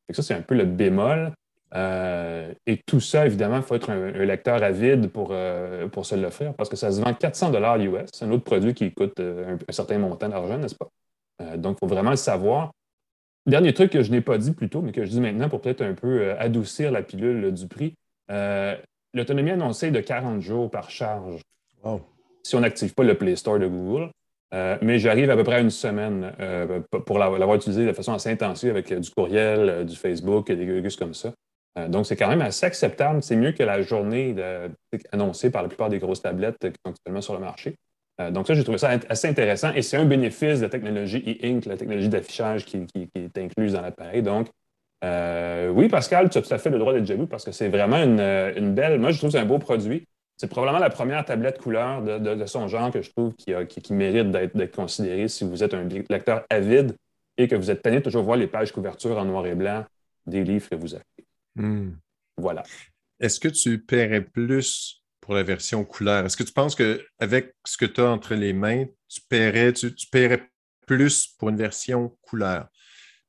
Ça, 0.10 0.24
c'est 0.24 0.34
un 0.34 0.42
peu 0.42 0.56
le 0.56 0.66
bémol. 0.66 1.32
Euh, 1.74 2.54
et 2.66 2.82
tout 2.86 3.00
ça, 3.00 3.26
évidemment, 3.26 3.58
il 3.58 3.64
faut 3.64 3.76
être 3.76 3.92
un, 3.92 4.12
lecteur 4.26 4.62
avide 4.62 5.10
pour, 5.10 5.30
euh, 5.32 5.88
pour 5.88 6.06
se 6.06 6.16
l'offrir 6.16 6.54
parce 6.56 6.68
que 6.68 6.76
ça 6.76 6.92
se 6.92 7.00
vend 7.00 7.14
400 7.14 7.54
US. 7.80 8.10
C'est 8.12 8.26
un 8.26 8.32
autre 8.32 8.44
produit 8.44 8.74
qui 8.74 8.92
coûte 8.92 9.20
euh, 9.22 9.54
un, 9.54 9.58
un 9.68 9.72
certain 9.72 9.98
montant 9.98 10.28
d'argent, 10.28 10.58
n'est-ce 10.58 10.76
pas? 10.76 10.89
donc, 11.58 11.78
il 11.78 11.80
faut 11.80 11.92
vraiment 11.92 12.12
le 12.12 12.18
savoir. 12.18 12.72
Dernier 13.48 13.74
truc 13.74 13.92
que 13.92 14.04
je 14.04 14.12
n'ai 14.12 14.22
pas 14.22 14.38
dit 14.38 14.52
plus 14.52 14.70
tôt, 14.70 14.82
mais 14.82 14.92
que 14.92 15.04
je 15.04 15.10
dis 15.10 15.20
maintenant 15.20 15.50
pour 15.50 15.62
peut-être 15.62 15.82
un 15.82 15.94
peu 15.94 16.22
euh, 16.22 16.36
adoucir 16.39 16.92
la 16.92 17.02
pilule 17.02 17.52
du 17.52 17.68
prix. 17.68 17.96
Euh, 18.30 18.76
l'autonomie 19.14 19.52
annoncée 19.52 19.88
est 19.88 19.92
de 19.92 20.00
40 20.00 20.42
jours 20.42 20.70
par 20.70 20.92
charge. 20.92 21.42
Si 22.44 22.56
on 22.56 22.60
n'active 22.60 22.94
pas 22.94 23.04
le 23.04 23.16
Play 23.16 23.36
Store 23.36 23.58
de 23.58 23.68
Google. 23.68 24.12
Euh, 24.54 24.78
mais 24.82 25.00
j'arrive 25.00 25.30
à 25.32 25.38
peu 25.38 25.44
près 25.46 25.56
à 25.56 25.60
une 25.62 25.70
semaine 25.70 26.34
pour 27.06 27.18
l'avoir 27.18 27.56
utilisé 27.56 27.86
de 27.86 27.94
façon 27.94 28.12
assez 28.12 28.30
intensive 28.30 28.72
avec 28.72 28.94
du 28.94 29.10
courriel, 29.10 29.86
du 29.86 29.96
Facebook 29.96 30.50
et 30.50 30.58
des 30.58 30.66
gugus 30.66 30.98
comme 30.98 31.14
ça. 31.14 31.34
donc, 31.88 32.06
c'est 32.06 32.18
quand 32.18 32.28
même 32.28 32.42
assez 32.42 32.66
acceptable. 32.66 33.24
C'est 33.24 33.38
mieux 33.38 33.54
que 33.54 33.64
la 33.64 33.82
journée 33.82 34.36
annoncée 35.14 35.52
par 35.52 35.62
la 35.62 35.70
plupart 35.70 35.88
des 35.88 36.00
grosses 36.00 36.22
tablettes 36.22 36.58
qui 36.60 36.74
sont 36.86 36.92
actuellement 36.92 37.22
sur 37.22 37.34
le 37.34 37.39
marché. 37.39 37.76
Euh, 38.22 38.32
donc 38.32 38.48
ça, 38.48 38.54
j'ai 38.54 38.64
trouvé 38.64 38.78
ça 38.78 38.92
assez 39.10 39.28
intéressant 39.28 39.74
et 39.74 39.82
c'est 39.82 39.98
un 39.98 40.06
bénéfice 40.06 40.60
de 40.60 40.64
la 40.64 40.70
technologie 40.70 41.40
e-ink, 41.42 41.66
la 41.66 41.78
technologie 41.78 42.10
d'affichage 42.10 42.66
qui, 42.66 42.86
est 43.16 43.38
incluse 43.38 43.74
dans 43.74 43.82
l'appareil. 43.82 44.22
Donc, 44.22 44.48
euh, 45.04 45.70
oui, 45.70 45.88
Pascal, 45.88 46.30
tu 46.30 46.38
as 46.38 46.42
tout 46.42 46.54
à 46.54 46.58
fait 46.58 46.70
le 46.70 46.80
droit 46.80 46.94
d'être 46.94 47.06
jaloux 47.06 47.28
parce 47.28 47.44
que 47.44 47.52
c'est 47.52 47.70
vraiment 47.70 47.98
une, 47.98 48.74
belle. 48.74 49.00
Moi, 49.00 49.12
je 49.12 49.18
trouve 49.18 49.30
que 49.30 49.38
c'est 49.38 49.44
un 49.44 49.48
beau 49.48 49.60
produit. 49.60 50.08
C'est 50.38 50.48
probablement 50.48 50.80
la 50.80 50.90
première 50.90 51.24
tablette 51.24 51.60
couleur 51.60 52.02
de, 52.02 52.46
son 52.46 52.68
genre 52.68 52.92
que 52.92 53.02
je 53.02 53.12
trouve 53.12 53.34
qui, 53.36 53.94
mérite 53.94 54.32
d'être 54.32 54.76
considérée 54.76 55.28
si 55.28 55.44
vous 55.44 55.64
êtes 55.64 55.74
un 55.74 55.88
lecteur 56.10 56.44
avide 56.50 56.96
et 57.38 57.48
que 57.48 57.56
vous 57.56 57.70
êtes 57.70 57.82
tanné 57.82 57.98
de 57.98 58.04
toujours 58.04 58.24
voir 58.24 58.38
les 58.38 58.48
pages 58.48 58.72
couverture 58.72 59.18
en 59.18 59.26
noir 59.26 59.46
et 59.46 59.56
blanc 59.56 59.86
des 60.26 60.44
livres 60.44 60.68
que 60.68 60.76
vous 60.76 60.96
achetez. 60.96 61.26
Hmm. 61.56 61.92
Voilà. 62.38 62.64
Est-ce 63.20 63.40
que 63.40 63.50
tu 63.50 63.80
paierais 63.80 64.22
plus 64.22 65.01
pour 65.22 65.36
la 65.36 65.44
version 65.44 65.86
couleur. 65.86 66.26
Est-ce 66.26 66.36
que 66.36 66.44
tu 66.44 66.52
penses 66.52 66.76
qu'avec 66.76 67.54
ce 67.66 67.78
que 67.78 67.86
tu 67.86 68.02
as 68.02 68.10
entre 68.10 68.34
les 68.36 68.54
mains, 68.54 68.86
tu 69.08 69.22
paierais, 69.30 69.72
tu, 69.72 69.92
paierais 70.12 70.50
plus 70.88 71.28
pour 71.38 71.50
une 71.50 71.58
version 71.58 72.18
couleur? 72.22 72.68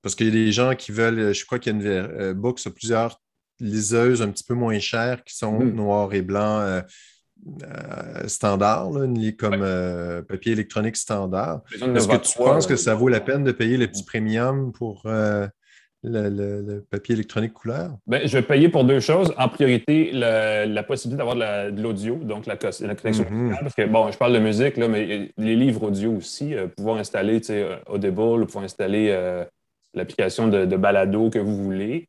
Parce 0.01 0.15
qu'il 0.15 0.27
y 0.27 0.31
a 0.31 0.33
des 0.33 0.51
gens 0.51 0.75
qui 0.75 0.91
veulent, 0.91 1.33
je 1.33 1.45
crois 1.45 1.59
qu'il 1.59 1.73
y 1.73 1.77
a 1.77 1.79
une 1.79 1.87
euh, 1.87 2.35
box 2.35 2.67
plusieurs 2.75 3.21
liseuses 3.61 4.23
un 4.23 4.31
petit 4.31 4.43
peu 4.43 4.55
moins 4.55 4.79
chères 4.81 5.23
qui 5.23 5.37
sont 5.37 5.61
hmm. 5.61 5.75
noir 5.75 6.13
et 6.15 6.23
blanc 6.23 6.61
euh, 6.61 6.81
euh, 7.63 8.27
standard, 8.27 8.91
comme 9.39 10.25
papier 10.27 10.53
électronique 10.53 10.97
standard. 10.97 11.61
Est-ce 11.75 12.09
que 12.09 12.17
tu 12.17 12.39
penses 12.39 12.67
que 12.67 12.77
ça 12.77 12.95
vaut 12.95 13.09
la 13.09 13.21
peine 13.21 13.45
de 13.45 13.53
payer 13.53 13.77
le 13.77 13.87
petit 13.87 14.05
premium 14.05 14.73
pour 14.73 15.07
le, 16.03 16.81
papier 16.91 17.15
électronique 17.15 17.53
couleur? 17.53 17.97
Ben, 18.07 18.27
je 18.27 18.37
vais 18.37 18.43
payer 18.43 18.69
pour 18.69 18.85
deux 18.85 19.01
choses. 19.01 19.33
En 19.39 19.49
priorité, 19.49 20.11
la, 20.13 20.83
possibilité 20.83 21.19
d'avoir 21.19 21.37
de 21.37 21.81
l'audio, 21.81 22.17
donc 22.17 22.47
la, 22.47 22.57
connexion 22.57 23.25
mm 23.31 23.57
Parce 23.61 23.75
que, 23.75 23.87
bon, 23.87 24.11
je 24.11 24.19
parle 24.19 24.33
de 24.33 24.39
musique, 24.39 24.77
là, 24.77 24.89
mais 24.89 25.33
les 25.37 25.57
livres 25.57 25.85
audio 25.85 26.13
aussi, 26.13 26.55
euh, 26.55 26.67
pouvoir 26.67 26.97
installer 26.97 27.41
euh, 27.51 27.77
Audible, 27.87 28.47
pouvoir 28.47 28.65
installer 28.65 29.09
euh, 29.11 29.45
l'application 29.95 30.49
de, 30.49 30.77
balado 30.77 31.31
que 31.31 31.39
vous 31.39 31.57
voulez, 31.57 32.09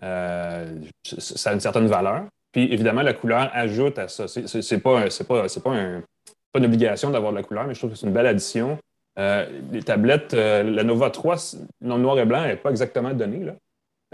ça 0.00 1.50
a 1.50 1.52
une 1.52 1.60
certaine 1.60 1.86
valeur. 1.86 2.26
Puis, 2.52 2.72
évidemment, 2.72 3.02
la 3.02 3.14
couleur 3.14 3.50
ajoute 3.52 3.98
à 3.98 4.06
ça. 4.08 4.28
C'est 4.28 4.78
pas, 4.78 5.08
pas, 5.26 5.46
pas, 5.48 6.04
pas 6.52 6.58
une 6.60 6.66
obligation 6.66 7.10
d'avoir 7.10 7.32
de 7.32 7.38
la 7.38 7.42
couleur, 7.42 7.66
mais 7.66 7.74
je 7.74 7.80
trouve 7.80 7.90
que 7.90 7.96
c'est 7.96 8.06
une 8.06 8.12
belle 8.12 8.26
addition. 8.26 8.78
Euh, 9.18 9.46
les 9.72 9.82
tablettes, 9.82 10.34
euh, 10.34 10.62
la 10.64 10.82
Nova 10.82 11.10
3, 11.10 11.36
non 11.82 11.98
noir 11.98 12.18
et 12.18 12.24
blanc, 12.24 12.44
n'est 12.44 12.56
pas 12.56 12.70
exactement 12.70 13.14
donnée. 13.14 13.44
Là. 13.44 13.54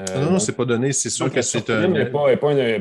Euh, 0.01 0.25
non, 0.25 0.33
non, 0.33 0.39
c'est 0.39 0.53
pas 0.53 0.65
donné. 0.65 0.93
C'est 0.93 1.11
sûr 1.11 1.33
que 1.33 1.41
c'est 1.41 1.71
un. 1.71 2.07
Pas, 2.07 2.37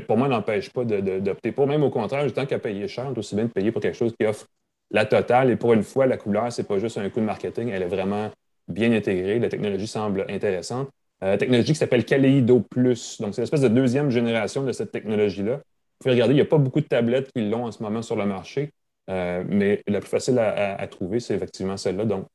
pour 0.06 0.18
moi, 0.18 0.28
n'empêche 0.28 0.70
pas 0.70 0.84
d'opter 0.84 1.52
pour. 1.52 1.68
Même 1.68 1.84
au 1.84 1.90
contraire, 1.90 2.32
tant 2.34 2.46
qu'à 2.46 2.60
payer 2.60 2.88
cher, 2.88 3.12
aussi 3.16 3.36
bien 3.36 3.46
de 3.46 3.50
payer 3.50 3.72
pour 3.72 3.82
quelque 3.82 3.98
chose 3.98 4.14
qui 4.20 4.26
offre 4.26 4.46
la 4.92 5.06
totale. 5.06 5.52
Et 5.52 5.56
pour 5.56 5.74
une 5.74 5.84
fois, 5.84 6.06
la 6.08 6.18
couleur, 6.18 6.52
c'est 6.52 6.68
pas 6.68 6.78
juste 6.78 6.98
un 6.98 7.10
coup 7.10 7.20
de 7.20 7.26
marketing, 7.26 7.70
elle 7.70 7.84
est 7.84 7.88
vraiment 7.88 8.30
bien 8.68 8.92
intégrée. 8.92 9.40
La 9.40 9.50
technologie 9.50 9.88
semble 9.88 10.26
intéressante. 10.30 10.90
la 11.22 11.38
technologie 11.38 11.74
qui 11.74 11.80
s'appelle 11.80 12.06
Kaleido 12.06 12.60
Plus. 12.60 13.20
Donc, 13.22 13.34
c'est 13.34 13.42
l'espèce 13.42 13.62
de 13.62 13.70
deuxième 13.70 14.12
génération 14.12 14.64
de 14.64 14.72
cette 14.72 14.92
technologie-là. 14.92 15.56
Vous 15.56 16.04
pouvez 16.04 16.14
regarder, 16.14 16.34
il 16.34 16.38
n'y 16.38 16.42
a 16.42 16.46
pas 16.46 16.58
beaucoup 16.58 16.80
de 16.80 16.86
tablettes 16.86 17.32
qui 17.34 17.50
l'ont 17.50 17.66
en 17.66 17.72
ce 17.72 17.82
moment 17.82 18.02
sur 18.02 18.16
le 18.16 18.26
marché. 18.26 18.72
Euh, 19.10 19.44
mais 19.48 19.84
la 19.88 20.00
plus 20.00 20.10
facile 20.10 20.40
à, 20.40 20.88
trouver, 20.88 21.20
c'est 21.20 21.36
effectivement 21.36 21.78
celle-là. 21.78 22.06
Donc, 22.06 22.28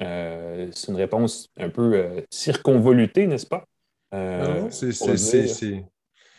euh, 0.00 0.68
c'est 0.72 0.90
une 0.90 0.96
réponse 0.96 1.48
un 1.58 1.68
peu 1.68 1.94
euh, 1.94 2.20
circonvolutée, 2.30 3.26
n'est-ce 3.26 3.46
pas? 3.46 3.64
c'est 4.70 5.84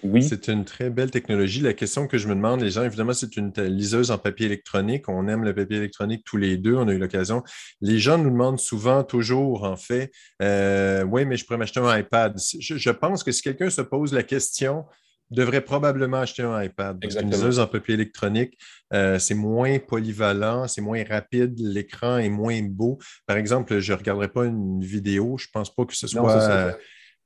oui. 0.04 0.22
C'est 0.22 0.50
une 0.50 0.66
très 0.66 0.92
belle 0.92 1.10
technologie. 1.10 1.62
La 1.62 1.74
question 1.74 2.08
que 2.08 2.20
je 2.20 2.28
me 2.28 2.36
demande, 2.36 2.62
les 2.62 2.70
gens, 2.70 2.84
évidemment, 2.84 3.14
c'est 3.14 3.38
une 3.38 3.52
liseuse 3.58 4.12
en 4.12 4.20
papier 4.20 4.46
électronique. 4.46 5.10
On 5.10 5.28
aime 5.28 5.44
le 5.44 5.56
papier 5.56 5.78
électronique 5.78 6.24
tous 6.26 6.38
les 6.38 6.58
deux. 6.58 6.76
On 6.76 6.88
a 6.88 6.94
eu 6.94 7.00
l'occasion. 7.00 7.44
Les 7.82 7.98
gens 7.98 8.20
nous 8.20 8.30
demandent 8.30 8.60
souvent, 8.60 9.04
toujours, 9.04 9.64
en 9.64 9.78
fait, 9.78 10.12
oui, 10.42 11.26
mais 11.26 11.38
je 11.38 11.46
pourrais 11.46 11.58
m'acheter 11.58 11.80
un 11.80 11.98
iPad. 11.98 12.38
je, 12.38 12.90
pense 12.92 13.24
que 13.24 13.32
si 13.32 13.42
quelqu'un 13.42 13.70
se 13.72 13.82
pose 13.82 14.14
la 14.14 14.22
question, 14.22 14.86
devrait 15.32 15.62
probablement 15.62 16.20
acheter 16.20 16.44
un 16.44 16.62
iPad. 16.62 17.04
Une 17.04 17.30
liseuse 17.30 17.60
en 17.60 17.68
papier 17.68 17.96
électronique, 17.96 18.58
euh, 18.94 19.18
c'est 19.20 19.34
moins 19.34 19.80
polyvalent, 19.80 20.68
c'est 20.68 20.82
moins 20.82 21.04
rapide, 21.04 21.58
l'écran 21.60 22.18
est 22.18 22.30
moins 22.30 22.62
beau. 22.62 23.00
Par 23.26 23.38
exemple, 23.38 23.80
je 23.80 23.94
ne 23.94 23.98
regarderai 23.98 24.28
pas 24.28 24.46
une 24.46 24.82
vidéo, 24.82 25.38
je 25.38 25.48
ne 25.48 25.52
pense 25.52 25.74
pas 25.74 25.86
que 25.86 25.96
ce 25.96 26.08
soit. 26.08 26.32
Euh, 26.32 26.72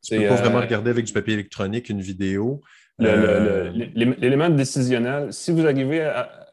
tu 0.01 0.15
ne 0.15 0.21
peux 0.21 0.27
pas 0.29 0.35
vraiment 0.35 0.59
euh, 0.59 0.61
regarder 0.61 0.91
avec 0.91 1.05
du 1.05 1.13
papier 1.13 1.33
électronique 1.33 1.89
une 1.89 2.01
vidéo. 2.01 2.61
L'élément 2.99 4.49
décisionnel, 4.49 5.33
si 5.33 5.51
vous 5.51 5.65
arrivez 5.65 6.01
à, 6.01 6.47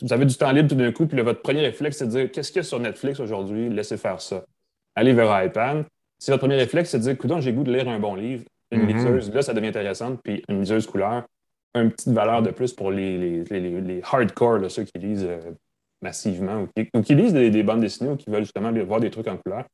Vous 0.00 0.12
avez 0.12 0.26
du 0.26 0.34
temps 0.34 0.52
libre 0.52 0.68
tout 0.68 0.74
d'un 0.74 0.92
coup, 0.92 1.06
puis 1.06 1.20
votre 1.22 1.42
premier 1.42 1.62
réflexe, 1.62 1.98
c'est 1.98 2.06
de 2.06 2.10
dire 2.10 2.30
qu'est-ce 2.30 2.52
qu'il 2.52 2.58
y 2.58 2.60
a 2.60 2.64
sur 2.64 2.78
Netflix 2.78 3.18
aujourd'hui, 3.20 3.68
laissez 3.68 3.96
faire 3.96 4.20
ça. 4.20 4.44
Allez 4.94 5.12
vers 5.12 5.44
iPad. 5.44 5.84
Si 6.18 6.30
votre 6.30 6.40
premier 6.40 6.56
réflexe, 6.56 6.90
c'est 6.90 6.98
de 6.98 7.02
dire, 7.02 7.12
écoute, 7.12 7.32
j'ai 7.40 7.52
goût 7.52 7.64
de 7.64 7.72
lire 7.72 7.88
un 7.88 7.98
bon 7.98 8.14
livre, 8.14 8.44
une 8.72 8.86
liseuse, 8.86 9.32
là, 9.32 9.42
ça 9.42 9.54
devient 9.54 9.68
intéressant. 9.68 10.16
Puis 10.16 10.42
une 10.48 10.60
liseuse 10.60 10.86
couleur, 10.86 11.24
une 11.74 11.90
petite 11.90 12.12
valeur 12.12 12.42
de 12.42 12.50
plus 12.50 12.72
pour 12.72 12.90
les, 12.90 13.44
les, 13.44 14.00
hardcore, 14.02 14.70
ceux 14.70 14.84
qui 14.84 14.98
lisent 14.98 15.26
euh, 15.28 15.52
massivement 16.02 16.62
ou 16.62 17.02
qui, 17.02 17.14
lisent 17.14 17.32
des, 17.32 17.62
bandes 17.62 17.80
dessinées 17.80 18.10
ou 18.10 18.16
qui 18.16 18.30
veulent 18.30 18.44
justement 18.44 18.72
voir 18.84 19.00
des 19.00 19.10
trucs 19.10 19.28
en 19.28 19.36
couleur. 19.36 19.64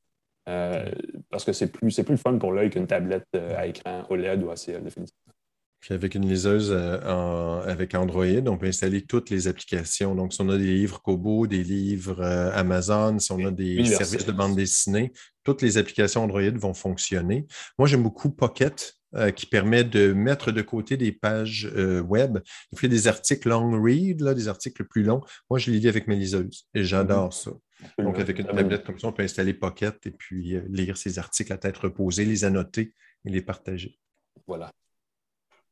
Euh, 0.49 0.91
parce 1.31 1.45
que 1.45 1.53
c'est 1.53 1.71
plus, 1.71 1.95
plus 1.95 2.13
le 2.13 2.17
fun 2.17 2.39
pour 2.39 2.53
l'œil 2.53 2.71
qu'une 2.71 2.87
tablette 2.87 3.27
euh, 3.37 3.59
à 3.59 3.67
écran 3.67 4.05
OLED 4.09 4.43
ou 4.43 4.51
ACL, 4.51 4.83
définitivement. 4.83 5.33
Puis 5.81 5.95
avec 5.95 6.17
une 6.17 6.29
liseuse 6.29 6.73
avec 6.73 7.95
Android, 7.95 8.25
on 8.25 8.59
peut 8.59 8.67
installer 8.67 9.03
toutes 9.03 9.31
les 9.31 9.47
applications. 9.47 10.17
Donc, 10.17 10.33
si 10.33 10.41
on 10.41 10.49
a 10.49 10.59
des 10.59 10.65
livres 10.65 11.01
Kobo, 11.01 11.47
des 11.47 11.63
livres 11.63 12.21
Amazon, 12.53 13.21
si 13.21 13.31
on 13.31 13.47
a 13.47 13.53
des 13.53 13.85
services 13.85 14.27
de 14.27 14.33
bande 14.33 14.57
dessinée, 14.57 15.13
toutes 15.49 15.63
les 15.63 15.79
applications 15.79 16.25
Android 16.25 16.43
vont 16.57 16.75
fonctionner. 16.75 17.47
Moi, 17.79 17.89
j'aime 17.89 18.03
beaucoup 18.03 18.31
Pocket, 18.31 18.99
euh, 19.15 19.31
qui 19.31 19.47
permet 19.47 19.83
de 19.83 20.13
mettre 20.13 20.53
de 20.53 20.61
côté 20.61 20.99
des 20.99 21.11
pages 21.11 21.73
euh, 21.75 22.03
web. 22.03 22.41
Il 22.73 22.79
fait 22.79 22.89
des 22.89 23.09
articles 23.09 23.49
long 23.49 23.83
read, 23.83 24.21
là, 24.21 24.35
des 24.35 24.49
articles 24.49 24.85
plus 24.85 25.03
longs. 25.03 25.23
Moi, 25.49 25.59
je 25.59 25.71
les 25.71 25.79
lis 25.79 25.89
avec 25.89 26.07
mes 26.07 26.17
liseuses 26.17 26.69
et 26.75 26.85
j'adore 26.85 27.33
ça. 27.33 27.53
Donc, 27.99 28.19
avec 28.19 28.39
une 28.39 28.47
tablette 28.47 28.85
comme 28.85 28.99
ça, 28.99 29.09
on 29.09 29.13
peut 29.13 29.23
installer 29.23 29.55
Pocket 29.55 30.07
et 30.07 30.11
puis 30.11 30.57
euh, 30.57 30.63
lire 30.69 30.99
ces 30.99 31.19
articles 31.19 31.51
à 31.55 31.57
tête 31.57 31.79
reposée, 31.79 32.27
les 32.27 32.45
annoter 32.45 32.93
et 33.25 33.31
les 33.31 33.41
partager. 33.41 33.99
Voilà. 34.47 34.71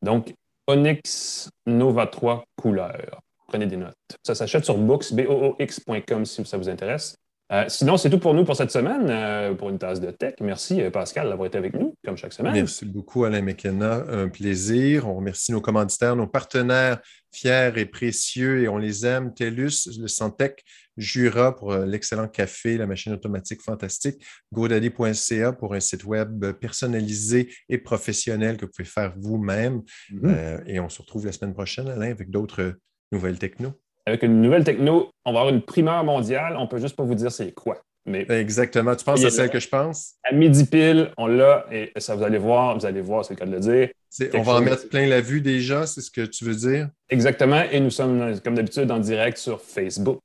Donc, 0.01 0.33
Onyx 0.67 1.51
Nova 1.67 2.07
3 2.07 2.47
couleur. 2.57 3.21
Prenez 3.49 3.67
des 3.67 3.77
notes. 3.77 3.95
Ça 4.25 4.35
s'achète 4.35 4.65
sur 4.65 4.79
books.com 4.79 6.25
si 6.25 6.45
ça 6.47 6.57
vous 6.57 6.71
intéresse. 6.71 7.15
Euh, 7.53 7.65
sinon, 7.69 7.97
c'est 7.97 8.11
tout 8.11 8.19
pour 8.19 8.35
nous 8.35 8.45
pour 8.45 8.57
cette 8.57 8.73
semaine, 8.73 9.07
euh, 9.09 9.55
pour 9.55 9.71
une 9.71 9.79
tasse 9.79 10.01
de 10.01 10.11
tech. 10.11 10.35
Merci, 10.41 10.83
euh, 10.83 10.91
Pascal, 10.91 11.29
d'avoir 11.29 11.47
été 11.47 11.57
avec 11.57 11.75
nous, 11.75 11.95
comme 12.05 12.17
chaque 12.17 12.33
semaine. 12.33 12.53
Merci 12.53 12.87
beaucoup, 12.87 13.25
Alain 13.25 13.41
McKenna. 13.41 14.05
Un 14.09 14.29
plaisir. 14.29 15.09
On 15.09 15.15
remercie 15.15 15.53
nos 15.53 15.61
commanditaires, 15.61 16.17
nos 16.17 16.27
partenaires 16.27 17.01
fiers 17.33 17.73
et 17.77 17.87
précieux, 17.87 18.63
et 18.63 18.69
on 18.69 18.79
les 18.79 19.07
aime. 19.07 19.33
TELUS, 19.33 19.99
le 20.01 20.09
Santec, 20.09 20.65
Jura 20.97 21.55
pour 21.55 21.75
l'excellent 21.75 22.29
café, 22.29 22.79
la 22.79 22.87
machine 22.87 23.13
automatique 23.13 23.61
fantastique, 23.61 24.25
godaddy.ca 24.53 25.53
pour 25.53 25.75
un 25.75 25.81
site 25.81 26.05
web 26.05 26.53
personnalisé 26.53 27.53
et 27.69 27.77
professionnel 27.77 28.57
que 28.57 28.65
vous 28.65 28.73
pouvez 28.75 28.89
faire 28.89 29.13
vous-même. 29.19 29.83
Mm-hmm. 30.11 30.63
et 30.67 30.81
on 30.81 30.89
se 30.89 31.03
retrouve 31.03 31.27
la 31.27 31.33
semaine 31.33 31.53
prochaine, 31.53 31.89
Alain, 31.89 32.11
avec 32.11 32.31
d'autres 32.31 32.79
nouvelles 33.13 33.39
techno 33.39 33.75
avec 34.07 34.23
une 34.23 34.41
nouvelle 34.41 34.65
techno, 34.65 35.11
on 35.25 35.33
va 35.33 35.41
avoir 35.41 35.55
une 35.55 35.63
primeur 35.63 36.05
mondiale. 36.05 36.57
On 36.59 36.67
peut 36.67 36.79
juste 36.79 36.97
pas 36.97 37.03
vous 37.03 37.15
dire 37.15 37.31
c'est 37.33 37.53
quoi. 37.53 37.83
Mais 38.07 38.25
Exactement. 38.31 38.95
Tu 38.95 39.05
penses 39.05 39.25
à 39.25 39.31
celle 39.31 39.51
que 39.51 39.59
je 39.59 39.69
pense? 39.69 40.15
À 40.23 40.33
midi 40.33 40.65
pile, 40.65 41.11
on 41.17 41.27
l'a 41.27 41.67
et 41.73 41.91
ça, 41.97 42.15
vous 42.15 42.23
allez 42.23 42.39
voir, 42.39 42.79
vous 42.79 42.87
allez 42.87 43.01
voir, 43.01 43.25
c'est 43.25 43.35
le 43.35 43.39
cas 43.39 43.47
de 43.47 43.51
le 43.51 43.59
dire. 43.61 43.89
On 44.35 44.43
va 44.43 44.55
en 44.55 44.61
mettre 44.61 44.89
plein 44.89 45.07
la 45.07 45.21
vue 45.21 45.41
déjà, 45.41 45.87
c'est 45.87 46.01
ce 46.01 46.11
que 46.11 46.23
tu 46.23 46.45
veux 46.45 46.55
dire? 46.55 46.89
Exactement. 47.11 47.63
Et 47.71 47.81
nous 47.81 47.91
sommes, 47.91 48.41
comme 48.43 48.55
d'habitude, 48.55 48.91
en 48.91 49.01
direct 49.01 49.39
sur 49.39 49.61
Facebook. 49.61 50.21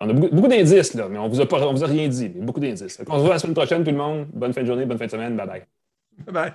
On 0.00 0.08
a 0.08 0.12
beaucoup, 0.12 0.48
d'indices, 0.48 0.94
là, 0.94 1.08
mais 1.08 1.18
on 1.18 1.28
ne 1.28 1.34
vous, 1.34 1.40
a 1.40 1.44
vous 1.44 1.84
a 1.84 1.86
rien 1.86 2.08
dit. 2.08 2.28
beaucoup 2.28 2.60
d'indices. 2.60 3.00
On 3.08 3.18
se 3.18 3.20
voit 3.20 3.30
la 3.30 3.38
semaine 3.38 3.54
prochaine, 3.54 3.84
tout 3.84 3.90
le 3.90 3.96
monde. 3.96 4.26
Bonne 4.32 4.52
fin 4.52 4.62
de 4.62 4.66
journée, 4.66 4.86
bonne 4.86 4.98
fin 4.98 5.06
de 5.06 5.10
semaine. 5.10 5.36
Bye 5.36 5.46
bye. 5.46 5.62
Bye 6.26 6.34
bye. 6.34 6.52